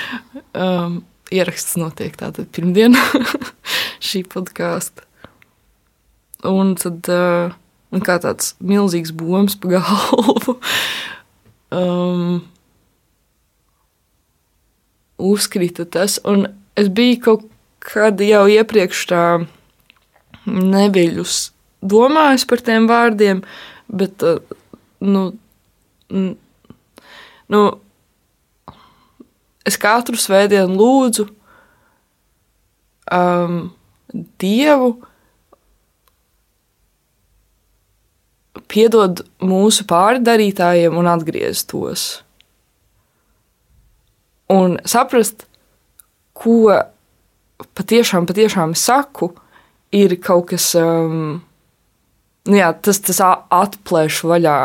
um, 0.64 1.00
ieraksts 1.34 1.76
notiek 1.80 2.16
tātad 2.18 2.48
pirmdienā 2.54 3.02
šī 4.06 4.24
podkāsta. 4.30 5.04
Un 6.46 6.74
tad 6.78 7.08
uh, 7.10 7.54
un 7.94 8.04
kā 8.04 8.18
tāds 8.22 8.54
milzīgs 8.60 9.14
bombs 9.16 9.56
pa 9.60 9.76
galvu. 9.76 10.56
um, 11.80 12.38
uzkrita 15.16 15.86
tas, 15.88 16.20
un 16.28 16.48
es 16.78 16.90
biju 16.92 17.20
kaut 17.24 17.46
kad 17.86 18.20
jau 18.20 18.44
iepriekš 18.50 19.04
tā 19.10 19.24
neviļus 20.46 21.38
domājis 21.86 22.44
par 22.48 22.62
tiem 22.66 22.86
vārdiem, 22.90 23.42
bet, 23.86 24.22
uh, 24.26 24.42
nu, 25.02 25.30
nu, 26.12 27.62
es 29.66 29.78
katru 29.80 30.18
svētdienu 30.20 30.78
lūdzu 30.78 31.26
um, 33.12 33.59
Dievu, 34.40 34.92
piedod 38.70 39.24
mūsu 39.44 39.86
pārdarītājiem 39.88 40.96
un 40.96 41.09
atgriez 41.11 41.64
tos. 41.68 42.07
Un 44.52 44.78
saprast, 44.86 45.44
ko 46.36 46.70
patiešām, 47.76 48.28
patiešām 48.28 48.74
saku, 48.78 49.32
ir 49.94 50.16
kaut 50.22 50.52
kas, 50.52 50.70
um, 50.78 51.40
nu 52.46 52.59
jā, 52.59 52.70
tas, 52.78 53.00
tas 53.02 53.22
atplēš 53.26 54.22
vaļā 54.30 54.59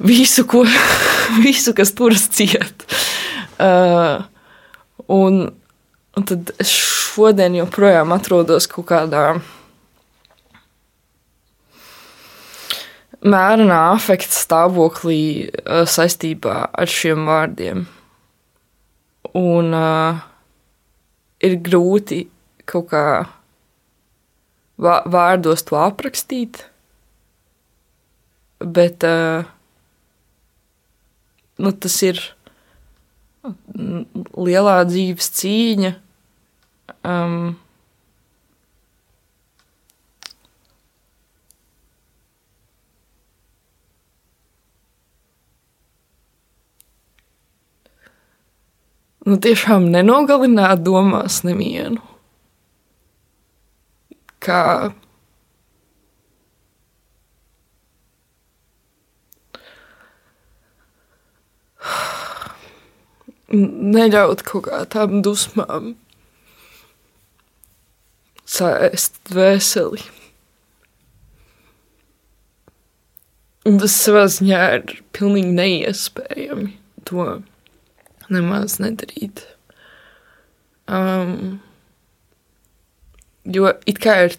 visu, 0.00 0.44
ko, 0.48 0.64
visu 1.44 1.74
kas 1.76 1.94
turas 1.96 2.26
ciet. 2.32 2.84
Uh, 3.60 4.24
un, 5.12 5.42
un 6.16 6.28
tad 6.28 6.52
es 6.62 6.72
šodien 6.72 7.58
joprojām 7.58 8.14
atrodos 8.16 8.68
kaut 8.70 8.88
kādā 8.88 9.24
mērenā 13.20 13.80
afekta 13.92 14.32
stāvoklī 14.32 15.20
uh, 15.50 15.84
saistībā 15.84 16.56
ar 16.72 16.88
šiem 16.88 17.28
vārdiem. 17.28 17.84
Un 19.36 19.76
uh, 19.76 20.22
ir 21.44 21.60
grūti 21.60 22.24
kaut 22.70 22.88
kā 22.90 23.04
vārdos 24.80 25.66
to 25.68 25.76
aprakstīt, 25.76 26.62
bet 28.64 29.04
uh, 29.04 29.44
nu, 31.60 31.72
tas 31.72 31.96
ir 32.06 32.20
lielā 34.36 34.76
dzīves 34.88 35.30
cīņa. 35.38 35.92
Um, 37.06 37.54
nu, 49.24 49.38
tiešām 49.46 49.88
nenogalināt 49.94 50.82
domās 50.86 51.42
nevienu. 51.46 52.02
Kā 54.40 54.62
neļaut 63.50 64.44
kaut 64.46 64.68
kā 64.68 64.84
tām 64.90 65.20
dusmām 65.26 65.94
sēst 68.50 69.20
dvēseli. 69.30 70.02
Un 73.68 73.76
tas 73.82 73.94
savā 73.94 74.24
ziņā 74.32 74.60
ir 74.78 75.00
pilnīgi 75.14 75.50
neiespējami 75.54 76.70
to 77.08 77.26
nemaz 78.32 78.78
nedarīt. 78.80 79.42
Um, 80.90 81.60
jo 83.44 83.68
it 83.86 84.00
kā 84.02 84.16
ir 84.26 84.38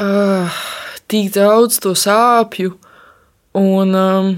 uh, 0.00 0.60
tik 1.10 1.32
daudz 1.34 1.80
to 1.82 1.92
sāpju 1.98 2.76
un 3.58 3.98
um, 3.98 4.30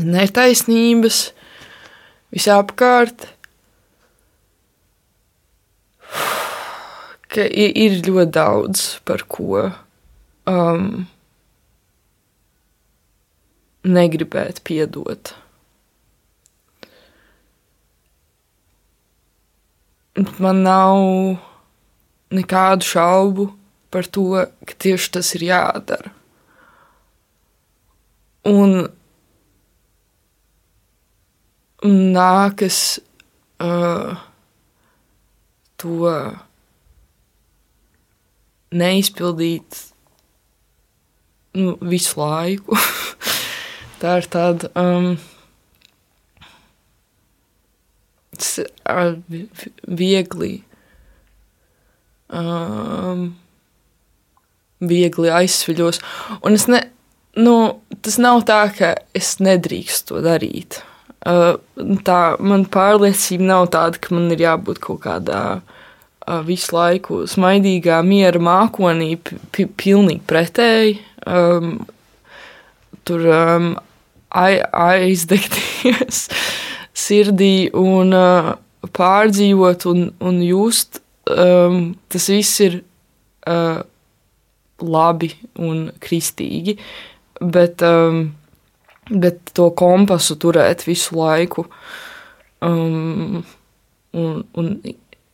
netaisnības 0.00 1.20
visapkārt. 2.32 3.28
Ka 7.32 7.44
ir 7.48 8.00
ļoti 8.04 8.32
daudz 8.32 8.82
par 9.08 9.24
ko 9.24 9.62
um, 10.48 11.06
negribēt 13.84 14.60
piedot. 14.68 15.32
Man 20.36 20.60
nav 20.66 21.00
nekādu 22.36 22.84
šaubu 22.84 23.46
par 23.92 24.08
to, 24.12 24.44
ka 24.68 24.76
tieši 24.84 25.12
tas 25.16 25.32
ir 25.36 25.46
jādara. 25.48 26.12
Un 28.48 28.90
nākas 31.86 33.00
uh, 33.62 34.18
to 35.82 36.12
neizpildīt 38.72 39.80
nu, 41.58 41.76
visu 41.80 42.20
laiku. 42.20 42.78
Tā 44.02 44.16
ir 44.18 44.26
tāda 44.32 44.70
um, 44.78 45.12
viegli, 49.86 50.54
um, 52.34 53.28
viegli 54.82 55.30
aizsviļos. 55.30 56.00
Un 56.42 56.58
es 56.58 56.66
ne, 56.72 56.80
nu, 57.38 57.54
tas 58.02 58.18
nav 58.18 58.42
tā, 58.48 58.64
ka 58.74 58.96
es 59.14 59.36
nedrīkstu 59.38 60.16
to 60.16 60.24
darīt. 60.26 60.80
Tā 61.22 62.20
man 62.42 62.64
pārliecība 62.66 63.46
nav 63.46 63.68
tāda, 63.74 64.00
ka 64.02 64.14
man 64.16 64.32
ir 64.34 64.42
jābūt 64.42 64.80
kaut 64.82 65.04
kādā 65.04 65.42
visu 66.46 66.74
laiku 66.74 67.22
smaidīgā, 67.30 68.00
miera 68.06 68.40
mākonī, 68.42 69.14
pilnīgi 69.52 70.22
pretēji. 70.26 70.98
Um, 71.22 71.76
tur 73.06 73.26
um, 73.30 73.68
aizdegties 74.34 76.24
sirdī 77.04 77.70
un 77.78 78.14
uh, 78.16 78.52
pārdzīvot 78.98 79.86
un, 79.90 80.04
un 80.20 80.42
just. 80.46 81.00
Um, 81.30 81.94
tas 82.10 82.26
viss 82.32 82.58
ir 82.64 82.80
uh, 83.46 83.82
labi 84.82 85.30
un 85.62 85.90
kristīgi, 86.02 86.74
bet, 87.38 87.82
um, 87.86 88.32
bet 89.10 89.52
to 89.56 89.70
kompasu 89.74 90.36
turēt 90.40 90.86
visu 90.86 91.16
laiku 91.18 91.66
um, 92.62 93.42
un, 94.12 94.42
un 94.54 94.74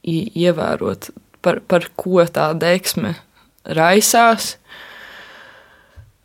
ievērot, 0.08 1.10
par, 1.44 1.60
par 1.68 1.88
ko 1.98 2.24
tā 2.24 2.52
deksme 2.58 3.16
raisās. 3.68 4.56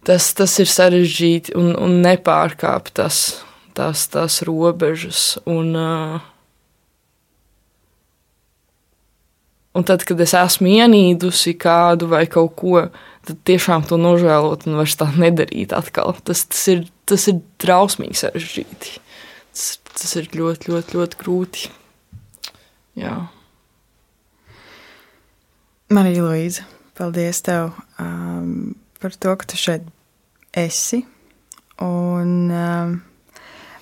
Tas, 0.03 0.33
tas 0.35 0.57
ir 0.59 0.67
sarežģīti 0.67 1.55
un, 1.55 1.71
un 1.79 2.01
nepārkāpt 2.03 2.95
tas, 2.99 3.19
tās, 3.75 4.07
tās 4.11 4.41
robežas. 4.43 5.37
Un, 5.47 5.69
uh, 5.79 6.17
un 9.73 9.87
tad, 9.87 10.03
kad 10.07 10.19
es 10.23 10.35
esmu 10.35 10.73
ienīdusi 10.75 11.55
kādu 11.59 12.11
vai 12.11 12.25
kaut 12.31 12.57
ko, 12.59 12.87
tad 13.23 13.39
tiešām 13.47 13.87
to 13.87 13.99
nožēlot 14.01 14.67
un 14.67 14.81
vairs 14.81 14.97
tā 14.99 15.07
nedarīt 15.15 15.71
atkal. 15.75 16.17
Tas, 16.27 16.43
tas, 16.51 16.67
ir, 16.73 16.83
tas 17.09 17.27
ir 17.31 17.39
trausmīgi 17.61 18.19
sarežģīti. 18.21 18.97
Tas, 19.53 19.69
tas 19.93 20.15
ir 20.19 20.29
ļoti, 20.33 20.73
ļoti, 20.73 20.97
ļoti 20.97 21.19
grūti. 21.21 21.71
Jā. 22.99 23.15
Marija 25.93 26.25
Līza, 26.25 26.65
paldies 26.97 27.41
tev 27.45 27.73
um, 28.01 28.73
par 29.01 29.13
to, 29.13 29.33
ka 29.37 29.49
tu 29.49 29.59
šeit 29.59 29.85
esi. 30.57 31.03
Un, 31.83 32.31
um, 32.53 32.95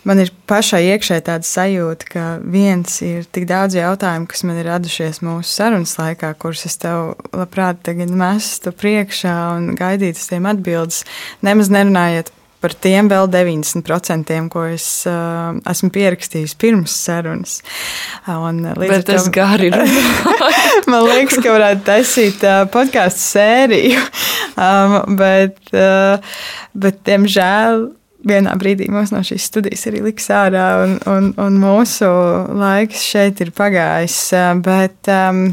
man 0.07 0.21
ir 0.23 0.31
pašai 0.49 0.81
iekšēji 0.89 1.25
tāda 1.27 1.47
sajūta, 1.47 2.09
ka 2.11 2.25
viens 2.41 2.97
ir 3.05 3.27
tik 3.31 3.45
daudz 3.47 3.77
jautājumu, 3.77 4.27
kas 4.31 4.43
man 4.47 4.59
ir 4.59 4.67
radušies 4.71 5.21
mūsu 5.23 5.51
sarunas 5.51 5.95
laikā, 5.99 6.33
kurus 6.41 6.65
es 6.67 6.79
tev 6.81 7.13
labprāt 7.35 7.83
tagad 7.85 8.11
mestu 8.11 8.73
priekšā 8.75 9.35
un 9.55 9.73
gaidītu 9.79 10.19
uz 10.19 10.29
tiem 10.31 10.51
atbildes. 10.51 11.03
Nemaz 11.45 11.71
nerunājot 11.71 12.33
par 12.61 12.75
tiem 12.77 13.09
vēl 13.11 13.29
90%, 13.31 14.35
ko 14.53 14.65
es 14.69 14.87
uh, 15.09 15.55
esmu 15.69 15.91
pierakstījis 15.93 16.55
pirms 16.61 16.95
sarunas. 17.07 17.59
Un, 18.29 18.61
uh, 18.65 18.75
Bet 18.77 19.07
tas 19.09 19.27
tam, 19.27 19.33
gari 19.35 19.67
ir. 19.71 19.79
man 20.91 21.07
liekas, 21.09 21.41
ka 21.41 21.55
varētu 21.55 21.87
taisīt 21.87 22.45
uh, 22.45 22.61
podkāstu 22.71 23.25
sēriju, 23.31 24.05
um, 24.55 24.99
bet, 25.19 25.57
uh, 25.73 26.37
bet, 26.77 27.01
diemžēl, 27.07 27.89
vienā 28.27 28.53
brīdī 28.61 28.87
mums 28.93 29.13
no 29.13 29.23
šīs 29.25 29.49
studijas 29.49 29.87
arī 29.89 30.03
liks 30.05 30.29
ārā, 30.33 30.67
un, 30.85 30.95
un, 31.09 31.31
un 31.41 31.59
mūsu 31.61 32.09
laiks 32.61 33.01
šeit 33.09 33.41
ir 33.41 33.53
pagājis. 33.57 34.19
Bet 34.61 35.09
um, 35.09 35.47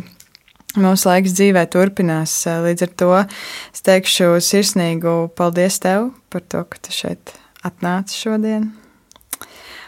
mūsu 0.82 1.10
laiks 1.10 1.34
dzīvē 1.38 1.64
turpinās. 1.72 2.34
Līdz 2.46 2.86
ar 2.86 2.94
to 3.02 3.10
es 3.22 3.84
teikšu 3.86 4.36
sirsnīgu 4.44 5.16
paldies 5.38 5.80
tev 5.84 6.12
par 6.32 6.44
to, 6.46 6.64
ka 6.68 6.80
tu 6.86 6.94
šeit 6.94 7.34
atnāci 7.66 8.18
šodien. 8.18 8.70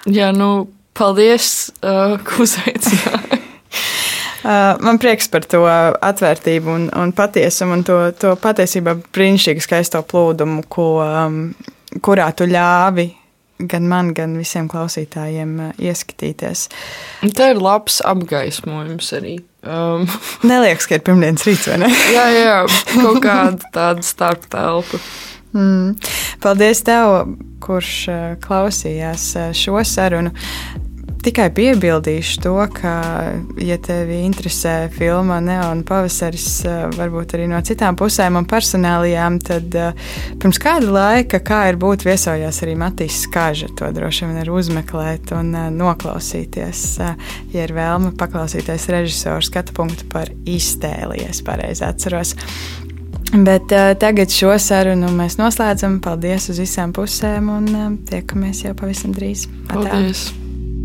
Jā, 0.09 0.31
nu, 0.37 0.71
paldies, 0.97 1.71
uh, 1.85 2.17
ka 2.25 2.43
uzaicināji. 2.47 3.41
Uh, 4.41 4.81
man 4.81 4.97
prieks 4.97 5.27
par 5.29 5.45
to 5.45 5.59
atvērtību 5.69 6.71
un, 6.73 6.87
un 6.97 7.11
patiesumu 7.13 7.75
un 7.77 7.83
to, 7.85 7.97
to 8.17 8.31
patiesībā 8.41 8.95
brīnišķīgu 9.13 9.61
skaisto 9.61 10.01
plūdumu, 10.09 10.63
ko, 10.73 10.87
um, 11.05 11.37
kurā 12.01 12.31
tu 12.33 12.47
ļāvi 12.49 13.05
gan 13.69 13.85
man, 13.91 14.15
gan 14.17 14.39
visiem 14.41 14.71
klausītājiem 14.73 15.53
uh, 15.61 15.75
ieskatīties. 15.77 16.63
Tā 17.37 17.51
ir 17.53 17.61
labs 17.61 18.01
apgaismojums 18.01 19.13
arī. 19.21 19.37
Um. 19.63 20.07
Neliekas, 20.49 20.89
ka 20.89 20.97
ir 20.97 21.05
pirmdienas 21.05 21.45
rīts, 21.45 21.69
vai 21.69 21.81
ne? 21.83 21.91
jā, 22.17 22.27
jā, 22.33 22.57
kaut 22.95 23.21
kāda 23.27 23.73
tāda 23.75 24.07
starptelpa. 24.07 25.01
Mm. 25.51 25.97
Paldies 26.41 26.81
tev, 26.87 27.35
kurš 27.61 27.95
uh, 28.09 28.21
klausījās 28.41 29.27
uh, 29.37 29.51
šo 29.57 29.83
sarunu. 29.85 30.33
Tikai 31.21 31.51
piebildīšu 31.53 32.41
to, 32.41 32.55
ka, 32.73 32.93
ja 33.61 33.77
tevi 33.85 34.23
interesē 34.25 34.89
filma 34.95 35.37
Neona 35.45 35.85
pavasaris, 35.85 36.47
eh, 36.65 36.87
varbūt 36.97 37.35
arī 37.37 37.49
no 37.51 37.61
citām 37.61 37.99
pusēm 38.01 38.39
un 38.41 38.49
personālajām, 38.49 39.37
tad 39.45 39.77
eh, 39.77 40.09
pirms 40.41 40.61
kāda 40.63 40.89
laika, 40.89 41.43
kā 41.45 41.61
ir 41.69 41.77
būt 41.81 42.07
viesojās 42.09 42.63
arī 42.65 42.79
Matīs 42.81 43.21
Skaža, 43.27 43.69
to 43.77 43.93
droši 43.93 44.31
vien 44.31 44.41
var 44.41 44.53
uzmeklēt 44.63 45.35
un 45.37 45.53
eh, 45.53 45.69
noklausīties, 45.77 46.85
ja 47.53 47.69
ir 47.69 47.77
vēlme 47.77 48.15
paklausīties 48.17 48.89
režisoru 48.89 49.45
skatu 49.45 49.77
punktu 49.77 50.09
par 50.09 50.33
iztēli, 50.49 51.21
ja 51.21 51.35
es 51.35 51.45
pareizi 51.45 51.85
atceros. 51.85 52.39
Bet 53.31 53.71
uh, 53.71 53.93
tagad 53.95 54.33
šo 54.35 54.57
sarunu 54.59 55.13
mēs 55.15 55.37
noslēdzam. 55.39 56.01
Paldies 56.03 56.51
uz 56.51 56.59
visām 56.65 56.91
pusēm 56.97 57.55
un 57.61 57.71
uh, 57.71 57.89
tiekamies 58.11 58.67
jau 58.67 58.75
pavisam 58.75 59.15
drīz. 59.15 59.47
Paldies! 59.71 60.31